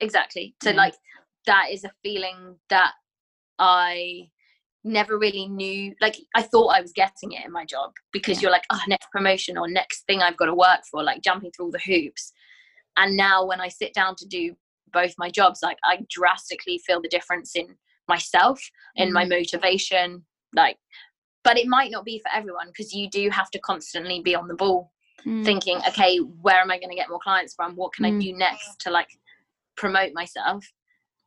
Exactly. 0.00 0.54
So, 0.62 0.70
yeah. 0.70 0.76
like, 0.76 0.94
that 1.46 1.68
is 1.72 1.84
a 1.84 1.90
feeling 2.02 2.56
that 2.68 2.92
I 3.58 4.28
never 4.82 5.18
really 5.18 5.46
knew 5.46 5.94
like 6.00 6.16
i 6.34 6.40
thought 6.40 6.68
i 6.68 6.80
was 6.80 6.92
getting 6.92 7.32
it 7.32 7.44
in 7.44 7.52
my 7.52 7.66
job 7.66 7.92
because 8.12 8.40
you're 8.40 8.50
like 8.50 8.64
oh 8.72 8.80
next 8.88 9.06
promotion 9.12 9.58
or 9.58 9.68
next 9.68 10.06
thing 10.06 10.22
i've 10.22 10.38
got 10.38 10.46
to 10.46 10.54
work 10.54 10.80
for 10.90 11.02
like 11.02 11.20
jumping 11.20 11.50
through 11.50 11.66
all 11.66 11.70
the 11.70 11.78
hoops 11.80 12.32
and 12.96 13.16
now 13.16 13.44
when 13.44 13.60
i 13.60 13.68
sit 13.68 13.92
down 13.94 14.14
to 14.16 14.26
do 14.26 14.54
both 14.92 15.14
my 15.18 15.30
jobs 15.30 15.60
like 15.62 15.78
i 15.84 15.98
drastically 16.10 16.80
feel 16.86 17.00
the 17.00 17.08
difference 17.08 17.54
in 17.54 17.66
myself 18.08 18.60
in 18.96 19.12
my 19.12 19.24
mm. 19.24 19.30
motivation 19.30 20.24
like 20.54 20.76
but 21.44 21.56
it 21.56 21.66
might 21.66 21.90
not 21.90 22.04
be 22.04 22.18
for 22.18 22.30
everyone 22.34 22.66
because 22.68 22.92
you 22.92 23.08
do 23.08 23.30
have 23.30 23.50
to 23.50 23.58
constantly 23.60 24.20
be 24.20 24.34
on 24.34 24.48
the 24.48 24.54
ball 24.54 24.92
mm. 25.26 25.44
thinking 25.44 25.78
okay 25.88 26.18
where 26.18 26.60
am 26.60 26.70
i 26.70 26.78
going 26.78 26.90
to 26.90 26.96
get 26.96 27.08
more 27.08 27.20
clients 27.22 27.54
from 27.54 27.74
what 27.76 27.92
can 27.92 28.04
mm. 28.04 28.16
i 28.16 28.20
do 28.20 28.36
next 28.36 28.80
to 28.80 28.90
like 28.90 29.08
promote 29.76 30.12
myself 30.12 30.64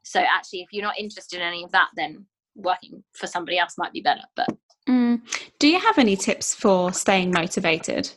so 0.04 0.20
actually 0.20 0.60
if 0.60 0.68
you're 0.72 0.84
not 0.84 1.00
interested 1.00 1.38
in 1.38 1.42
any 1.42 1.64
of 1.64 1.72
that 1.72 1.88
then 1.96 2.26
working 2.56 3.04
for 3.14 3.28
somebody 3.28 3.58
else 3.58 3.76
might 3.78 3.94
be 3.94 4.02
better 4.02 4.22
but 4.36 4.50
mm. 4.88 5.20
do 5.60 5.68
you 5.68 5.80
have 5.80 5.98
any 5.98 6.16
tips 6.16 6.54
for 6.54 6.92
staying 6.94 7.32
motivated 7.32 8.12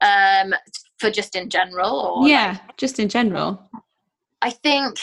um 0.00 0.54
for 1.00 1.10
just 1.10 1.34
in 1.34 1.48
general 1.48 2.22
yeah 2.26 2.58
like, 2.66 2.76
just 2.76 2.98
in 2.98 3.08
general 3.08 3.60
i 4.42 4.50
think 4.50 4.98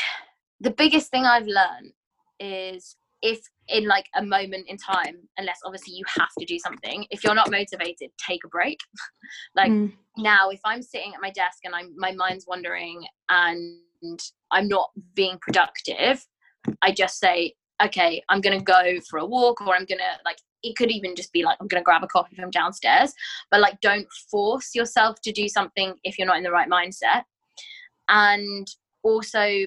the 0.62 0.72
biggest 0.72 1.10
thing 1.10 1.26
i've 1.26 1.48
learned 1.48 1.92
is 2.40 2.96
if 3.22 3.40
in 3.68 3.88
like 3.88 4.06
a 4.16 4.24
moment 4.24 4.66
in 4.70 4.78
time 4.78 5.18
unless 5.38 5.60
obviously 5.66 5.94
you 5.94 6.04
have 6.18 6.30
to 6.40 6.46
do 6.46 6.60
something 6.60 7.06
if 7.10 7.24
you're 7.24 7.36
not 7.36 7.50
motivated 7.52 8.10
take 8.26 8.42
a 8.46 8.48
break 8.48 8.80
like 9.56 9.72
mm. 9.72 9.92
now 10.18 10.50
if 10.50 10.60
i'm 10.64 10.82
sitting 10.82 11.14
at 11.14 11.22
my 11.22 11.32
desk 11.32 11.60
and 11.64 11.74
i'm 11.74 11.94
my 11.98 12.12
mind's 12.12 12.46
wandering 12.48 13.04
and 13.30 13.80
i'm 14.52 14.68
not 14.68 14.90
being 15.16 15.38
productive 15.42 16.24
i 16.84 16.92
just 16.92 17.20
say 17.20 17.54
okay, 17.84 18.22
I'm 18.30 18.42
gonna 18.42 18.62
go 18.62 19.00
for 19.10 19.20
a 19.20 19.26
walk 19.26 19.62
or 19.62 19.76
I'm 19.76 19.86
gonna 19.86 20.18
like 20.26 20.38
it 20.64 20.76
could 20.76 20.92
even 20.92 21.16
just 21.16 21.32
be 21.32 21.44
like 21.44 21.58
I'm 21.62 21.68
gonna 21.68 21.84
grab 21.84 22.04
a 22.04 22.08
coffee 22.08 22.36
from 22.36 22.50
downstairs. 22.52 23.14
But 23.52 23.62
like 23.62 23.80
don't 23.82 24.08
force 24.32 24.74
yourself 24.74 25.22
to 25.24 25.32
do 25.32 25.48
something 25.48 25.96
if 26.04 26.18
you're 26.18 26.28
not 26.28 26.38
in 26.38 26.44
the 26.44 26.52
right 26.52 26.70
mindset. 26.70 27.24
And 28.10 28.68
also 29.04 29.66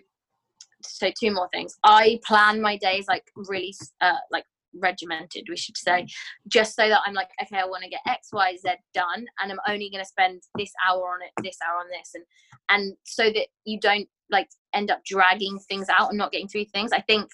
so 0.83 1.11
two 1.19 1.31
more 1.31 1.49
things. 1.53 1.77
I 1.85 2.21
plan 2.27 2.61
my 2.61 2.77
days 2.77 3.07
like 3.09 3.25
really 3.37 3.75
uh, 4.01 4.15
like 4.31 4.45
regimented 4.75 5.45
we 5.49 5.57
should 5.57 5.77
say 5.77 6.07
just 6.49 6.77
so 6.77 6.89
that 6.89 7.01
i'm 7.05 7.15
like 7.15 7.29
okay 7.43 7.59
i 7.59 7.65
want 7.65 7.83
to 7.83 7.89
get 7.89 8.01
x 8.07 8.29
y 8.33 8.57
z 8.57 8.71
done 8.95 9.27
and 9.43 9.51
i'm 9.51 9.59
only 9.69 9.91
going 9.91 10.03
to 10.03 10.09
spend 10.09 10.43
this 10.57 10.71
hour 10.87 11.13
on 11.13 11.21
it 11.23 11.43
this 11.43 11.57
hour 11.67 11.79
on 11.79 11.87
this 11.89 12.13
and 12.15 12.25
and 12.69 12.97
so 13.05 13.25
that 13.25 13.49
you 13.65 13.79
don't 13.81 14.09
like 14.31 14.49
end 14.75 14.91
up 14.91 15.01
dragging 15.05 15.59
things 15.69 15.89
out 15.89 16.11
and 16.11 16.19
not 16.19 16.31
getting 16.31 16.49
through 16.49 16.65
things 16.67 16.93
i 16.93 17.01
think 17.01 17.29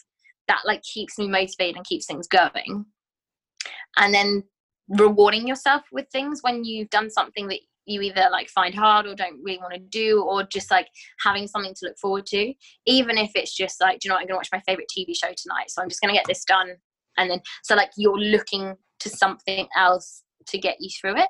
that 0.48 0.62
like 0.64 0.82
keeps 0.82 1.18
me 1.18 1.28
motivated 1.28 1.76
and 1.76 1.84
keeps 1.84 2.06
things 2.06 2.26
going. 2.28 2.86
And 3.96 4.14
then 4.14 4.44
rewarding 4.88 5.48
yourself 5.48 5.82
with 5.92 6.06
things 6.12 6.40
when 6.42 6.64
you've 6.64 6.90
done 6.90 7.10
something 7.10 7.48
that 7.48 7.60
you 7.86 8.00
either 8.02 8.28
like 8.30 8.48
find 8.48 8.74
hard 8.74 9.06
or 9.06 9.14
don't 9.14 9.40
really 9.42 9.58
want 9.58 9.72
to 9.72 9.80
do 9.80 10.22
or 10.22 10.42
just 10.44 10.70
like 10.70 10.88
having 11.24 11.46
something 11.46 11.72
to 11.72 11.86
look 11.86 11.98
forward 11.98 12.26
to 12.26 12.52
even 12.84 13.16
if 13.16 13.30
it's 13.34 13.54
just 13.54 13.80
like 13.80 14.00
do 14.00 14.06
you 14.06 14.08
know 14.08 14.16
what? 14.16 14.22
I'm 14.22 14.26
gonna 14.26 14.38
watch 14.38 14.48
my 14.52 14.62
favorite 14.66 14.88
tv 14.96 15.16
show 15.16 15.32
tonight 15.36 15.68
so 15.68 15.82
i'm 15.82 15.88
just 15.88 16.00
gonna 16.00 16.12
get 16.12 16.26
this 16.26 16.44
done. 16.44 16.70
And 17.16 17.30
then 17.30 17.40
so 17.62 17.74
like 17.74 17.90
you're 17.96 18.18
looking 18.18 18.74
to 19.00 19.08
something 19.08 19.66
else 19.76 20.22
to 20.48 20.58
get 20.58 20.76
you 20.80 20.90
through 21.00 21.18
it. 21.18 21.28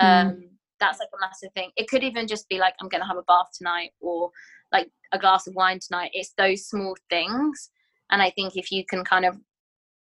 Mm. 0.00 0.26
um 0.26 0.42
that's 0.80 0.98
like 0.98 1.08
a 1.14 1.20
massive 1.20 1.52
thing. 1.54 1.70
It 1.76 1.88
could 1.88 2.02
even 2.02 2.26
just 2.26 2.48
be 2.48 2.58
like 2.58 2.74
i'm 2.80 2.88
gonna 2.88 3.06
have 3.06 3.16
a 3.16 3.22
bath 3.22 3.48
tonight 3.56 3.90
or 4.00 4.30
like 4.72 4.88
a 5.12 5.18
glass 5.18 5.46
of 5.46 5.54
wine 5.54 5.78
tonight. 5.80 6.10
It's 6.12 6.34
those 6.36 6.66
small 6.66 6.96
things 7.08 7.70
and 8.10 8.22
I 8.22 8.30
think 8.30 8.56
if 8.56 8.70
you 8.70 8.84
can 8.84 9.04
kind 9.04 9.24
of, 9.24 9.36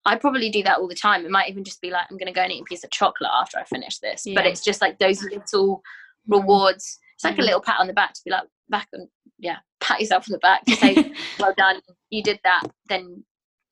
I 0.06 0.16
probably 0.16 0.50
do 0.50 0.64
that 0.64 0.80
all 0.80 0.88
the 0.88 0.96
time. 0.96 1.26
It 1.26 1.32
might 1.32 1.50
even 1.50 1.64
just 1.64 1.82
be 1.82 1.92
like, 1.92 2.06
I'm 2.10 2.18
going 2.18 2.28
to 2.28 2.34
go 2.34 2.42
and 2.42 2.52
eat 2.52 2.62
a 2.62 2.66
piece 2.66 2.84
of 2.84 2.90
chocolate 2.90 3.30
after 3.34 3.60
I 3.60 3.64
finish 3.66 4.00
this. 4.00 4.24
Yeah. 4.26 4.36
But 4.36 4.48
it's 4.48 4.64
just 4.64 4.82
like 4.82 4.98
those 5.00 5.24
little 5.24 5.78
mm-hmm. 5.78 6.34
rewards. 6.34 7.00
It's 7.16 7.24
like 7.24 7.34
a 7.34 7.38
mm-hmm. 7.38 7.46
little 7.46 7.62
pat 7.62 7.80
on 7.80 7.88
the 7.88 7.94
back 7.94 8.14
to 8.14 8.22
be 8.26 8.32
like, 8.32 8.48
back 8.72 8.88
on, 8.96 9.08
yeah 9.38 9.58
pat 9.82 10.00
yourself 10.00 10.26
on 10.30 10.32
the 10.32 10.40
back 10.40 10.64
to 10.66 10.76
say 10.78 11.14
well 11.40 11.54
done 11.58 11.82
you 12.10 12.24
did 12.24 12.40
that 12.44 12.64
then 12.88 13.24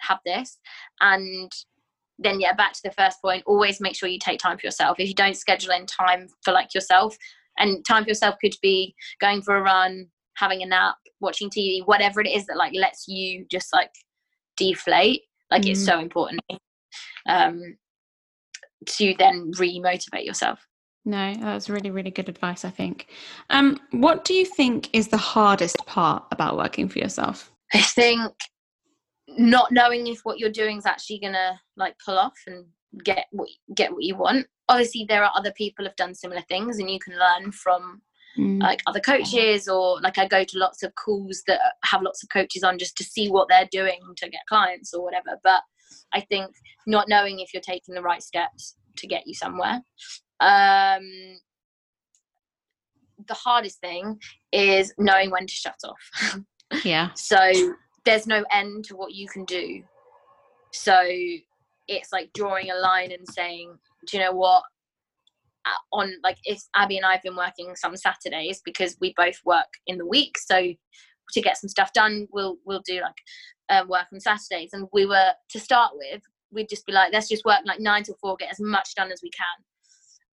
have 0.02 0.20
this 0.26 0.60
and 1.02 1.52
then 2.20 2.40
yeah 2.40 2.54
back 2.54 2.74
to 2.74 2.82
the 2.84 2.92
first 2.92 3.22
point 3.22 3.44
always 3.46 3.80
make 3.80 3.96
sure 3.96 4.10
you 4.10 4.20
take 4.20 4.40
time 4.40 4.58
for 4.58 4.68
yourself 4.68 5.00
if 5.00 5.08
you 5.08 5.16
don't 5.16 5.38
schedule 5.38 5.72
in 5.72 5.86
time 5.86 6.28
for 6.44 6.52
like 6.52 6.74
yourself 6.76 7.16
and 7.58 7.86
time 7.86 8.04
for 8.04 8.10
yourself 8.10 8.36
could 8.42 8.56
be 8.62 8.94
going 9.20 9.42
for 9.42 9.56
a 9.56 9.62
run 9.62 10.06
having 10.36 10.62
a 10.62 10.66
nap 10.66 10.96
watching 11.20 11.50
tv 11.50 11.86
whatever 11.86 12.22
it 12.22 12.28
is 12.28 12.46
that 12.46 12.58
like 12.58 12.74
lets 12.74 13.08
you 13.08 13.46
just 13.50 13.74
like 13.74 13.92
deflate 14.60 15.22
like 15.50 15.64
mm. 15.64 15.72
it's 15.72 15.84
so 15.84 16.00
important 16.00 16.42
um 17.28 17.78
to 18.86 19.14
then 19.20 19.52
re-motivate 19.58 20.26
yourself. 20.26 20.66
No 21.06 21.34
that's 21.36 21.70
really 21.70 21.92
really 21.92 22.12
good 22.12 22.30
advice 22.30 22.66
i 22.66 22.70
think. 22.70 23.08
Um 23.50 23.80
what 23.92 24.26
do 24.26 24.34
you 24.34 24.46
think 24.46 24.90
is 24.94 25.08
the 25.08 25.18
hardest 25.18 25.78
part 25.86 26.24
about 26.32 26.58
working 26.58 26.90
for 26.90 27.00
yourself? 27.00 27.52
I 27.74 27.82
think 27.82 28.34
not 29.28 29.72
knowing 29.72 30.08
if 30.08 30.20
what 30.24 30.40
you're 30.40 30.52
doing 30.52 30.78
is 30.78 30.86
actually 30.86 31.20
gonna 31.20 31.60
like 31.78 31.96
pull 32.04 32.18
off 32.18 32.38
and 32.48 32.66
get 33.04 33.26
what 33.32 33.50
get 33.76 33.92
what 33.92 34.04
you 34.04 34.16
want. 34.16 34.48
Obviously 34.68 35.06
there 35.08 35.24
are 35.24 35.32
other 35.36 35.54
people 35.54 35.86
have 35.86 35.96
done 35.96 36.14
similar 36.14 36.42
things 36.42 36.80
and 36.80 36.90
you 36.90 37.00
can 37.00 37.18
learn 37.18 37.52
from 37.52 38.02
mm. 38.38 38.62
like 38.62 38.82
other 38.88 39.00
coaches 39.00 39.68
or 39.68 40.00
like 40.02 40.18
i 40.18 40.28
go 40.28 40.44
to 40.44 40.58
lots 40.58 40.84
of 40.84 40.94
calls 40.96 41.44
that 41.48 41.60
have 41.84 42.02
lots 42.02 42.24
of 42.24 42.30
coaches 42.30 42.64
on 42.64 42.78
just 42.78 42.96
to 42.96 43.04
see 43.04 43.30
what 43.30 43.48
they're 43.50 43.70
doing 43.72 44.00
to 44.18 44.30
get 44.30 44.42
clients 44.48 44.94
or 44.94 45.04
whatever 45.04 45.38
but 45.44 45.62
i 46.14 46.22
think 46.22 46.52
not 46.88 47.08
knowing 47.08 47.40
if 47.40 47.54
you're 47.54 47.62
taking 47.62 47.96
the 47.96 48.02
right 48.02 48.24
steps 48.24 48.76
to 48.98 49.08
get 49.08 49.26
you 49.26 49.34
somewhere. 49.34 49.82
Um 50.40 51.38
the 53.28 53.34
hardest 53.34 53.80
thing 53.82 54.18
is 54.54 54.94
knowing 54.98 55.30
when 55.30 55.46
to 55.46 55.54
shut 55.54 55.78
off. 55.84 56.40
Yeah. 56.84 57.10
So 57.16 57.52
there's 58.06 58.28
no 58.28 58.46
end 58.52 58.86
to 58.86 58.96
what 58.96 59.12
you 59.12 59.28
can 59.28 59.44
do. 59.46 59.82
So 60.72 61.02
it's 61.88 62.14
like 62.14 62.32
drawing 62.36 62.70
a 62.70 62.76
line 62.76 63.12
and 63.12 63.28
saying 63.28 63.76
do 64.06 64.18
you 64.18 64.24
know 64.24 64.34
what 64.34 64.62
on 65.92 66.14
like 66.24 66.38
if 66.46 66.62
abby 66.76 66.98
and 66.98 67.06
i've 67.06 67.22
been 67.22 67.36
working 67.36 67.76
some 67.76 67.96
saturdays 67.96 68.62
because 68.66 68.98
we 69.02 69.14
both 69.16 69.36
work 69.46 69.68
in 69.88 69.98
the 69.98 70.06
week 70.06 70.38
so 70.38 70.74
to 71.32 71.42
get 71.42 71.58
some 71.58 71.70
stuff 71.70 71.92
done 71.94 72.28
we'll 72.32 72.58
we'll 72.66 72.82
do 72.86 73.02
like 73.02 73.16
um, 73.70 73.88
work 73.88 74.08
on 74.12 74.20
saturdays. 74.20 74.72
And 74.74 74.88
we 74.94 75.06
were 75.06 75.32
to 75.50 75.60
start 75.60 75.92
with 75.94 76.22
we'd 76.52 76.68
just 76.68 76.88
be 76.88 76.92
like 76.92 77.14
let's 77.14 77.30
just 77.30 77.46
work 77.46 77.60
like 77.66 77.80
nine 77.80 78.02
to 78.02 78.14
four 78.20 78.36
get 78.36 78.52
as 78.52 78.60
much 78.60 78.96
done 78.96 79.12
as 79.12 79.22
we 79.22 79.30
can. 79.30 79.46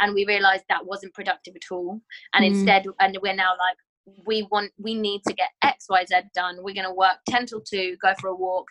And 0.00 0.14
we 0.14 0.26
realized 0.26 0.64
that 0.68 0.84
wasn't 0.84 1.14
productive 1.14 1.54
at 1.56 1.74
all. 1.74 2.00
And 2.34 2.44
mm. 2.44 2.48
instead 2.48 2.84
and 3.00 3.18
we're 3.22 3.34
now 3.34 3.52
like 3.58 3.76
we 4.26 4.46
want 4.50 4.72
we 4.78 4.94
need 4.94 5.22
to 5.26 5.34
get 5.34 5.48
xyz 5.64 6.24
done. 6.34 6.58
We're 6.58 6.74
going 6.74 6.88
to 6.88 6.94
work 6.94 7.18
10 7.28 7.46
till 7.46 7.60
2 7.62 7.96
go 8.02 8.12
for 8.20 8.28
a 8.28 8.34
walk 8.34 8.66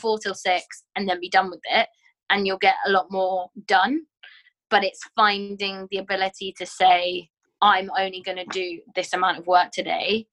4 0.00 0.18
till 0.20 0.34
6 0.34 0.64
and 0.94 1.08
then 1.08 1.20
be 1.20 1.28
done 1.28 1.50
with 1.50 1.60
it. 1.64 1.88
And 2.30 2.46
you'll 2.46 2.58
get 2.58 2.76
a 2.86 2.90
lot 2.90 3.10
more 3.10 3.50
done 3.66 4.00
but 4.70 4.84
it's 4.84 5.00
finding 5.14 5.86
the 5.90 5.98
ability 5.98 6.54
to 6.56 6.66
say 6.66 7.28
i'm 7.62 7.90
only 7.98 8.22
going 8.22 8.38
to 8.38 8.46
do 8.46 8.80
this 8.94 9.12
amount 9.12 9.38
of 9.38 9.46
work 9.46 9.70
today 9.70 10.26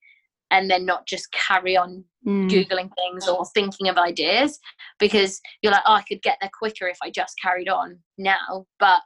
and 0.52 0.70
then 0.70 0.86
not 0.86 1.08
just 1.08 1.32
carry 1.32 1.76
on 1.76 2.04
mm. 2.26 2.50
googling 2.50 2.90
things 2.96 3.28
or 3.28 3.46
thinking 3.54 3.90
of 3.90 3.98
ideas 3.98 4.60
because 5.00 5.42
you're 5.62 5.72
like 5.72 5.84
oh 5.86 5.94
i 5.94 6.04
could 6.04 6.22
get 6.22 6.38
there 6.42 6.52
quicker 6.58 6.88
if 6.88 6.98
i 7.04 7.10
just 7.10 7.36
carried 7.42 7.70
on 7.70 7.98
now 8.18 8.66
but 8.80 9.02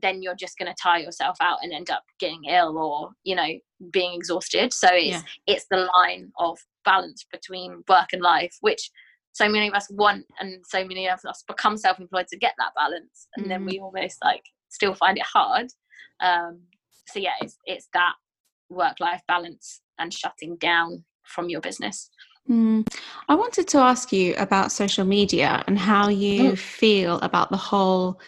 then 0.00 0.22
you're 0.22 0.34
just 0.34 0.56
going 0.56 0.70
to 0.70 0.82
tire 0.82 1.00
yourself 1.00 1.36
out 1.40 1.58
and 1.62 1.72
end 1.72 1.90
up 1.90 2.02
getting 2.18 2.44
ill 2.44 2.78
or 2.78 3.10
you 3.24 3.34
know 3.34 3.48
being 3.90 4.14
exhausted 4.14 4.72
so 4.72 4.88
it's 4.90 5.08
yeah. 5.08 5.22
it's 5.46 5.66
the 5.70 5.88
line 5.96 6.30
of 6.38 6.58
balance 6.84 7.26
between 7.32 7.82
work 7.88 8.08
and 8.12 8.22
life 8.22 8.56
which 8.60 8.90
so 9.32 9.48
many 9.48 9.68
of 9.68 9.74
us 9.74 9.86
want 9.90 10.24
and 10.40 10.62
so 10.66 10.84
many 10.84 11.08
of 11.08 11.18
us 11.26 11.42
become 11.46 11.76
self-employed 11.76 12.26
to 12.28 12.38
get 12.38 12.52
that 12.58 12.72
balance 12.76 13.28
and 13.36 13.46
mm. 13.46 13.48
then 13.48 13.64
we 13.64 13.78
almost 13.78 14.18
like 14.22 14.44
still 14.72 14.94
find 14.94 15.18
it 15.18 15.24
hard 15.24 15.66
um 16.20 16.60
so 17.08 17.18
yeah 17.18 17.34
it's 17.40 17.58
it's 17.66 17.88
that 17.92 18.14
work 18.70 18.98
life 19.00 19.22
balance 19.28 19.80
and 19.98 20.12
shutting 20.12 20.56
down 20.56 21.04
from 21.24 21.48
your 21.48 21.60
business 21.60 22.10
mm. 22.48 22.86
I 23.28 23.34
wanted 23.34 23.68
to 23.68 23.78
ask 23.78 24.12
you 24.12 24.34
about 24.36 24.72
social 24.72 25.04
media 25.04 25.62
and 25.66 25.78
how 25.78 26.08
you 26.08 26.52
mm. 26.52 26.58
feel 26.58 27.18
about 27.20 27.50
the 27.50 27.56
whole 27.56 28.20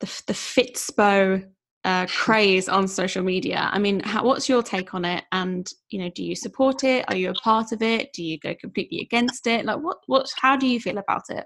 the, 0.00 0.22
the 0.26 0.32
Fitspo 0.32 1.46
uh, 1.84 2.06
craze 2.10 2.68
on 2.68 2.86
social 2.88 3.22
media. 3.22 3.70
I 3.72 3.78
mean, 3.78 4.00
how, 4.00 4.24
what's 4.24 4.48
your 4.48 4.62
take 4.62 4.92
on 4.92 5.04
it? 5.04 5.24
And 5.32 5.70
you 5.88 6.00
know, 6.00 6.10
do 6.10 6.22
you 6.22 6.34
support 6.34 6.84
it? 6.84 7.04
Are 7.08 7.16
you 7.16 7.30
a 7.30 7.34
part 7.34 7.72
of 7.72 7.80
it? 7.80 8.12
Do 8.12 8.22
you 8.22 8.38
go 8.38 8.54
completely 8.60 9.00
against 9.00 9.46
it? 9.46 9.64
Like, 9.64 9.78
what? 9.78 9.98
What? 10.06 10.28
How 10.36 10.56
do 10.56 10.66
you 10.66 10.80
feel 10.80 10.98
about 10.98 11.22
it? 11.30 11.44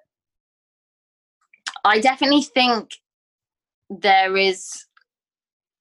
I 1.84 2.00
definitely 2.00 2.42
think 2.42 2.90
there 3.90 4.36
is 4.36 4.86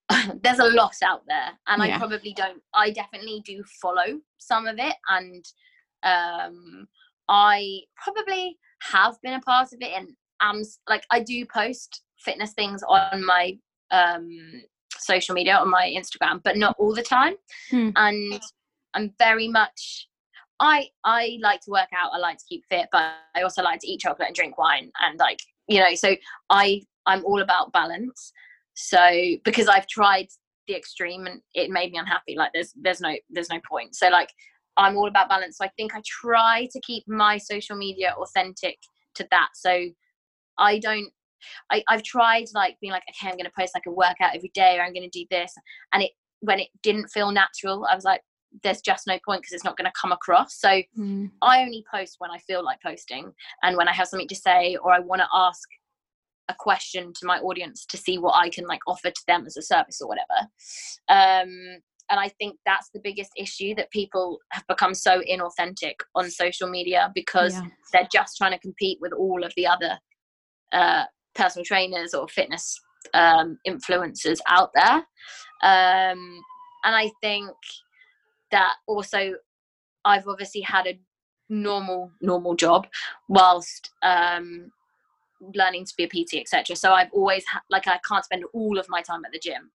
there's 0.43 0.60
a 0.60 0.66
lot 0.66 0.95
out 1.03 1.22
there, 1.28 1.51
and 1.68 1.84
yeah. 1.84 1.95
I 1.95 1.97
probably 1.97 2.34
don't. 2.34 2.62
I 2.74 2.91
definitely 2.91 3.43
do 3.45 3.64
follow 3.82 4.20
some 4.38 4.68
of 4.68 4.78
it, 4.80 4.95
and 5.07 5.45
um, 6.03 6.88
I 7.28 7.82
probably 8.03 8.57
have 8.82 9.18
been 9.22 9.36
a 9.36 9.41
part 9.41 9.72
of 9.72 9.80
it, 9.82 9.91
and 9.95 10.10
am 10.41 10.64
like 10.89 11.03
I 11.12 11.22
do 11.22 11.45
post 11.45 12.01
fitness 12.18 12.53
things 12.53 12.84
on 12.88 13.24
my 13.26 13.57
um, 13.91 14.30
social 14.97 15.36
media 15.36 15.55
on 15.55 15.70
my 15.70 15.93
Instagram, 15.95 16.41
but 16.43 16.57
not 16.57 16.76
all 16.80 16.93
the 16.93 17.03
time. 17.03 17.36
Hmm. 17.70 17.89
And 17.95 18.41
I'm 18.93 19.14
very 19.20 19.47
much 19.47 20.07
I 20.60 20.88
I 21.03 21.38
like 21.41 21.62
to 21.62 21.72
work 21.72 21.89
out. 21.95 22.12
I 22.14 22.18
like 22.18 22.38
to 22.38 22.45
keep 22.47 22.64
fit, 22.70 22.88
but 22.91 23.14
I 23.36 23.41
also 23.41 23.62
like 23.62 23.80
to 23.82 23.88
eat 23.88 24.01
chocolate 24.01 24.28
and 24.28 24.36
drink 24.36 24.57
wine 24.57 24.91
and 25.01 25.18
like 25.20 25.39
you 25.68 25.80
know. 25.80 25.93
So 25.95 26.16
I 26.49 26.82
I'm 27.10 27.26
all 27.26 27.41
about 27.41 27.74
balance. 27.74 28.32
So 28.76 28.99
because 29.43 29.68
I've 29.68 29.88
tried 29.88 30.28
the 30.68 30.76
extreme 30.76 31.26
and 31.26 31.41
it 31.53 31.70
made 31.70 31.91
me 31.91 31.97
unhappy. 31.97 32.36
Like 32.38 32.51
there's 32.53 32.72
there's 32.80 33.01
no 33.01 33.16
there's 33.30 33.49
no 33.49 33.60
point. 33.68 33.95
So 33.95 34.07
like 34.10 34.30
I'm 34.78 34.95
all 34.95 35.07
about 35.07 35.28
balance. 35.28 35.57
So 35.57 35.66
I 35.66 35.72
think 35.76 35.95
I 35.95 36.01
try 36.05 36.68
to 36.72 36.80
keep 36.82 37.03
my 37.07 37.38
social 37.38 37.76
media 37.76 38.16
authentic 38.18 38.78
to 39.16 39.28
that. 39.32 39.49
So 39.55 39.89
I 40.57 40.80
don't 40.80 41.12
I, 41.72 41.84
I've 41.88 42.03
tried 42.03 42.45
like 42.53 42.78
being 42.82 42.93
like, 42.93 43.03
okay, 43.10 43.30
I'm 43.30 43.38
going 43.38 43.45
to 43.45 43.51
post 43.57 43.74
like 43.74 43.86
a 43.88 43.91
workout 43.91 44.36
every 44.36 44.51
day 44.53 44.78
or 44.78 44.84
I'm 44.84 44.93
going 44.93 45.10
to 45.10 45.20
do 45.20 45.26
this. 45.32 45.53
And 45.93 46.03
it, 46.03 46.12
when 46.41 46.60
it 46.60 46.68
didn't 46.84 47.07
feel 47.07 47.32
natural, 47.32 47.88
I 47.89 47.95
was 47.95 48.03
like, 48.03 48.22
there's 48.64 48.82
just 48.82 49.07
no 49.07 49.18
point 49.26 49.41
because 49.41 49.53
it's 49.53 49.64
not 49.64 49.78
going 49.78 49.86
to 49.86 49.99
come 49.99 50.12
across. 50.12 50.60
So 50.60 50.82
mm. 50.97 51.32
I 51.41 51.62
only 51.62 51.84
post 51.93 52.16
when 52.20 52.32
I 52.32 52.39
feel 52.39 52.64
like 52.64 52.82
posting 52.82 53.32
and 53.64 53.78
when 53.78 53.88
I 53.88 53.93
have 53.93 54.07
something 54.07 54.28
to 54.28 54.36
say 54.36 54.76
or 54.84 54.91
I 54.91 54.99
want 54.99 55.22
to 55.22 55.28
ask 55.34 55.62
a 56.50 56.56
question 56.58 57.14
to 57.14 57.26
my 57.26 57.39
audience 57.39 57.86
to 57.86 57.97
see 57.97 58.18
what 58.18 58.36
I 58.36 58.50
can 58.50 58.66
like 58.66 58.82
offer 58.88 59.12
to 59.12 59.22
them 59.28 59.45
as 59.45 59.56
a 59.56 59.62
service 59.62 60.02
or 60.02 60.10
whatever. 60.10 60.50
Um, 61.08 61.82
and 62.12 62.20
I 62.20 62.30
think 62.39 62.58
that's 62.66 62.89
the 62.93 63.00
biggest 63.04 63.32
issue 63.38 63.76
that 63.76 63.91
people 63.91 64.39
have 64.52 64.66
become 64.68 64.95
so 64.95 65.22
inauthentic 65.22 65.93
on 66.16 66.30
social 66.32 66.68
media 66.68 67.12
because 67.14 67.54
yeah. 67.54 67.68
they're 67.93 68.08
just 68.12 68.36
trying 68.36 68.52
to 68.52 68.60
compete 68.60 68.97
with 69.00 69.14
all 69.14 69.43
of 69.43 69.54
the 69.56 69.68
other 69.68 70.00
uh, 70.74 71.04
personal 71.36 71.64
trainers 71.64 72.16
or 72.16 72.28
fitness 72.28 72.80
um, 73.14 73.60
influencers 73.68 74.39
out 74.47 74.72
there. 74.74 75.04
Um, 75.62 76.41
and 76.84 76.95
I 76.95 77.12
think 77.22 77.52
that 78.52 78.74
also 78.88 79.34
I've 80.04 80.28
obviously 80.28 80.62
had 80.62 80.88
a 80.88 81.00
normal 81.50 82.12
normal 82.22 82.56
job 82.56 82.88
whilst 83.28 83.91
um, 84.04 84.72
learning 85.56 85.86
to 85.86 85.94
be 85.98 86.04
a 86.04 86.08
PT, 86.08 86.36
etc. 86.36 86.76
So 86.76 86.94
I've 86.94 87.12
always 87.14 87.46
ha- 87.46 87.62
like 87.70 87.88
I 87.88 88.00
can't 88.08 88.26
spend 88.26 88.44
all 88.54 88.78
of 88.78 88.88
my 88.90 89.02
time 89.02 89.26
at 89.26 89.32
the 89.32 89.40
gym. 89.40 89.72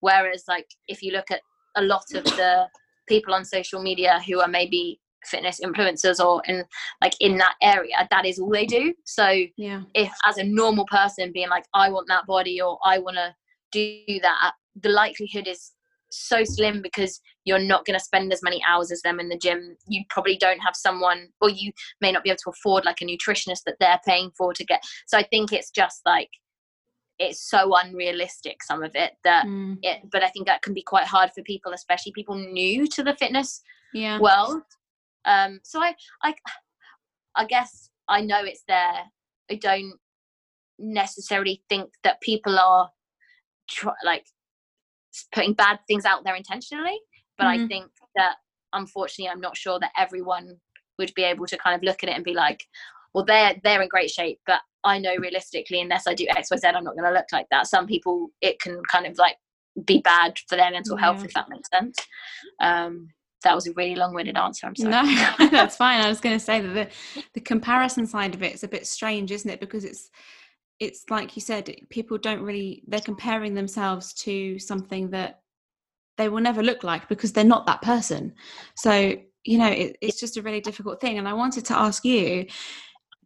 Whereas 0.00 0.44
like 0.48 0.68
if 0.88 1.02
you 1.02 1.12
look 1.12 1.30
at 1.30 1.40
a 1.76 1.82
lot 1.82 2.04
of 2.14 2.24
the 2.24 2.66
people 3.08 3.34
on 3.34 3.44
social 3.44 3.82
media 3.82 4.20
who 4.26 4.40
are 4.40 4.48
maybe 4.48 5.00
fitness 5.24 5.60
influencers 5.62 6.24
or 6.24 6.42
in 6.46 6.64
like 7.02 7.14
in 7.20 7.36
that 7.36 7.54
area 7.60 8.06
that 8.10 8.24
is 8.24 8.38
all 8.38 8.50
they 8.50 8.64
do 8.64 8.94
so 9.04 9.28
yeah 9.56 9.82
if 9.94 10.12
as 10.24 10.38
a 10.38 10.44
normal 10.44 10.86
person 10.86 11.32
being 11.32 11.48
like 11.48 11.64
i 11.74 11.90
want 11.90 12.06
that 12.06 12.24
body 12.26 12.60
or 12.60 12.78
i 12.84 12.96
want 12.96 13.16
to 13.16 13.34
do 13.72 14.20
that 14.22 14.52
the 14.82 14.88
likelihood 14.88 15.48
is 15.48 15.72
so 16.16 16.44
slim 16.44 16.82
because 16.82 17.20
you're 17.44 17.58
not 17.58 17.84
going 17.84 17.98
to 17.98 18.04
spend 18.04 18.32
as 18.32 18.42
many 18.42 18.62
hours 18.68 18.90
as 18.90 19.02
them 19.02 19.20
in 19.20 19.28
the 19.28 19.38
gym 19.38 19.76
you 19.86 20.02
probably 20.10 20.36
don't 20.36 20.60
have 20.60 20.74
someone 20.74 21.28
or 21.40 21.50
you 21.50 21.72
may 22.00 22.10
not 22.10 22.24
be 22.24 22.30
able 22.30 22.38
to 22.38 22.50
afford 22.50 22.84
like 22.84 23.00
a 23.00 23.04
nutritionist 23.04 23.62
that 23.66 23.76
they're 23.80 24.00
paying 24.06 24.30
for 24.36 24.52
to 24.52 24.64
get 24.64 24.82
so 25.06 25.16
i 25.18 25.22
think 25.22 25.52
it's 25.52 25.70
just 25.70 26.00
like 26.06 26.30
it's 27.18 27.48
so 27.48 27.74
unrealistic 27.76 28.62
some 28.62 28.82
of 28.82 28.90
it 28.94 29.12
that 29.24 29.46
mm. 29.46 29.76
it 29.82 30.00
but 30.10 30.22
i 30.22 30.28
think 30.28 30.46
that 30.46 30.62
can 30.62 30.74
be 30.74 30.82
quite 30.82 31.06
hard 31.06 31.30
for 31.34 31.42
people 31.42 31.72
especially 31.72 32.12
people 32.12 32.34
new 32.34 32.86
to 32.86 33.02
the 33.02 33.14
fitness 33.14 33.62
yeah. 33.94 34.18
world 34.18 34.62
um, 35.26 35.60
so 35.64 35.82
I, 35.82 35.94
I, 36.22 36.34
I 37.34 37.44
guess 37.44 37.90
I 38.08 38.22
know 38.22 38.42
it's 38.44 38.62
there. 38.66 39.02
I 39.50 39.54
don't 39.56 39.94
necessarily 40.78 41.62
think 41.68 41.90
that 42.04 42.20
people 42.20 42.58
are 42.58 42.90
try, 43.68 43.92
like 44.04 44.24
putting 45.32 45.54
bad 45.54 45.78
things 45.86 46.04
out 46.04 46.24
there 46.24 46.34
intentionally, 46.34 46.98
but 47.38 47.44
mm-hmm. 47.44 47.64
I 47.64 47.68
think 47.68 47.90
that 48.14 48.36
unfortunately 48.76 49.30
i'm 49.30 49.40
not 49.40 49.56
sure 49.56 49.78
that 49.80 49.92
everyone 49.96 50.56
would 50.98 51.12
be 51.14 51.24
able 51.24 51.46
to 51.46 51.58
kind 51.58 51.74
of 51.74 51.82
look 51.82 52.02
at 52.02 52.08
it 52.08 52.14
and 52.14 52.24
be 52.24 52.34
like 52.34 52.64
well 53.14 53.24
they're 53.24 53.54
they're 53.64 53.82
in 53.82 53.88
great 53.88 54.10
shape 54.10 54.38
but 54.46 54.60
i 54.84 54.98
know 54.98 55.14
realistically 55.16 55.80
unless 55.80 56.06
i 56.06 56.14
do 56.14 56.26
xyz 56.26 56.64
i'm 56.64 56.84
not 56.84 56.96
going 56.96 57.04
to 57.04 57.12
look 57.12 57.26
like 57.32 57.46
that. 57.50 57.66
Some 57.66 57.86
people 57.86 58.28
it 58.40 58.60
can 58.60 58.80
kind 58.90 59.06
of 59.06 59.16
like 59.18 59.36
be 59.84 60.00
bad 60.00 60.38
for 60.48 60.56
their 60.56 60.70
mental 60.70 60.96
health 60.96 61.24
if 61.24 61.34
that 61.34 61.48
makes 61.50 61.68
sense. 61.68 61.96
Um 62.60 63.08
that 63.44 63.54
was 63.54 63.66
a 63.66 63.72
really 63.74 63.94
long-winded 63.94 64.36
answer 64.36 64.66
i'm 64.66 64.74
sorry. 64.74 64.90
No 64.90 65.34
that's 65.50 65.76
fine 65.76 66.00
i 66.00 66.08
was 66.08 66.20
going 66.20 66.36
to 66.36 66.44
say 66.44 66.60
that 66.60 66.72
the 67.14 67.22
the 67.34 67.40
comparison 67.40 68.06
side 68.06 68.34
of 68.34 68.42
it 68.42 68.54
is 68.54 68.64
a 68.64 68.68
bit 68.68 68.86
strange 68.86 69.30
isn't 69.30 69.50
it? 69.50 69.60
Because 69.60 69.84
it's 69.84 70.10
it's 70.78 71.04
like 71.10 71.34
you 71.36 71.42
said 71.42 71.74
people 71.88 72.18
don't 72.18 72.42
really 72.42 72.82
they're 72.86 73.00
comparing 73.00 73.54
themselves 73.54 74.12
to 74.12 74.58
something 74.58 75.10
that 75.10 75.40
they 76.18 76.28
will 76.28 76.40
never 76.40 76.62
look 76.62 76.82
like 76.82 77.08
because 77.08 77.32
they're 77.32 77.44
not 77.44 77.66
that 77.66 77.82
person. 77.82 78.34
So 78.76 79.14
you 79.44 79.58
know 79.58 79.68
it, 79.68 79.96
it's 80.00 80.20
just 80.20 80.36
a 80.36 80.42
really 80.42 80.60
difficult 80.60 81.00
thing. 81.00 81.18
And 81.18 81.28
i 81.28 81.32
wanted 81.32 81.64
to 81.66 81.78
ask 81.78 82.04
you 82.04 82.46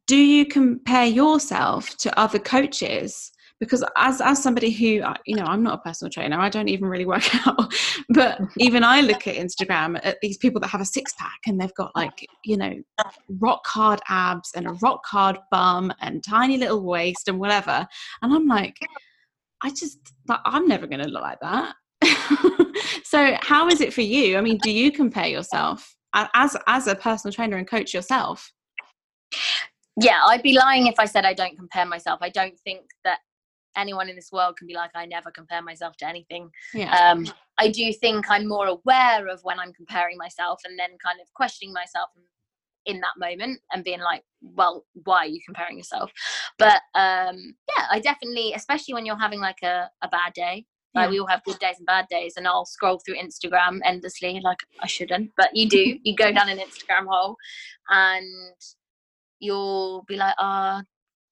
do 0.07 0.16
you 0.16 0.44
compare 0.44 1.07
yourself 1.07 1.96
to 1.98 2.18
other 2.18 2.38
coaches 2.38 3.32
because 3.61 3.84
as 3.96 4.20
as 4.20 4.42
somebody 4.42 4.70
who 4.70 5.02
you 5.26 5.36
know 5.36 5.44
I'm 5.44 5.62
not 5.62 5.78
a 5.78 5.82
personal 5.82 6.11
trainer 6.11 6.40
I 6.40 6.48
don't 6.48 6.68
even 6.68 6.88
really 6.88 7.06
work 7.06 7.22
out 7.46 7.72
but 8.08 8.40
even 8.56 8.82
I 8.82 9.02
look 9.02 9.26
at 9.28 9.36
Instagram 9.36 10.00
at 10.02 10.18
these 10.20 10.38
people 10.38 10.61
that 10.62 10.68
have 10.68 10.80
a 10.80 10.86
six 10.86 11.12
pack 11.12 11.38
and 11.46 11.61
they've 11.61 11.74
got 11.74 11.94
like 11.94 12.26
you 12.44 12.56
know 12.56 12.74
rock 13.38 13.64
hard 13.66 14.00
abs 14.08 14.50
and 14.56 14.66
a 14.66 14.72
rock 14.82 15.04
hard 15.06 15.38
bum 15.50 15.92
and 16.00 16.24
tiny 16.24 16.56
little 16.56 16.82
waist 16.82 17.28
and 17.28 17.38
whatever 17.38 17.86
and 18.22 18.34
I'm 18.34 18.48
like 18.48 18.76
I 19.62 19.70
just 19.70 19.98
like 20.26 20.40
I'm 20.44 20.66
never 20.66 20.86
going 20.86 21.02
to 21.02 21.08
look 21.08 21.22
like 21.22 21.40
that. 21.40 21.74
So 23.04 23.36
how 23.40 23.66
is 23.66 23.80
it 23.80 23.92
for 23.92 24.00
you? 24.00 24.38
I 24.38 24.40
mean 24.40 24.58
do 24.62 24.70
you 24.70 24.90
compare 24.90 25.26
yourself 25.26 25.94
as 26.14 26.56
as 26.66 26.86
a 26.86 26.94
personal 26.94 27.32
trainer 27.32 27.56
and 27.56 27.68
coach 27.68 27.92
yourself? 27.92 28.52
Yeah 30.00 30.20
i'd 30.28 30.42
be 30.42 30.54
lying 30.54 30.86
if 30.86 30.94
i 30.98 31.04
said 31.04 31.24
i 31.24 31.34
don't 31.34 31.56
compare 31.58 31.84
myself. 31.84 32.20
I 32.22 32.30
don't 32.30 32.58
think 32.61 32.82
that 33.04 33.18
anyone 33.76 34.08
in 34.08 34.16
this 34.16 34.30
world 34.32 34.56
can 34.56 34.66
be 34.66 34.74
like 34.74 34.90
i 34.94 35.06
never 35.06 35.30
compare 35.30 35.62
myself 35.62 35.96
to 35.96 36.06
anything 36.06 36.50
yeah. 36.74 37.10
um, 37.10 37.26
i 37.58 37.68
do 37.68 37.92
think 37.92 38.26
i'm 38.30 38.46
more 38.46 38.66
aware 38.66 39.28
of 39.28 39.40
when 39.42 39.58
i'm 39.58 39.72
comparing 39.72 40.16
myself 40.16 40.60
and 40.64 40.78
then 40.78 40.90
kind 41.04 41.20
of 41.20 41.32
questioning 41.34 41.72
myself 41.72 42.10
in 42.86 43.00
that 43.00 43.12
moment 43.18 43.60
and 43.72 43.84
being 43.84 44.00
like 44.00 44.22
well 44.40 44.84
why 45.04 45.18
are 45.18 45.26
you 45.26 45.40
comparing 45.44 45.76
yourself 45.76 46.10
but 46.58 46.80
um 46.94 47.54
yeah 47.76 47.84
i 47.90 48.00
definitely 48.00 48.52
especially 48.54 48.94
when 48.94 49.04
you're 49.04 49.18
having 49.18 49.40
like 49.40 49.62
a, 49.62 49.88
a 50.02 50.08
bad 50.08 50.32
day 50.34 50.64
like 50.94 51.06
yeah. 51.06 51.10
we 51.10 51.20
all 51.20 51.26
have 51.26 51.44
good 51.44 51.58
days 51.58 51.76
and 51.78 51.86
bad 51.86 52.06
days 52.08 52.34
and 52.36 52.48
i'll 52.48 52.64
scroll 52.64 53.00
through 53.04 53.16
instagram 53.16 53.80
endlessly 53.84 54.40
like 54.42 54.58
i 54.80 54.86
shouldn't 54.86 55.30
but 55.36 55.50
you 55.54 55.68
do 55.68 55.98
you 56.02 56.16
go 56.16 56.32
down 56.32 56.48
an 56.48 56.58
instagram 56.58 57.06
hole 57.06 57.36
and 57.90 58.26
you'll 59.40 60.04
be 60.08 60.16
like 60.16 60.34
ah 60.38 60.80
oh, 60.80 60.84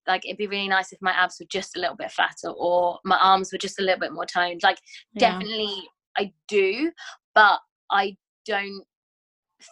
like 0.09 0.25
it'd 0.25 0.39
be 0.39 0.47
really 0.47 0.69
nice 0.69 0.93
if 0.93 0.99
my 1.01 1.13
abs 1.13 1.37
were 1.39 1.47
just 1.51 1.77
a 1.77 1.81
little 1.81 1.97
bit 1.97 2.11
fatter 2.11 2.51
or 2.57 2.99
my 3.05 3.19
arms 3.19 3.53
were 3.53 3.59
just 3.59 3.79
a 3.79 3.83
little 3.83 4.01
bit 4.01 4.13
more 4.13 4.27
toned 4.27 4.63
like 4.63 4.79
yeah. 5.13 5.31
definitely 5.31 5.89
i 6.17 6.33
do 6.49 6.91
but 7.35 7.61
i 7.91 8.17
don't 8.47 8.83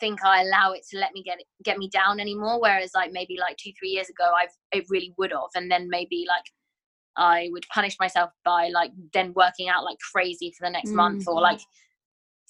think 0.01 0.23
i 0.25 0.43
allow 0.43 0.73
it 0.73 0.83
to 0.91 0.99
let 0.99 1.13
me 1.13 1.23
get 1.23 1.39
get 1.65 1.79
me 1.79 1.89
down 1.89 2.21
anymore 2.21 2.61
whereas 2.61 2.91
like 2.95 3.13
maybe 3.13 3.37
like 3.41 3.57
two 3.57 3.71
three 3.79 3.89
years 3.91 4.09
ago 4.09 4.31
i've 4.41 4.51
it 4.73 4.85
really 4.91 5.13
would 5.17 5.31
have 5.31 5.51
and 5.55 5.71
then 5.71 5.89
maybe 5.89 6.27
like 6.29 6.45
i 7.17 7.49
would 7.53 7.65
punish 7.73 7.97
myself 7.99 8.31
by 8.45 8.69
like 8.69 8.91
then 9.13 9.33
working 9.35 9.69
out 9.69 9.85
like 9.85 9.97
crazy 10.13 10.53
for 10.57 10.67
the 10.67 10.71
next 10.71 10.89
mm-hmm. 10.89 10.97
month 10.97 11.29
or 11.29 11.41
like 11.41 11.61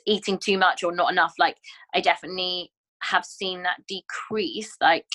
eating 0.06 0.38
too 0.38 0.56
much 0.56 0.82
or 0.82 0.92
not 0.92 1.12
enough 1.12 1.34
like 1.38 1.56
i 1.94 2.00
definitely 2.00 2.72
have 3.02 3.24
seen 3.24 3.62
that 3.62 3.78
decrease 3.86 4.74
like 4.80 5.06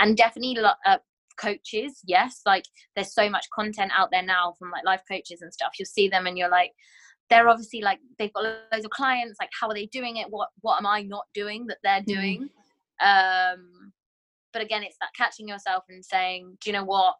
and 0.00 0.16
definitely 0.16 0.56
uh, 0.58 0.96
coaches 1.36 2.00
yes 2.06 2.40
like 2.46 2.64
there's 2.94 3.14
so 3.14 3.28
much 3.28 3.46
content 3.54 3.92
out 3.96 4.08
there 4.10 4.22
now 4.22 4.54
from 4.58 4.70
like 4.70 4.84
life 4.84 5.02
coaches 5.10 5.42
and 5.42 5.52
stuff. 5.52 5.72
You'll 5.78 5.86
see 5.86 6.08
them 6.08 6.26
and 6.26 6.36
you're 6.36 6.50
like 6.50 6.72
they're 7.28 7.48
obviously 7.48 7.80
like 7.80 7.98
they've 8.18 8.32
got 8.32 8.44
loads 8.44 8.84
of 8.84 8.90
clients 8.90 9.36
like 9.40 9.50
how 9.60 9.68
are 9.68 9.74
they 9.74 9.86
doing 9.86 10.16
it? 10.16 10.26
What 10.30 10.48
what 10.60 10.78
am 10.78 10.86
i 10.86 11.02
not 11.02 11.24
doing 11.34 11.66
that 11.66 11.78
they're 11.82 12.00
mm. 12.00 12.06
doing? 12.06 12.48
Mm. 13.02 13.54
um 13.54 13.92
but 14.52 14.62
again 14.62 14.82
it's 14.82 14.96
that 15.00 15.10
catching 15.16 15.48
yourself 15.48 15.84
and 15.88 16.04
saying 16.04 16.56
do 16.60 16.70
you 16.70 16.76
know 16.76 16.84
what? 16.84 17.14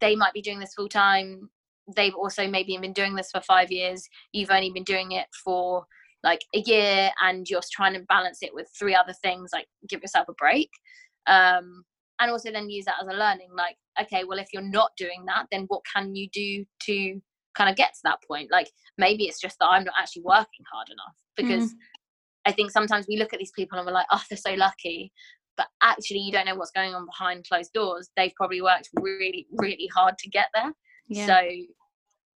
They 0.00 0.16
might 0.16 0.34
be 0.34 0.42
doing 0.42 0.58
this 0.58 0.74
full 0.74 0.88
time. 0.88 1.48
They've 1.94 2.14
also 2.14 2.48
maybe 2.48 2.76
been 2.78 2.92
doing 2.92 3.14
this 3.14 3.30
for 3.30 3.40
five 3.40 3.70
years. 3.70 4.06
You've 4.32 4.50
only 4.50 4.70
been 4.70 4.84
doing 4.84 5.12
it 5.12 5.26
for 5.44 5.86
like 6.22 6.40
a 6.54 6.58
year 6.58 7.10
and 7.22 7.48
you're 7.48 7.60
trying 7.72 7.94
to 7.94 8.00
balance 8.00 8.38
it 8.42 8.52
with 8.52 8.68
three 8.76 8.94
other 8.94 9.14
things 9.22 9.50
like 9.52 9.66
give 9.88 10.02
yourself 10.02 10.28
a 10.28 10.32
break. 10.34 10.70
Um 11.26 11.84
and 12.20 12.30
also 12.30 12.50
then 12.50 12.70
use 12.70 12.84
that 12.84 12.96
as 13.02 13.08
a 13.08 13.16
learning 13.16 13.48
like 13.56 13.76
okay 14.00 14.24
well 14.24 14.38
if 14.38 14.48
you're 14.52 14.62
not 14.62 14.90
doing 14.96 15.24
that 15.26 15.46
then 15.50 15.64
what 15.68 15.82
can 15.94 16.14
you 16.14 16.28
do 16.32 16.64
to 16.80 17.20
kind 17.54 17.70
of 17.70 17.76
get 17.76 17.94
to 17.94 18.00
that 18.04 18.18
point? 18.28 18.50
Like 18.52 18.70
maybe 18.98 19.24
it's 19.24 19.40
just 19.40 19.58
that 19.58 19.66
i'm 19.66 19.84
not 19.84 19.94
actually 19.98 20.22
working 20.22 20.64
hard 20.72 20.88
enough 20.88 21.16
because 21.36 21.72
mm. 21.72 21.76
i 22.46 22.52
think 22.52 22.70
sometimes 22.70 23.06
we 23.08 23.16
look 23.16 23.32
at 23.32 23.38
these 23.38 23.52
people 23.52 23.78
and 23.78 23.86
we're 23.86 23.92
like 23.92 24.06
oh 24.10 24.22
they're 24.28 24.36
so 24.36 24.54
lucky 24.54 25.12
but 25.56 25.66
actually 25.82 26.20
you 26.20 26.32
don't 26.32 26.46
know 26.46 26.54
what's 26.54 26.70
going 26.70 26.94
on 26.94 27.06
behind 27.06 27.46
closed 27.48 27.72
doors. 27.72 28.10
They've 28.14 28.34
probably 28.36 28.60
worked 28.60 28.90
really 29.00 29.46
really 29.52 29.88
hard 29.94 30.18
to 30.18 30.28
get 30.30 30.48
there. 30.54 30.72
Yeah. 31.08 31.26
so 31.26 31.40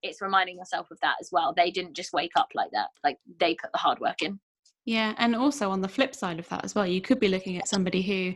it's 0.02 0.22
reminding 0.22 0.56
yourself 0.56 0.90
of 0.90 0.98
that 1.02 1.16
as 1.20 1.28
well. 1.30 1.52
They 1.54 1.70
didn't 1.70 1.94
just 1.94 2.14
wake 2.14 2.32
up 2.36 2.48
like 2.54 2.70
that 2.72 2.88
like 3.04 3.18
they 3.38 3.54
put 3.54 3.72
the 3.72 3.78
hard 3.78 3.98
work 4.00 4.22
in 4.22 4.40
yeah, 4.86 5.14
and 5.18 5.36
also 5.36 5.70
on 5.70 5.82
the 5.82 5.88
flip 5.88 6.14
side 6.14 6.38
of 6.38 6.48
that 6.48 6.64
as 6.64 6.74
well, 6.74 6.86
you 6.86 7.00
could 7.00 7.20
be 7.20 7.28
looking 7.28 7.58
at 7.58 7.68
somebody 7.68 8.00
who, 8.00 8.34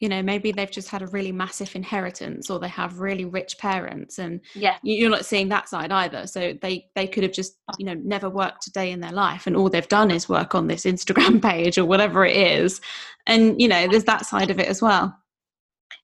you 0.00 0.08
know, 0.08 0.22
maybe 0.22 0.50
they've 0.50 0.70
just 0.70 0.88
had 0.88 1.02
a 1.02 1.06
really 1.08 1.32
massive 1.32 1.76
inheritance 1.76 2.48
or 2.48 2.58
they 2.58 2.68
have 2.68 2.98
really 2.98 3.26
rich 3.26 3.58
parents 3.58 4.18
and 4.18 4.40
yeah. 4.54 4.76
you're 4.82 5.10
not 5.10 5.26
seeing 5.26 5.48
that 5.50 5.68
side 5.68 5.92
either. 5.92 6.26
So 6.26 6.54
they 6.60 6.86
they 6.94 7.06
could 7.06 7.22
have 7.22 7.32
just, 7.32 7.58
you 7.78 7.84
know, 7.84 7.94
never 7.94 8.30
worked 8.30 8.66
a 8.66 8.72
day 8.72 8.90
in 8.90 9.00
their 9.00 9.12
life 9.12 9.46
and 9.46 9.54
all 9.54 9.68
they've 9.68 9.86
done 9.86 10.10
is 10.10 10.28
work 10.28 10.54
on 10.54 10.66
this 10.66 10.84
Instagram 10.84 11.42
page 11.50 11.76
or 11.76 11.84
whatever 11.84 12.24
it 12.24 12.36
is. 12.36 12.80
And 13.26 13.60
you 13.60 13.68
know, 13.68 13.86
there's 13.86 14.04
that 14.04 14.24
side 14.24 14.50
of 14.50 14.58
it 14.58 14.68
as 14.68 14.80
well. 14.80 15.16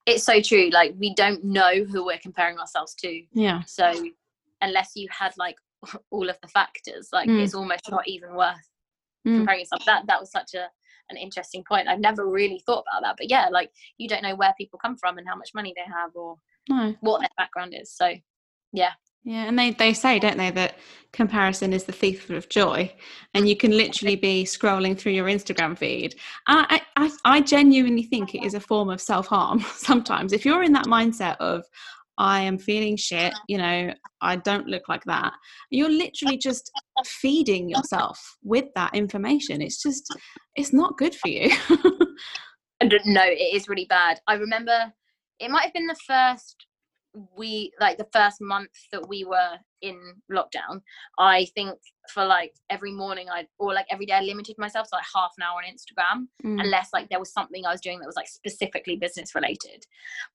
It's 0.04 0.22
so 0.22 0.40
true. 0.42 0.68
Like 0.70 0.94
we 0.98 1.14
don't 1.14 1.42
know 1.44 1.84
who 1.84 2.04
we're 2.04 2.18
comparing 2.18 2.58
ourselves 2.58 2.94
to. 2.96 3.22
Yeah. 3.32 3.62
So 3.66 4.10
unless 4.60 4.92
you 4.96 5.08
had 5.10 5.32
like 5.38 5.56
all 6.10 6.28
of 6.28 6.38
the 6.42 6.48
factors, 6.48 7.08
like 7.12 7.28
mm. 7.28 7.42
it's 7.42 7.54
almost 7.54 7.90
not 7.90 8.06
even 8.06 8.34
worth. 8.34 8.67
Mm. 9.28 9.36
comparing 9.38 9.60
yourself. 9.60 9.84
That 9.84 10.06
that 10.06 10.20
was 10.20 10.30
such 10.30 10.54
a 10.54 10.68
an 11.10 11.16
interesting 11.16 11.64
point. 11.66 11.88
I've 11.88 12.00
never 12.00 12.28
really 12.28 12.62
thought 12.66 12.84
about 12.90 13.02
that. 13.02 13.16
But 13.18 13.30
yeah, 13.30 13.48
like 13.50 13.70
you 13.96 14.08
don't 14.08 14.22
know 14.22 14.36
where 14.36 14.54
people 14.58 14.78
come 14.78 14.96
from 14.96 15.18
and 15.18 15.26
how 15.26 15.36
much 15.36 15.50
money 15.54 15.72
they 15.76 15.90
have 15.90 16.10
or 16.14 16.36
no. 16.68 16.94
what 17.00 17.20
their 17.20 17.30
background 17.36 17.74
is. 17.78 17.94
So 17.94 18.12
yeah. 18.72 18.90
Yeah, 19.24 19.44
and 19.44 19.58
they, 19.58 19.72
they 19.72 19.92
say, 19.92 20.18
don't 20.18 20.38
they, 20.38 20.50
that 20.52 20.76
comparison 21.12 21.72
is 21.72 21.84
the 21.84 21.92
thief 21.92 22.30
of 22.30 22.48
joy, 22.48 22.90
and 23.34 23.48
you 23.48 23.56
can 23.56 23.72
literally 23.72 24.16
be 24.16 24.44
scrolling 24.44 24.96
through 24.96 25.12
your 25.12 25.26
Instagram 25.26 25.76
feed. 25.76 26.14
I, 26.46 26.80
I, 26.96 27.10
I 27.24 27.40
genuinely 27.40 28.04
think 28.04 28.34
it 28.34 28.44
is 28.44 28.54
a 28.54 28.60
form 28.60 28.88
of 28.88 29.02
self 29.02 29.26
harm 29.26 29.60
sometimes. 29.74 30.32
If 30.32 30.46
you're 30.46 30.62
in 30.62 30.72
that 30.72 30.86
mindset 30.86 31.36
of, 31.38 31.64
I 32.18 32.40
am 32.40 32.58
feeling 32.58 32.96
shit, 32.96 33.32
you 33.48 33.58
know, 33.58 33.92
I 34.20 34.36
don't 34.36 34.66
look 34.66 34.88
like 34.88 35.04
that. 35.04 35.32
You're 35.70 35.90
literally 35.90 36.36
just 36.36 36.70
feeding 37.06 37.68
yourself 37.68 38.20
with 38.42 38.66
that 38.74 38.94
information. 38.94 39.62
It's 39.62 39.80
just, 39.80 40.14
it's 40.56 40.72
not 40.72 40.98
good 40.98 41.14
for 41.14 41.28
you. 41.28 41.50
no, 42.82 43.22
it 43.24 43.54
is 43.54 43.68
really 43.68 43.86
bad. 43.88 44.20
I 44.26 44.34
remember 44.34 44.92
it 45.38 45.50
might 45.50 45.62
have 45.62 45.72
been 45.72 45.86
the 45.86 45.96
first 46.06 46.56
we 47.36 47.72
like 47.80 47.96
the 47.98 48.06
first 48.12 48.40
month 48.40 48.70
that 48.92 49.08
we 49.08 49.24
were 49.24 49.56
in 49.80 49.98
lockdown 50.30 50.80
i 51.18 51.46
think 51.54 51.76
for 52.12 52.24
like 52.24 52.52
every 52.70 52.92
morning 52.92 53.28
i 53.30 53.46
or 53.58 53.72
like 53.72 53.86
every 53.90 54.04
day 54.04 54.12
i 54.12 54.20
limited 54.20 54.56
myself 54.58 54.88
to 54.88 54.96
like 54.96 55.04
half 55.14 55.32
an 55.38 55.42
hour 55.42 55.56
on 55.56 55.64
instagram 55.64 56.26
mm. 56.44 56.62
unless 56.62 56.90
like 56.92 57.08
there 57.08 57.18
was 57.18 57.32
something 57.32 57.64
i 57.64 57.72
was 57.72 57.80
doing 57.80 57.98
that 57.98 58.06
was 58.06 58.16
like 58.16 58.28
specifically 58.28 58.96
business 58.96 59.34
related 59.34 59.84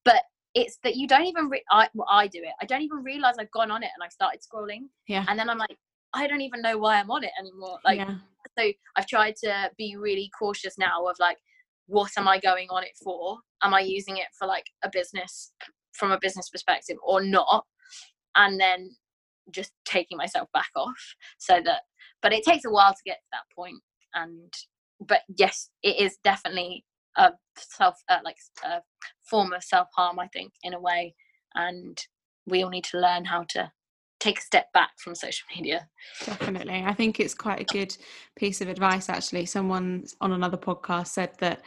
but 0.03 0.23
it's 0.55 0.77
that 0.83 0.95
you 0.95 1.07
don't 1.07 1.25
even 1.25 1.49
re- 1.49 1.63
I, 1.71 1.89
well, 1.93 2.07
I 2.09 2.27
do 2.27 2.39
it. 2.39 2.53
I 2.61 2.65
don't 2.65 2.81
even 2.81 3.03
realize 3.03 3.35
i've 3.39 3.51
gone 3.51 3.71
on 3.71 3.83
it 3.83 3.89
and 3.95 4.03
i've 4.03 4.11
started 4.11 4.41
scrolling. 4.41 4.87
Yeah. 5.07 5.25
And 5.27 5.37
then 5.37 5.49
i'm 5.49 5.57
like 5.57 5.77
i 6.13 6.27
don't 6.27 6.41
even 6.41 6.61
know 6.61 6.77
why 6.77 6.99
i'm 6.99 7.11
on 7.11 7.23
it 7.23 7.31
anymore. 7.39 7.79
Like 7.85 7.99
yeah. 7.99 8.15
so 8.57 8.71
i've 8.95 9.07
tried 9.07 9.35
to 9.43 9.71
be 9.77 9.95
really 9.97 10.29
cautious 10.37 10.77
now 10.77 11.05
of 11.05 11.15
like 11.19 11.37
what 11.87 12.11
am 12.17 12.27
i 12.27 12.39
going 12.39 12.67
on 12.69 12.83
it 12.83 12.97
for? 13.03 13.37
Am 13.63 13.73
i 13.73 13.81
using 13.81 14.17
it 14.17 14.27
for 14.37 14.47
like 14.47 14.65
a 14.83 14.89
business 14.91 15.51
from 15.93 16.11
a 16.11 16.19
business 16.19 16.49
perspective 16.49 16.97
or 17.05 17.23
not? 17.23 17.65
And 18.35 18.59
then 18.59 18.89
just 19.51 19.71
taking 19.85 20.17
myself 20.17 20.47
back 20.53 20.69
off 20.75 21.15
so 21.37 21.61
that 21.63 21.81
but 22.21 22.31
it 22.31 22.43
takes 22.43 22.65
a 22.65 22.71
while 22.71 22.93
to 22.93 22.99
get 23.05 23.17
to 23.17 23.27
that 23.33 23.43
point 23.55 23.81
and 24.13 24.53
but 25.05 25.21
yes 25.37 25.69
it 25.81 25.99
is 25.99 26.17
definitely 26.23 26.85
a 27.17 27.31
self 27.57 27.95
uh, 28.09 28.19
like 28.23 28.37
a 28.63 28.81
form 29.23 29.53
of 29.53 29.63
self 29.63 29.87
harm 29.95 30.19
i 30.19 30.27
think 30.27 30.53
in 30.63 30.73
a 30.73 30.79
way 30.79 31.13
and 31.55 31.97
we 32.45 32.63
all 32.63 32.69
need 32.69 32.83
to 32.83 32.99
learn 32.99 33.25
how 33.25 33.43
to 33.49 33.71
take 34.23 34.39
a 34.39 34.41
step 34.41 34.71
back 34.73 34.91
from 34.97 35.13
social 35.13 35.45
media. 35.55 35.87
Definitely. 36.25 36.83
I 36.85 36.93
think 36.93 37.19
it's 37.19 37.33
quite 37.33 37.59
a 37.59 37.65
good 37.65 37.95
piece 38.37 38.61
of 38.61 38.69
advice, 38.69 39.09
actually. 39.09 39.45
Someone 39.45 40.05
on 40.21 40.31
another 40.31 40.57
podcast 40.57 41.07
said 41.07 41.31
that, 41.39 41.61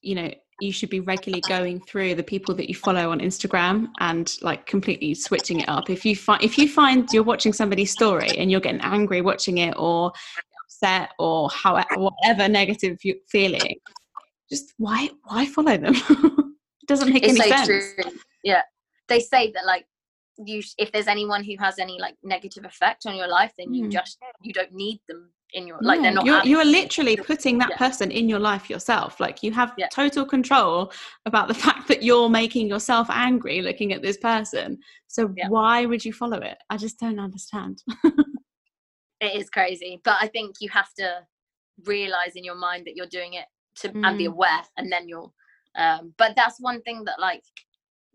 you 0.00 0.14
know, 0.14 0.32
you 0.60 0.72
should 0.72 0.90
be 0.90 1.00
regularly 1.00 1.42
going 1.48 1.80
through 1.80 2.14
the 2.14 2.22
people 2.22 2.54
that 2.54 2.68
you 2.68 2.74
follow 2.74 3.10
on 3.10 3.18
Instagram 3.18 3.88
and 3.98 4.32
like 4.42 4.64
completely 4.66 5.12
switching 5.14 5.60
it 5.60 5.68
up. 5.68 5.90
If 5.90 6.04
you 6.04 6.14
find 6.14 6.42
if 6.42 6.56
you 6.56 6.68
find 6.68 7.08
you're 7.12 7.24
watching 7.24 7.52
somebody's 7.52 7.90
story 7.90 8.28
and 8.38 8.48
you're 8.48 8.60
getting 8.60 8.80
angry 8.82 9.22
watching 9.22 9.58
it 9.58 9.74
or 9.76 10.12
upset 10.64 11.10
or 11.18 11.50
how 11.50 11.82
whatever 11.96 12.48
negative 12.48 12.98
feeling, 13.28 13.74
just 14.52 14.74
why 14.76 15.08
why 15.24 15.46
follow 15.46 15.76
them? 15.78 15.94
it 15.94 16.86
doesn't 16.86 17.10
make 17.10 17.24
it's 17.24 17.40
any 17.40 17.50
so 17.50 17.56
sense. 17.56 17.94
True. 17.94 18.12
Yeah. 18.44 18.62
They 19.08 19.20
say 19.20 19.50
that 19.52 19.64
like 19.64 19.86
you 20.36 20.62
if 20.78 20.92
there's 20.92 21.08
anyone 21.08 21.42
who 21.42 21.54
has 21.58 21.78
any 21.78 21.98
like 21.98 22.16
negative 22.22 22.64
effect 22.64 23.06
on 23.06 23.16
your 23.16 23.28
life 23.28 23.52
then 23.58 23.74
you 23.74 23.86
mm. 23.86 23.92
just 23.92 24.18
you 24.42 24.52
don't 24.52 24.72
need 24.72 25.00
them 25.08 25.30
in 25.52 25.66
your 25.66 25.78
like 25.82 26.00
they're 26.00 26.12
not 26.12 26.24
you're, 26.24 26.42
you 26.44 26.58
are 26.58 26.64
literally 26.64 27.14
putting 27.16 27.58
that 27.58 27.70
yeah. 27.70 27.76
person 27.76 28.10
in 28.10 28.28
your 28.28 28.38
life 28.38 28.70
yourself 28.70 29.20
like 29.20 29.42
you 29.42 29.52
have 29.52 29.74
yeah. 29.76 29.86
total 29.92 30.24
control 30.24 30.90
about 31.26 31.48
the 31.48 31.54
fact 31.66 31.86
that 31.88 32.02
you're 32.02 32.30
making 32.30 32.66
yourself 32.66 33.08
angry 33.10 33.60
looking 33.60 33.92
at 33.92 34.00
this 34.00 34.16
person 34.16 34.78
so 35.08 35.32
yeah. 35.36 35.48
why 35.48 35.84
would 35.84 36.02
you 36.02 36.12
follow 36.12 36.38
it 36.38 36.56
i 36.70 36.76
just 36.76 36.98
don't 36.98 37.20
understand 37.20 37.82
it 39.20 39.34
is 39.34 39.50
crazy 39.50 40.00
but 40.04 40.16
i 40.20 40.26
think 40.26 40.56
you 40.60 40.70
have 40.70 40.88
to 40.98 41.20
realize 41.84 42.32
in 42.34 42.44
your 42.44 42.54
mind 42.54 42.86
that 42.86 42.96
you're 42.96 43.06
doing 43.06 43.34
it 43.34 43.44
to 43.76 43.88
mm. 43.88 44.06
and 44.06 44.18
be 44.18 44.24
mm. 44.24 44.32
aware 44.32 44.62
and 44.76 44.90
then 44.90 45.08
you'll 45.08 45.32
um 45.76 46.12
but 46.18 46.34
that's 46.36 46.60
one 46.60 46.80
thing 46.82 47.04
that 47.04 47.18
like 47.18 47.42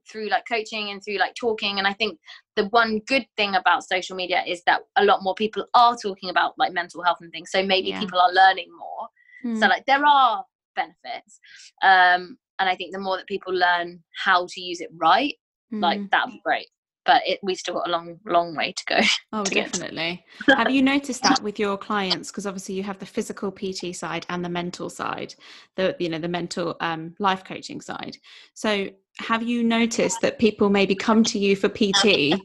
through 0.10 0.30
like 0.30 0.44
coaching 0.50 0.90
and 0.90 1.04
through 1.04 1.18
like 1.18 1.36
talking 1.36 1.80
and 1.80 1.88
i 1.88 1.94
think 1.94 2.18
the 2.56 2.66
one 2.68 3.00
good 3.08 3.26
thing 3.36 3.56
about 3.56 3.84
social 3.84 4.16
media 4.16 4.44
is 4.48 4.62
that 4.66 4.82
a 4.96 5.04
lot 5.04 5.24
more 5.24 5.36
people 5.36 5.66
are 5.74 5.98
talking 5.98 6.30
about 6.30 6.54
like 6.58 6.72
mental 6.72 7.04
health 7.04 7.18
and 7.22 7.32
things 7.32 7.52
so 7.52 7.64
maybe 7.64 7.90
yeah. 7.90 8.00
people 8.00 8.20
are 8.20 8.32
learning 8.32 8.68
more 8.78 9.08
mm. 9.46 9.60
so 9.60 9.68
like 9.68 9.86
there 9.86 10.06
are 10.06 10.44
benefits 10.76 11.40
um 11.84 12.38
and 12.60 12.70
i 12.70 12.76
think 12.76 12.94
the 12.94 13.00
more 13.00 13.18
that 13.18 13.28
people 13.28 13.54
learn 13.54 14.02
how 14.24 14.46
to 14.48 14.62
use 14.62 14.80
it 14.80 14.90
right 14.96 15.36
mm. 15.74 15.82
like 15.82 16.00
that'd 16.12 16.32
be 16.32 16.42
great 16.46 16.68
but 17.08 17.22
it, 17.26 17.40
we've 17.42 17.58
still 17.58 17.76
got 17.76 17.88
a 17.88 17.92
long 17.92 18.20
long 18.26 18.56
way 18.56 18.74
to 18.74 18.86
go 18.86 19.00
oh 19.34 19.44
to 19.44 19.56
definitely. 19.56 20.24
Have 20.48 20.70
you 20.70 20.84
noticed 20.84 21.24
that 21.24 21.42
with 21.42 21.58
your 21.58 21.78
clients? 21.78 22.30
Because 22.30 22.46
obviously 22.46 22.76
you 22.76 22.84
have 22.84 23.00
the 23.00 23.06
physical 23.06 23.50
pt 23.50 23.96
side 23.96 24.28
and 24.30 24.46
the 24.46 24.50
mental 24.50 24.92
side 24.92 25.34
the 25.76 25.96
you 25.98 26.10
know 26.10 26.20
the 26.20 26.28
mental 26.28 26.76
um, 26.82 27.16
life 27.18 27.44
coaching 27.44 27.82
side. 27.82 28.18
So 28.54 28.90
have 29.20 29.42
you 29.42 29.64
noticed 29.64 30.22
that 30.22 30.38
people 30.38 30.70
maybe 30.70 30.94
come 30.94 31.24
to 31.24 31.40
you 31.40 31.56
for 31.56 31.70
pt 31.70 32.40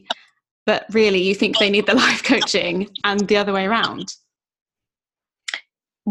but 0.65 0.85
really 0.91 1.21
you 1.21 1.35
think 1.35 1.59
they 1.59 1.69
need 1.69 1.85
the 1.85 1.93
life 2.07 2.23
coaching 2.23 2.89
and 3.03 3.27
the 3.27 3.37
other 3.37 3.53
way 3.53 3.65
around? 3.65 4.15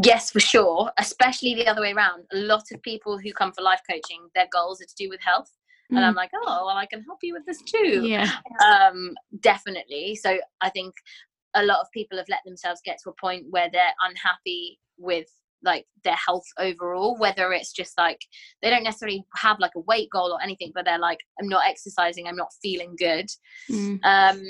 Yes 0.04 0.30
for 0.30 0.40
sure 0.40 0.90
especially 0.98 1.54
the 1.54 1.66
other 1.66 1.80
way 1.80 1.92
around. 1.92 2.24
A 2.32 2.36
lot 2.36 2.64
of 2.72 2.82
people 2.82 3.18
who 3.18 3.32
come 3.32 3.52
for 3.52 3.62
life 3.62 3.80
coaching 3.90 4.28
their 4.34 4.48
goals 4.52 4.82
are 4.82 4.86
to 4.86 4.94
do 4.94 5.08
with 5.08 5.20
health 5.20 5.50
mm. 5.92 5.96
and 5.96 6.04
i'm 6.04 6.14
like 6.14 6.30
oh 6.34 6.64
well 6.66 6.76
i 6.76 6.86
can 6.86 7.02
help 7.02 7.18
you 7.22 7.34
with 7.34 7.44
this 7.46 7.62
too 7.62 8.06
yeah 8.06 8.30
um 8.64 9.14
definitely 9.40 10.14
so 10.14 10.38
i 10.60 10.70
think 10.70 10.94
a 11.54 11.62
lot 11.64 11.80
of 11.80 11.86
people 11.92 12.16
have 12.16 12.28
let 12.28 12.40
themselves 12.44 12.80
get 12.84 12.98
to 13.02 13.10
a 13.10 13.14
point 13.20 13.44
where 13.50 13.68
they're 13.70 13.94
unhappy 14.08 14.78
with 14.98 15.28
like 15.64 15.86
their 16.04 16.16
health 16.16 16.46
overall 16.58 17.16
whether 17.18 17.52
it's 17.52 17.72
just 17.72 17.96
like 17.96 18.20
they 18.62 18.70
don't 18.70 18.82
necessarily 18.82 19.24
have 19.36 19.58
like 19.60 19.70
a 19.76 19.80
weight 19.80 20.08
goal 20.10 20.32
or 20.32 20.42
anything 20.42 20.72
but 20.74 20.84
they're 20.84 20.98
like 20.98 21.20
i'm 21.40 21.48
not 21.48 21.62
exercising 21.68 22.26
i'm 22.26 22.36
not 22.36 22.52
feeling 22.60 22.94
good 22.98 23.28
mm. 23.70 23.98
um 24.04 24.42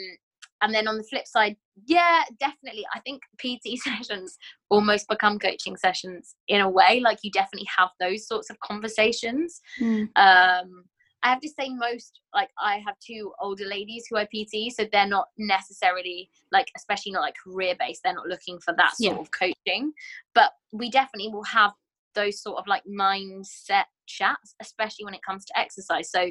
and 0.62 0.72
then 0.72 0.88
on 0.88 0.97
the 0.97 1.05
flip 1.05 1.26
side 1.26 1.57
yeah 1.86 2.22
definitely 2.40 2.84
i 2.95 3.01
think 3.01 3.22
pt 3.38 3.78
sessions 3.82 4.38
almost 4.70 5.07
become 5.09 5.38
coaching 5.38 5.76
sessions 5.76 6.34
in 6.49 6.61
a 6.61 6.70
way 6.70 7.01
like 7.01 7.18
you 7.22 7.30
definitely 7.30 7.68
have 7.76 7.90
those 8.01 8.26
sorts 8.26 8.49
of 8.49 8.59
conversations 8.61 9.61
mm. 9.80 10.09
um 10.16 10.84
I 11.23 11.29
have 11.29 11.41
to 11.41 11.49
say 11.49 11.68
most 11.68 12.20
like 12.35 12.51
I 12.59 12.77
have 12.79 12.97
two 12.99 13.33
older 13.41 13.64
ladies 13.64 14.07
who 14.09 14.16
I 14.16 14.25
PT, 14.25 14.73
so 14.73 14.87
they're 14.91 15.07
not 15.07 15.29
necessarily 15.39 16.29
like 16.51 16.68
especially 16.77 17.12
not 17.12 17.23
like 17.23 17.35
career 17.43 17.75
based. 17.79 18.03
They're 18.03 18.14
not 18.14 18.27
looking 18.27 18.59
for 18.59 18.75
that 18.77 18.97
sort 18.97 19.14
yeah. 19.14 19.20
of 19.20 19.31
coaching, 19.31 19.93
but 20.35 20.53
we 20.73 20.91
definitely 20.91 21.33
will 21.33 21.45
have 21.45 21.73
those 22.14 22.43
sort 22.43 22.59
of 22.59 22.66
like 22.66 22.83
mindset 22.85 23.85
chats, 24.07 24.55
especially 24.61 25.05
when 25.05 25.14
it 25.14 25.23
comes 25.27 25.45
to 25.47 25.59
exercise. 25.59 26.11
So 26.11 26.31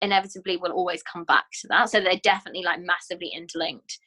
inevitably 0.00 0.56
we'll 0.56 0.72
always 0.72 1.02
come 1.02 1.24
back 1.24 1.44
to 1.60 1.68
that. 1.68 1.90
So 1.90 2.00
they're 2.00 2.20
definitely 2.22 2.62
like 2.62 2.80
massively 2.80 3.32
interlinked. 3.34 3.98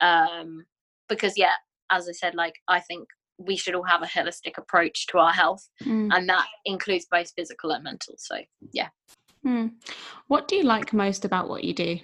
Um, 0.00 0.64
because 1.08 1.36
yeah, 1.36 1.54
as 1.90 2.08
I 2.08 2.12
said, 2.12 2.34
like 2.34 2.54
I 2.68 2.80
think 2.80 3.08
we 3.38 3.56
should 3.56 3.74
all 3.74 3.84
have 3.84 4.02
a 4.02 4.06
holistic 4.06 4.58
approach 4.58 5.06
to 5.08 5.18
our 5.18 5.32
health, 5.32 5.68
mm. 5.82 6.08
and 6.14 6.28
that 6.28 6.46
includes 6.64 7.06
both 7.10 7.32
physical 7.36 7.72
and 7.72 7.82
mental. 7.82 8.14
So 8.18 8.36
yeah. 8.72 8.88
Hmm. 9.42 9.68
What 10.28 10.48
do 10.48 10.56
you 10.56 10.62
like 10.62 10.92
most 10.92 11.24
about 11.24 11.48
what 11.48 11.64
you 11.64 11.74
do? 11.74 11.98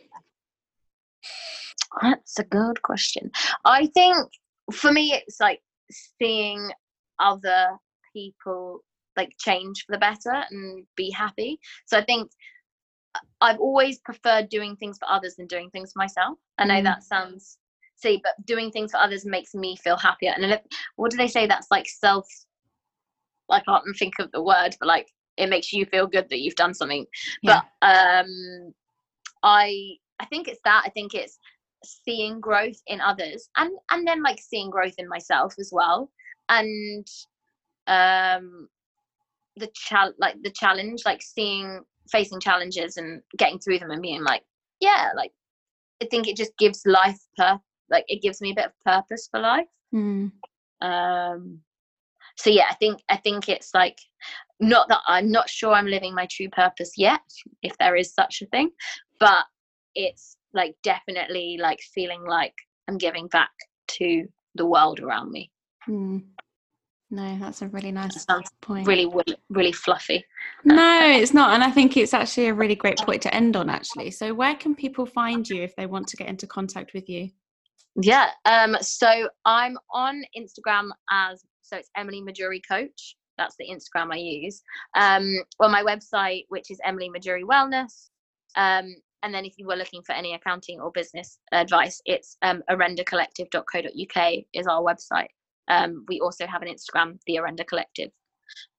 That's 2.02 2.38
a 2.38 2.44
good 2.44 2.82
question. 2.82 3.30
I 3.64 3.86
think 3.86 4.28
for 4.72 4.92
me, 4.92 5.14
it's 5.14 5.40
like 5.40 5.60
seeing 6.18 6.70
other 7.18 7.68
people 8.12 8.80
like 9.16 9.32
change 9.38 9.84
for 9.86 9.92
the 9.92 9.98
better 9.98 10.44
and 10.50 10.84
be 10.96 11.10
happy. 11.10 11.58
So 11.86 11.98
I 11.98 12.04
think 12.04 12.30
uh, 13.14 13.20
I've 13.40 13.58
always 13.58 13.98
preferred 14.00 14.48
doing 14.50 14.76
things 14.76 14.98
for 14.98 15.08
others 15.08 15.36
than 15.36 15.46
doing 15.46 15.70
things 15.70 15.92
for 15.92 15.98
myself. 15.98 16.38
I 16.58 16.64
know 16.66 16.80
mm. 16.80 16.84
that 16.84 17.02
sounds 17.02 17.58
see, 17.96 18.20
but 18.22 18.34
doing 18.44 18.70
things 18.70 18.92
for 18.92 18.98
others 18.98 19.24
makes 19.24 19.54
me 19.54 19.76
feel 19.76 19.96
happier. 19.96 20.32
And 20.36 20.44
if, 20.44 20.60
what 20.96 21.10
do 21.10 21.16
they 21.16 21.28
say? 21.28 21.46
That's 21.46 21.68
like 21.70 21.88
self. 21.88 22.26
I 23.50 23.60
can't 23.60 23.84
think 23.98 24.14
of 24.18 24.30
the 24.32 24.42
word, 24.42 24.76
but 24.78 24.88
like 24.88 25.08
it 25.36 25.48
makes 25.48 25.72
you 25.72 25.84
feel 25.86 26.06
good 26.06 26.28
that 26.28 26.40
you've 26.40 26.54
done 26.54 26.74
something 26.74 27.06
yeah. 27.42 27.60
but 27.80 27.88
um 27.88 28.72
i 29.42 29.96
i 30.20 30.24
think 30.26 30.48
it's 30.48 30.60
that 30.64 30.82
i 30.84 30.90
think 30.90 31.14
it's 31.14 31.38
seeing 31.84 32.40
growth 32.40 32.80
in 32.86 33.00
others 33.00 33.48
and 33.56 33.70
and 33.90 34.06
then 34.06 34.22
like 34.22 34.40
seeing 34.40 34.70
growth 34.70 34.94
in 34.98 35.08
myself 35.08 35.54
as 35.58 35.70
well 35.72 36.10
and 36.48 37.06
um 37.86 38.68
the 39.56 39.68
chal 39.74 40.12
like 40.18 40.36
the 40.42 40.50
challenge 40.50 41.02
like 41.04 41.22
seeing 41.22 41.80
facing 42.10 42.40
challenges 42.40 42.96
and 42.96 43.22
getting 43.36 43.58
through 43.58 43.78
them 43.78 43.90
and 43.90 44.02
being 44.02 44.22
like 44.22 44.42
yeah 44.80 45.10
like 45.16 45.32
i 46.02 46.06
think 46.10 46.28
it 46.28 46.36
just 46.36 46.56
gives 46.58 46.82
life 46.86 47.18
per 47.36 47.58
like 47.90 48.04
it 48.08 48.22
gives 48.22 48.40
me 48.40 48.52
a 48.52 48.54
bit 48.54 48.66
of 48.66 48.72
purpose 48.84 49.28
for 49.30 49.40
life 49.40 49.66
mm. 49.94 50.30
um 50.82 51.60
so 52.36 52.50
yeah 52.50 52.66
i 52.70 52.74
think 52.74 53.00
i 53.08 53.16
think 53.16 53.48
it's 53.48 53.72
like 53.74 53.98
not 54.60 54.88
that 54.88 55.00
i'm 55.06 55.30
not 55.30 55.48
sure 55.48 55.72
i'm 55.72 55.86
living 55.86 56.14
my 56.14 56.26
true 56.30 56.48
purpose 56.50 56.92
yet 56.96 57.20
if 57.62 57.76
there 57.78 57.96
is 57.96 58.12
such 58.14 58.42
a 58.42 58.46
thing 58.46 58.70
but 59.20 59.44
it's 59.94 60.36
like 60.54 60.74
definitely 60.82 61.58
like 61.60 61.80
feeling 61.94 62.24
like 62.24 62.54
i'm 62.88 62.98
giving 62.98 63.26
back 63.28 63.50
to 63.88 64.26
the 64.56 64.66
world 64.66 65.00
around 65.00 65.30
me. 65.30 65.50
Mm. 65.88 66.24
no 67.10 67.38
that's 67.38 67.62
a 67.62 67.68
really 67.68 67.92
nice 67.92 68.26
point. 68.60 68.86
really 68.86 69.08
really 69.48 69.72
fluffy. 69.72 70.24
No 70.64 71.06
it's 71.06 71.32
not 71.32 71.54
and 71.54 71.62
i 71.62 71.70
think 71.70 71.96
it's 71.96 72.14
actually 72.14 72.48
a 72.48 72.54
really 72.54 72.74
great 72.74 72.98
point 72.98 73.22
to 73.22 73.34
end 73.34 73.56
on 73.56 73.70
actually. 73.70 74.10
So 74.10 74.34
where 74.34 74.56
can 74.56 74.74
people 74.74 75.06
find 75.06 75.48
you 75.48 75.62
if 75.62 75.76
they 75.76 75.86
want 75.86 76.08
to 76.08 76.16
get 76.16 76.28
into 76.28 76.46
contact 76.46 76.92
with 76.94 77.08
you? 77.08 77.30
Yeah 78.02 78.30
um 78.44 78.76
so 78.80 79.28
i'm 79.44 79.78
on 79.90 80.22
instagram 80.36 80.90
as 81.10 81.42
so 81.62 81.76
it's 81.76 81.90
emily 81.96 82.20
majury 82.20 82.60
coach 82.68 83.16
that's 83.38 83.56
the 83.58 83.68
Instagram 83.68 84.12
I 84.12 84.16
use. 84.16 84.62
Um, 84.96 85.42
well, 85.58 85.70
my 85.70 85.82
website, 85.82 86.44
which 86.48 86.70
is 86.70 86.80
Emily 86.84 87.08
Majury 87.08 87.44
Wellness. 87.44 88.08
Um, 88.56 88.94
and 89.22 89.34
then 89.34 89.44
if 89.44 89.54
you 89.58 89.66
were 89.66 89.76
looking 89.76 90.02
for 90.02 90.12
any 90.12 90.34
accounting 90.34 90.80
or 90.80 90.90
business 90.92 91.38
advice, 91.52 92.00
it's 92.06 92.36
um, 92.42 92.62
orendacollective.co.uk 92.70 94.32
is 94.52 94.66
our 94.66 94.82
website. 94.82 95.28
Um, 95.68 96.04
we 96.08 96.20
also 96.20 96.46
have 96.46 96.62
an 96.62 96.68
Instagram, 96.68 97.18
the 97.26 97.36
Orenda 97.36 97.66
Collective. 97.66 98.10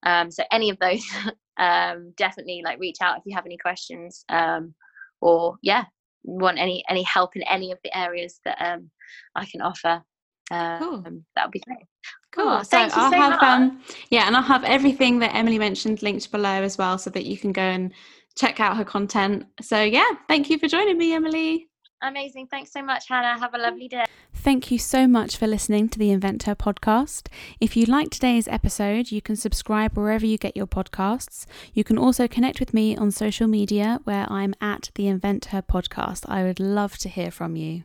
Um, 0.04 0.32
so 0.32 0.44
any 0.52 0.70
of 0.70 0.80
those, 0.80 1.04
um, 1.58 2.14
definitely 2.16 2.62
like 2.64 2.80
reach 2.80 2.98
out 3.02 3.18
if 3.18 3.24
you 3.26 3.36
have 3.36 3.46
any 3.46 3.58
questions 3.58 4.24
um, 4.30 4.74
or 5.22 5.58
yeah, 5.62 5.86
want 6.24 6.60
any 6.60 6.84
any 6.90 7.04
help 7.04 7.36
in 7.36 7.44
any 7.44 7.72
of 7.72 7.80
the 7.84 7.98
areas 7.98 8.40
that 8.46 8.58
um, 8.62 8.90
I 9.36 9.46
can 9.46 9.62
offer. 9.62 10.02
Um, 10.52 10.80
cool. 10.80 11.04
That 11.36 11.46
would 11.46 11.52
be 11.52 11.62
great. 11.66 11.86
Cool. 12.32 12.60
So 12.64 12.78
Thank 12.78 12.98
I'll 12.98 13.12
so 13.12 13.18
have 13.18 13.32
much. 13.32 13.44
um 13.44 13.82
yeah, 14.10 14.28
and 14.28 14.36
I'll 14.36 14.44
have 14.44 14.64
everything 14.64 15.20
that 15.20 15.36
Emily 15.36 15.60
mentioned 15.60 16.02
linked 16.02 16.32
below 16.32 16.62
as 16.64 16.78
well, 16.78 16.98
so 16.98 17.10
that 17.10 17.26
you 17.26 17.38
can 17.38 17.52
go 17.52 17.62
and 17.62 17.92
check 18.38 18.60
out 18.60 18.78
her 18.78 18.86
content. 18.86 19.46
So 19.62 19.82
yeah, 19.82 20.10
thank 20.28 20.50
you 20.50 20.58
for 20.58 20.68
joining 20.68 20.98
me, 20.98 21.14
Emily. 21.14 21.68
Amazing. 22.04 22.48
Thanks 22.48 22.72
so 22.72 22.84
much, 22.84 23.06
Hannah. 23.10 23.40
Have 23.40 23.56
a 23.56 23.58
lovely 23.58 23.88
day. 23.88 24.06
Thank 24.32 24.70
you 24.70 24.78
so 24.78 25.08
much 25.08 25.36
for 25.36 25.48
listening 25.48 25.90
to 25.90 25.98
the 25.98 26.12
Invent 26.12 26.44
Her 26.44 26.54
podcast. 26.54 27.28
If 27.60 27.76
you 27.76 27.86
liked 27.86 28.12
today's 28.12 28.48
episode, 28.48 29.12
you 29.12 29.20
can 29.20 29.36
subscribe 29.36 29.98
wherever 29.98 30.24
you 30.24 30.38
get 30.38 30.56
your 30.56 30.68
podcasts. 30.68 31.48
You 31.74 31.84
can 31.84 31.98
also 31.98 32.28
connect 32.28 32.60
with 32.60 32.72
me 32.72 32.96
on 32.96 33.10
social 33.10 33.48
media 33.48 34.00
where 34.04 34.32
I'm 34.32 34.54
at 34.62 34.92
the 34.94 35.08
Invent 35.08 35.46
Her 35.46 35.64
podcast. 35.64 36.26
I 36.30 36.44
would 36.44 36.60
love 36.60 37.00
to 37.00 37.10
hear 37.10 37.32
from 37.32 37.56
you. 37.56 37.84